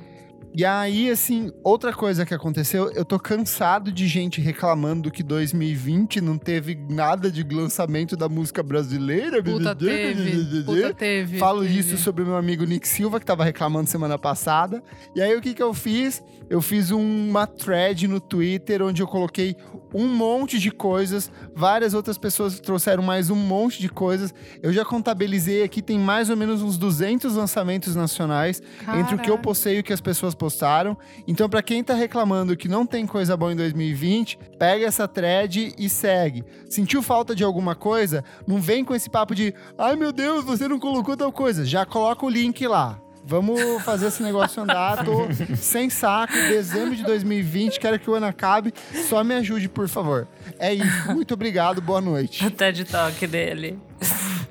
[0.55, 6.21] E aí, assim, outra coisa que aconteceu, eu tô cansado de gente reclamando que 2020
[6.21, 9.43] não teve nada de lançamento da música brasileira.
[9.43, 10.63] Puta teve.
[10.63, 11.39] Puta teve.
[11.39, 11.79] Falo teve.
[11.79, 14.83] isso sobre o meu amigo Nick Silva, que tava reclamando semana passada.
[15.17, 16.23] E aí, o que que eu fiz?
[16.51, 19.57] Eu fiz uma thread no Twitter onde eu coloquei
[19.95, 21.31] um monte de coisas.
[21.55, 24.35] Várias outras pessoas trouxeram mais um monte de coisas.
[24.63, 28.63] Eu já contabilizei aqui, tem mais ou menos uns 200 lançamentos nacionais
[28.99, 29.43] entre o que eu Caraca.
[29.43, 30.99] postei e o que as pessoas postaram.
[31.29, 35.73] Então, pra quem tá reclamando que não tem coisa boa em 2020, pega essa thread
[35.79, 36.45] e segue.
[36.69, 38.25] Sentiu falta de alguma coisa?
[38.45, 41.65] Não vem com esse papo de, ai meu Deus, você não colocou tal coisa.
[41.65, 43.01] Já coloca o link lá.
[43.25, 45.05] Vamos fazer esse negócio andar.
[45.05, 46.33] Tô sem saco.
[46.33, 48.75] Dezembro de 2020, quero que o ano acabe.
[49.09, 50.27] Só me ajude, por favor.
[50.59, 51.13] É isso.
[51.13, 51.81] Muito obrigado.
[51.81, 52.45] Boa noite.
[52.45, 53.79] O TED Talk dele.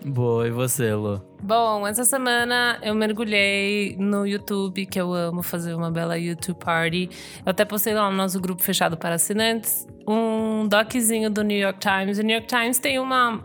[0.06, 1.31] Boa, e você, Lu?
[1.44, 7.10] Bom, essa semana eu mergulhei no YouTube, que eu amo fazer uma bela YouTube Party.
[7.44, 11.80] Eu até postei lá no nosso grupo fechado para assinantes um doczinho do New York
[11.80, 12.20] Times.
[12.20, 13.44] O New York Times tem uma,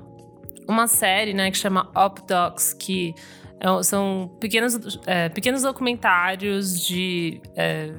[0.68, 3.14] uma série, né, que chama Up Docs, que
[3.58, 7.94] é- são pequenos, é, pequenos documentários de é,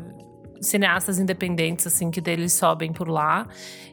[0.62, 3.48] cineastas independentes, assim, que deles sobem por lá.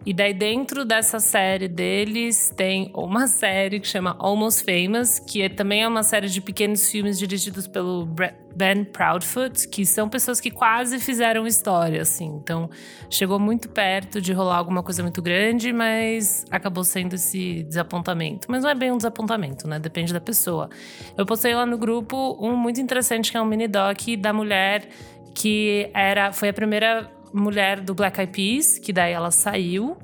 [0.06, 5.48] E daí, dentro dessa série deles, tem uma série que chama Almost Famous, que é-
[5.48, 8.06] também é uma série de pequenos filmes dirigidos pelo
[8.54, 12.26] Ben Proudfoot, que são pessoas que quase fizeram história, assim.
[12.26, 12.68] Então,
[13.08, 18.46] chegou muito perto de rolar alguma coisa muito grande, mas acabou sendo esse desapontamento.
[18.50, 19.78] Mas não é bem um desapontamento, né?
[19.78, 20.68] Depende da pessoa.
[21.16, 24.88] Eu postei lá no grupo um muito interessante, que é um mini doc da mulher
[25.34, 29.96] que era, foi a primeira mulher do Black Eyed Peas, que daí ela saiu.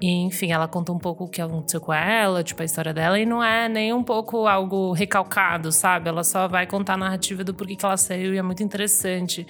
[0.00, 3.18] E, enfim, ela conta um pouco o que aconteceu com ela, tipo, a história dela.
[3.18, 6.08] E não é nem um pouco algo recalcado, sabe?
[6.08, 8.34] Ela só vai contar a narrativa do porquê que ela saiu.
[8.34, 9.46] E é muito interessante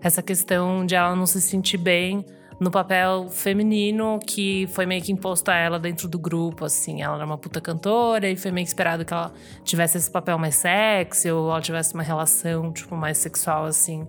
[0.00, 2.24] essa questão de ela não se sentir bem
[2.58, 7.02] no papel feminino que foi meio que imposto a ela dentro do grupo, assim.
[7.02, 9.32] Ela era uma puta cantora e foi meio que esperado que ela
[9.64, 14.06] tivesse esse papel mais sexy ou ela tivesse uma relação, tipo, mais sexual, assim,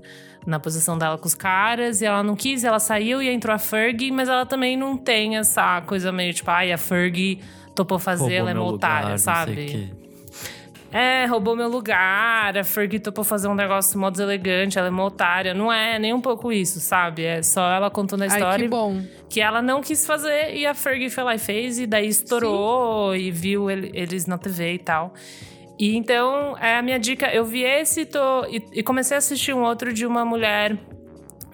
[0.47, 2.01] na posição dela com os caras.
[2.01, 5.37] E ela não quis, ela saiu e entrou a Fergie, mas ela também não tem
[5.37, 7.39] essa coisa meio, tipo, ai, a Fergie
[7.75, 9.91] topou fazer, Roubou ela é uma otária, sabe?
[10.89, 15.03] É, roubou meu lugar, a Fergie topou fazer um negócio mó deselegante, ela é uma
[15.03, 15.53] otária.
[15.53, 17.25] Não é nem um pouco isso, sabe?
[17.25, 19.01] É só ela contando a Ai, história que bom.
[19.29, 23.13] que ela não quis fazer e a Fergie foi lá e fez, e daí estourou
[23.13, 25.13] e viu ele- eles na TV e tal.
[25.79, 29.53] E então, é a minha dica, eu vi esse tô, e, e comecei a assistir
[29.53, 30.77] um outro de uma mulher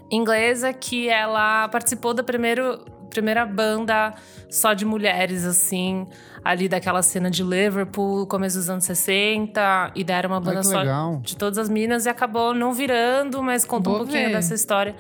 [0.10, 2.80] inglesa que ela participou da primeiro,
[3.10, 4.14] primeira banda
[4.50, 6.06] só de mulheres, assim,
[6.44, 10.80] ali daquela cena de Liverpool, começo dos anos 60, e daí era uma banda só
[10.80, 11.20] legal.
[11.22, 14.34] de todas as minas e acabou não virando, mas conta um Vou pouquinho ver.
[14.34, 14.96] dessa história.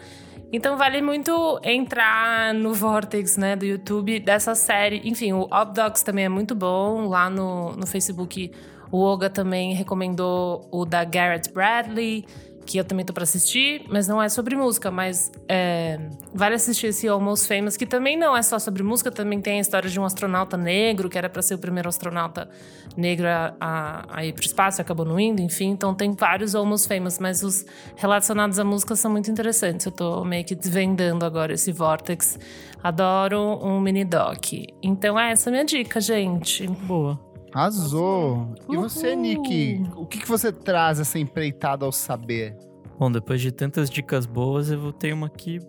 [0.51, 5.01] Então vale muito entrar no Vortex, né, do YouTube, dessa série.
[5.03, 7.07] Enfim, o Updogs também é muito bom.
[7.07, 8.51] Lá no, no Facebook,
[8.93, 12.27] o Oga também recomendou o da Garrett Bradley,
[12.63, 15.99] que eu também tô pra assistir, mas não é sobre música, mas é,
[16.31, 19.61] vale assistir esse Almost Famous, que também não é só sobre música, também tem a
[19.61, 22.47] história de um astronauta negro, que era pra ser o primeiro astronauta
[22.95, 25.71] negro a, a, a ir pro espaço, e acabou não indo, enfim.
[25.71, 27.65] Então tem vários Almost Famous, mas os
[27.95, 29.87] relacionados à música são muito interessantes.
[29.87, 32.37] Eu tô meio que desvendando agora esse Vortex.
[32.83, 34.53] Adoro um mini doc.
[34.83, 36.67] Então é essa a minha dica, gente.
[36.67, 37.32] Boa.
[37.53, 38.53] Arrasou.
[38.69, 39.21] E você, Uhul.
[39.21, 39.83] Nick?
[39.95, 42.55] O que, que você traz essa empreitada ao saber?
[42.97, 45.59] Bom, depois de tantas dicas boas, eu vou ter uma aqui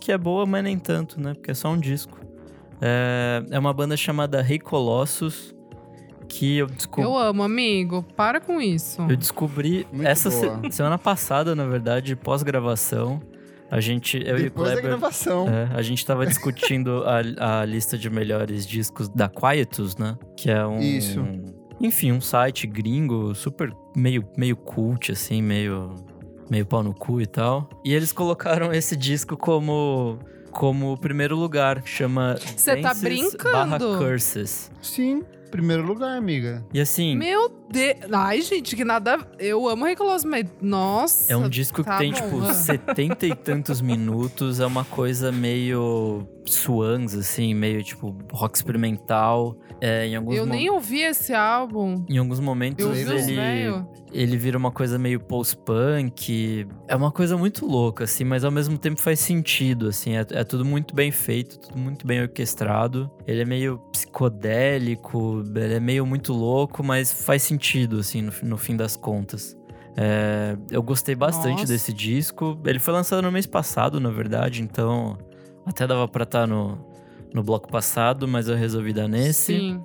[0.00, 1.34] que é boa, mas nem tanto, né?
[1.34, 2.18] Porque é só um disco.
[2.80, 5.54] É, é uma banda chamada Rei Colossus,
[6.28, 7.04] que eu descobri.
[7.10, 8.02] Eu amo, amigo.
[8.16, 9.02] Para com isso.
[9.02, 13.20] Eu descobri Muito essa se- semana passada, na verdade, pós-gravação.
[13.70, 15.48] A gente, eu e o Depois da Kleber, gravação.
[15.48, 20.16] é, a gente tava discutindo a, a lista de melhores discos da Quietus, né?
[20.36, 20.78] Que é um.
[20.80, 21.20] Isso.
[21.80, 25.94] Enfim, um site gringo super meio, meio cult, assim, meio,
[26.50, 27.68] meio pau no cu e tal.
[27.84, 30.18] E eles colocaram esse disco como.
[30.50, 33.52] Como primeiro lugar, chama Cê tá brincando?
[33.52, 34.68] barra Curses.
[34.82, 36.66] Sim, primeiro lugar, amiga.
[36.74, 37.48] E assim, Meu
[38.12, 39.18] Ai, gente, que nada.
[39.38, 40.44] Eu amo Recoloso, mas.
[40.60, 41.32] Nossa.
[41.32, 42.16] É um disco que tá tem, bom.
[42.16, 44.60] tipo, setenta e tantos minutos.
[44.60, 49.56] É uma coisa meio swans, assim, meio, tipo, rock experimental.
[49.80, 52.04] É, em, alguns Eu nem ouvi esse álbum.
[52.06, 53.82] em alguns momentos Eu ele,
[54.12, 56.66] ele vira uma coisa meio post-punk.
[56.86, 60.16] É uma coisa muito louca, assim, mas ao mesmo tempo faz sentido, assim.
[60.16, 63.10] É, é tudo muito bem feito, tudo muito bem orquestrado.
[63.26, 67.59] Ele é meio psicodélico, ele é meio muito louco, mas faz sentido,
[67.98, 69.56] assim, no, no fim das contas.
[69.96, 71.72] É, eu gostei bastante Nossa.
[71.72, 72.58] desse disco.
[72.64, 75.18] Ele foi lançado no mês passado, na verdade, então
[75.66, 76.78] até dava pra estar no,
[77.34, 79.56] no bloco passado, mas eu resolvi dar nesse.
[79.58, 79.84] Sim.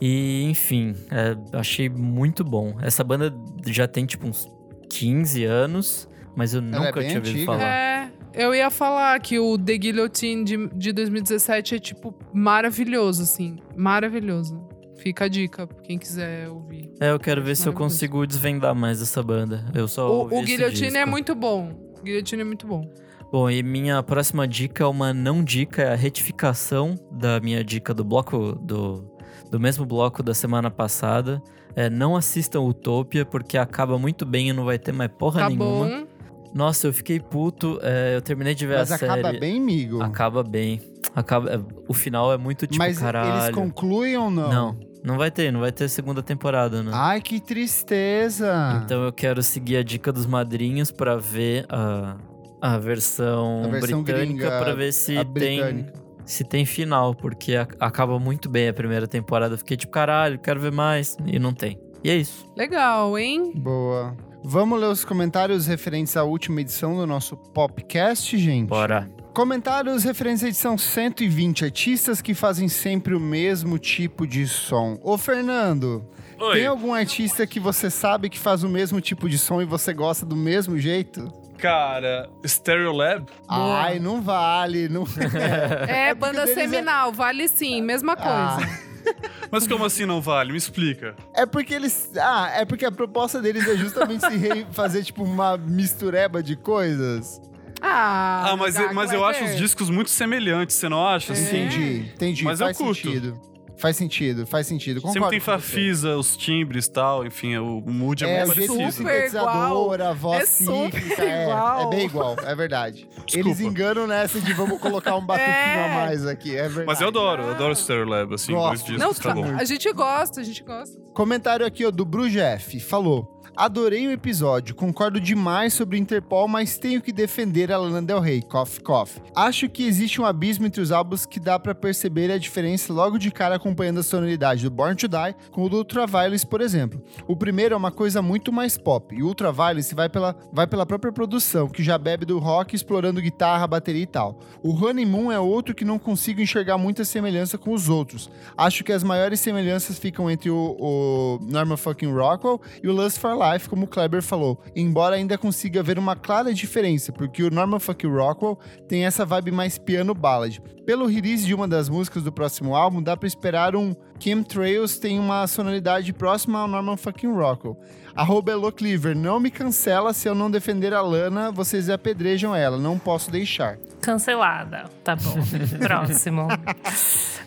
[0.00, 2.76] E, enfim, é, achei muito bom.
[2.82, 3.32] Essa banda
[3.66, 4.48] já tem, tipo, uns
[4.90, 7.46] 15 anos, mas eu é nunca bem tinha ouvido antiga.
[7.46, 7.62] falar.
[7.64, 13.58] É, eu ia falar que o The Guillotine de, de 2017 é, tipo, maravilhoso, assim.
[13.76, 14.71] Maravilhoso.
[15.02, 16.90] Fica a dica, pra quem quiser ouvir.
[17.00, 19.64] É, eu quero ver se eu consigo desvendar mais essa banda.
[19.74, 21.72] Eu só ouvi O, o esse Guillotine é muito bom.
[21.98, 22.88] O Guillotine é muito bom.
[23.32, 27.94] Bom, e minha próxima dica é uma não dica, é a retificação da minha dica
[27.94, 29.10] do bloco do,
[29.50, 31.42] do mesmo bloco da semana passada.
[31.74, 35.48] É, não assistam Utopia, porque acaba muito bem e não vai ter mais porra Tá
[35.48, 35.86] nenhuma.
[35.88, 36.06] bom.
[36.54, 37.78] Nossa, eu fiquei puto.
[37.82, 39.40] é, eu terminei de ver Mas a acaba série.
[39.40, 40.02] bem, amigo.
[40.02, 40.80] Acaba bem.
[41.16, 41.58] Acaba, é,
[41.88, 43.44] o final é muito tipo, Mas caralho.
[43.44, 44.50] eles concluem ou não?
[44.50, 46.90] Não, não vai ter, não vai ter segunda temporada, né?
[46.94, 48.82] Ai, que tristeza.
[48.84, 52.16] Então eu quero seguir a dica dos madrinhos pra ver a,
[52.60, 55.86] a versão, A versão britânica pra ver se tem
[56.24, 59.54] se tem final, porque a- acaba muito bem a primeira temporada.
[59.54, 61.80] Eu Fiquei tipo, caralho, quero ver mais e não tem.
[62.04, 62.46] E é isso.
[62.56, 63.52] Legal, hein?
[63.56, 64.16] Boa.
[64.44, 68.68] Vamos ler os comentários referentes à última edição do nosso Popcast, gente?
[68.68, 69.08] Bora.
[69.32, 74.98] Comentários referentes à edição 120, artistas que fazem sempre o mesmo tipo de som.
[75.02, 76.04] Ô, Fernando,
[76.38, 76.58] Oi.
[76.58, 79.94] tem algum artista que você sabe que faz o mesmo tipo de som e você
[79.94, 81.32] gosta do mesmo jeito?
[81.56, 83.24] Cara, Stereolab?
[83.48, 85.04] Ai, não vale, não
[85.88, 88.56] É, porque banda deles é- seminal, vale sim, mesma Ah.
[88.58, 88.92] coisa.
[89.50, 90.52] Mas como assim não vale?
[90.52, 91.16] Me explica.
[91.34, 92.10] É porque eles.
[92.20, 97.40] Ah, é porque a proposta deles é justamente se fazer, tipo, uma mistureba de coisas.
[97.84, 101.32] Ah, Ah, mas, Gago mas eu é acho os discos muito semelhantes, você não acha?
[101.32, 101.64] Assim?
[101.66, 102.44] Entendi, entendi.
[102.44, 102.94] Mas eu faz curto.
[102.94, 103.40] sentido.
[103.78, 105.00] Faz sentido, faz sentido.
[105.00, 105.50] Sempre Concordo tem com você.
[105.58, 108.74] fafisa, os timbres e tal, enfim, o mood é, É, muito parecido.
[108.92, 111.80] super sintetizador, a voz É super cíclica, é, igual.
[111.80, 113.08] é bem igual, é verdade.
[113.26, 113.38] Desculpa.
[113.48, 115.84] Eles enganam nessa de vamos colocar um batuquinho É.
[115.90, 116.86] a mais aqui, é verdade.
[116.86, 118.68] Mas eu adoro, eu adoro o Stereolab, assim, Gosto.
[118.68, 119.56] dois discos, Não, tá bom.
[119.58, 121.00] a gente gosta, a gente gosta.
[121.12, 122.78] Comentário aqui, ó, do Brujef.
[122.78, 123.41] Falou.
[123.54, 128.40] Adorei o episódio, concordo demais sobre Interpol, mas tenho que defender a Lana Del Rey,
[128.40, 129.10] cough, cough.
[129.36, 133.18] Acho que existe um abismo entre os álbuns que dá pra perceber a diferença logo
[133.18, 137.02] de cara acompanhando a sonoridade do Born to Die com o do Ultraviolence, por exemplo.
[137.28, 140.86] O primeiro é uma coisa muito mais pop, e o Ultraviolence vai pela, vai pela
[140.86, 144.40] própria produção, que já bebe do rock explorando guitarra, bateria e tal.
[144.62, 148.30] O Honeymoon é outro que não consigo enxergar muita semelhança com os outros.
[148.56, 153.18] Acho que as maiores semelhanças ficam entre o, o Norman fucking Rockwell e o Lust
[153.18, 154.60] for Life, como o Kleber falou.
[154.74, 158.58] Embora ainda consiga ver uma clara diferença, porque o Norman fucking Rockwell
[158.88, 160.60] tem essa vibe mais piano ballad.
[160.86, 165.18] Pelo release de uma das músicas do próximo álbum, dá pra esperar um Chemtrails tem
[165.18, 167.76] uma sonoridade próxima ao Norman fucking Rockwell.
[168.14, 172.76] Arroba Elo Cleaver, não me cancela se eu não defender a Lana, vocês apedrejam ela,
[172.76, 173.78] não posso deixar.
[174.02, 174.84] Cancelada.
[175.02, 175.34] Tá bom.
[175.80, 176.46] Próximo.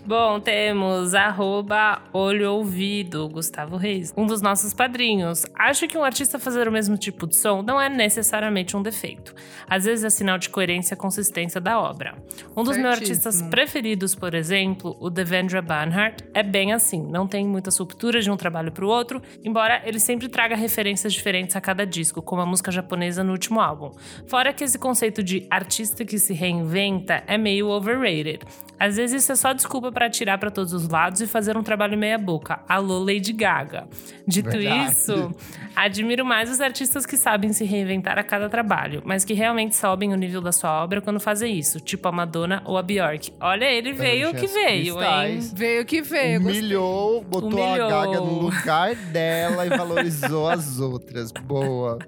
[0.06, 5.46] Bom, temos arroba olho ouvido, Gustavo Reis, um dos nossos padrinhos.
[5.56, 9.36] Acho que um artista fazer o mesmo tipo de som não é necessariamente um defeito.
[9.70, 12.16] Às vezes é sinal de coerência e consistência da obra.
[12.56, 13.28] Um dos meus Certíssimo.
[13.28, 17.02] artistas preferidos, por exemplo, o Devendra Banhart, é bem assim.
[17.02, 21.14] Não tem muitas rupturas de um trabalho para o outro, embora ele sempre traga referências
[21.14, 23.92] diferentes a cada disco, como a música japonesa no último álbum.
[24.28, 28.40] Fora que esse conceito de artista que se reinventa é meio overrated.
[28.80, 31.64] Às vezes isso é só desculpa para tirar para todos os lados e fazer um
[31.64, 32.60] trabalho meia boca.
[32.68, 33.88] Alô, Lady Gaga.
[34.28, 34.92] Dito Verdade.
[34.92, 35.32] isso,
[35.76, 40.14] admiro mais os artistas que sabem se reinventar a cada trabalho, mas que realmente sobem
[40.14, 43.34] o nível da sua obra quando fazem isso, tipo a Madonna ou a Bjork.
[43.40, 45.40] Olha, ele veio que Jesus veio, hein?
[45.54, 46.42] Veio que veio.
[46.60, 47.88] Humilhou, botou Humilhou.
[47.88, 51.32] a Gaga no lugar dela e valorizou as outras.
[51.32, 52.00] Boa.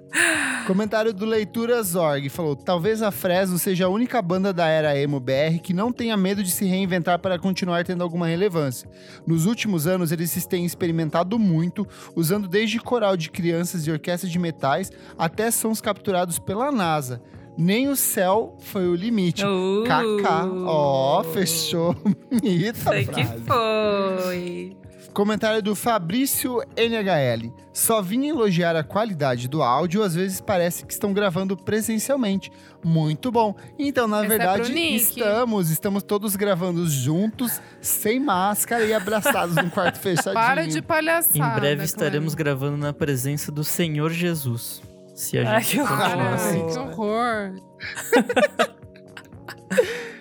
[0.66, 5.18] Comentário do Leitura Zorg falou: talvez a Fresno seja a única banda da era emo
[5.18, 8.88] BR que não tenha medo de se reinventar para continuar tendo alguma relevância.
[9.26, 14.28] Nos últimos anos, eles se têm experimentado muito, usando desde coral de crianças e orquestra
[14.28, 17.22] de metais até sons capturados pela NASA.
[17.58, 19.44] Nem o céu foi o limite.
[19.44, 19.82] Uh.
[19.82, 20.28] KK.
[20.64, 21.92] Ó, fechou.
[22.30, 23.42] Bonita Sei a que frase.
[24.24, 24.76] foi.
[25.12, 27.52] Comentário do Fabrício NHL.
[27.72, 32.52] Só vim elogiar a qualidade do áudio, às vezes parece que estão gravando presencialmente.
[32.84, 33.56] Muito bom.
[33.76, 34.94] Então, na Essa é verdade, Nick.
[35.18, 40.34] estamos, estamos todos gravando juntos, sem máscara e abraçados num quarto fechadinho.
[40.38, 41.36] Para de palhaçada.
[41.36, 44.80] Em breve estaremos gravando na presença do Senhor Jesus.
[45.18, 46.66] Se a Ai, gente que continuar Ai, assim.
[46.66, 47.54] que horror.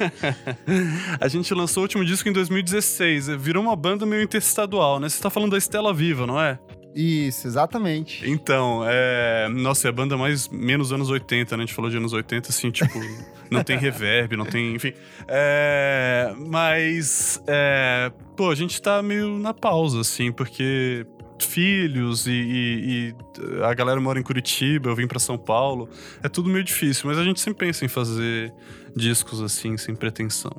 [1.20, 3.28] a gente lançou o último disco em 2016.
[3.36, 5.10] Virou uma banda meio interestadual, né?
[5.10, 6.58] Você tá falando da Estela Viva, não é?
[6.94, 8.28] Isso, exatamente.
[8.28, 9.48] Então, é.
[9.48, 11.62] Nossa, é a banda mais menos anos 80, né?
[11.62, 12.92] A gente falou de anos 80, assim, tipo.
[13.50, 14.74] não tem reverb, não tem.
[14.74, 14.92] Enfim.
[15.28, 16.34] É.
[16.36, 17.40] Mas.
[17.46, 18.10] É.
[18.36, 21.06] Pô, a gente tá meio na pausa, assim, porque.
[21.42, 23.14] Filhos e, e-
[23.58, 25.88] e a galera mora em Curitiba, eu vim pra São Paulo.
[26.22, 28.52] É tudo meio difícil, mas a gente sempre pensa em fazer
[28.94, 30.52] discos assim, sem pretensão.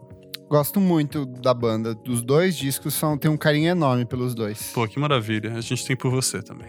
[0.51, 1.97] Gosto muito da banda.
[2.05, 4.73] Os dois discos são, tem um carinho enorme pelos dois.
[4.73, 5.53] Pô, que maravilha.
[5.53, 6.67] A gente tem por você também.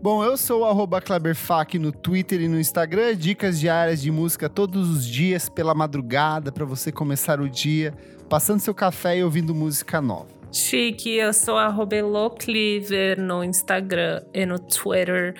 [0.00, 3.16] Bom, eu sou o arroba Kleberfac no Twitter e no Instagram.
[3.16, 7.92] Dicas diárias de música todos os dias, pela madrugada, pra você começar o dia,
[8.28, 10.28] passando seu café e ouvindo música nova.
[10.52, 15.34] Chique, eu sou arroba Elocliver no Instagram e no Twitter.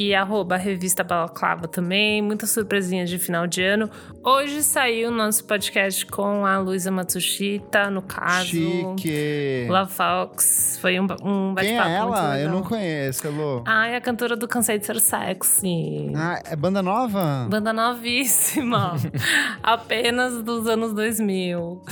[0.00, 2.22] E arroba Revista Balaclava também.
[2.22, 3.90] Muitas surpresinhas de final de ano.
[4.24, 8.46] Hoje saiu o nosso podcast com a Luísa Matsushita, no caso.
[8.46, 9.66] Chique!
[9.68, 10.78] Love Fox.
[10.80, 12.40] Foi um, um Quem bate-papo é muito ela?
[12.40, 13.62] Eu não conheço, Elô.
[13.66, 16.14] Ah, é a cantora do Cansei de Ser Sexy.
[16.16, 17.46] Ah, é banda nova?
[17.50, 18.94] Banda novíssima.
[19.62, 21.82] Apenas dos anos 2000.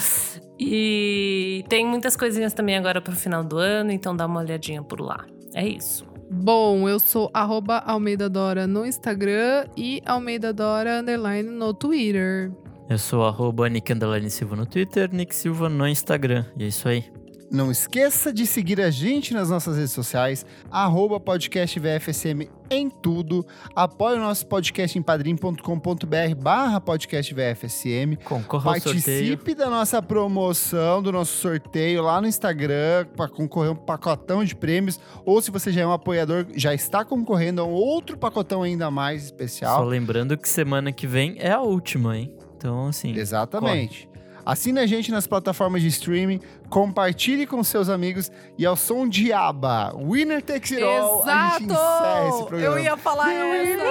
[0.59, 4.99] E tem muitas coisinhas também agora pro final do ano, então dá uma olhadinha por
[4.99, 5.27] lá.
[5.55, 6.08] É isso.
[6.31, 12.53] Bom, eu sou arroba Almeida Dora no Instagram e Almeida Dora underline no Twitter.
[12.89, 16.45] Eu sou arroba Nick Underline Silva no Twitter, Nick Silva no Instagram.
[16.57, 17.05] E é isso aí.
[17.51, 23.47] Não esqueça de seguir a gente nas nossas redes sociais, arroba podcast VFSM em tudo.
[23.75, 28.17] Apoie o nosso podcast em padrim.com.br barra podcast VFSM.
[28.25, 29.37] Concorra ao sorteio.
[29.37, 34.55] Participe da nossa promoção, do nosso sorteio lá no Instagram para concorrer um pacotão de
[34.55, 34.99] prêmios.
[35.25, 38.91] Ou se você já é um apoiador, já está concorrendo a um outro pacotão ainda
[38.91, 39.85] mais Só especial.
[39.85, 42.33] lembrando que semana que vem é a última, hein?
[42.57, 43.17] Então, assim.
[43.17, 44.08] Exatamente.
[44.49, 49.31] Assine a gente nas plataformas de streaming, compartilhe com seus amigos e ao som de
[49.31, 52.77] aba, Winner Takes It All, a gente encerra esse programa.
[52.79, 53.85] Eu ia falar essa.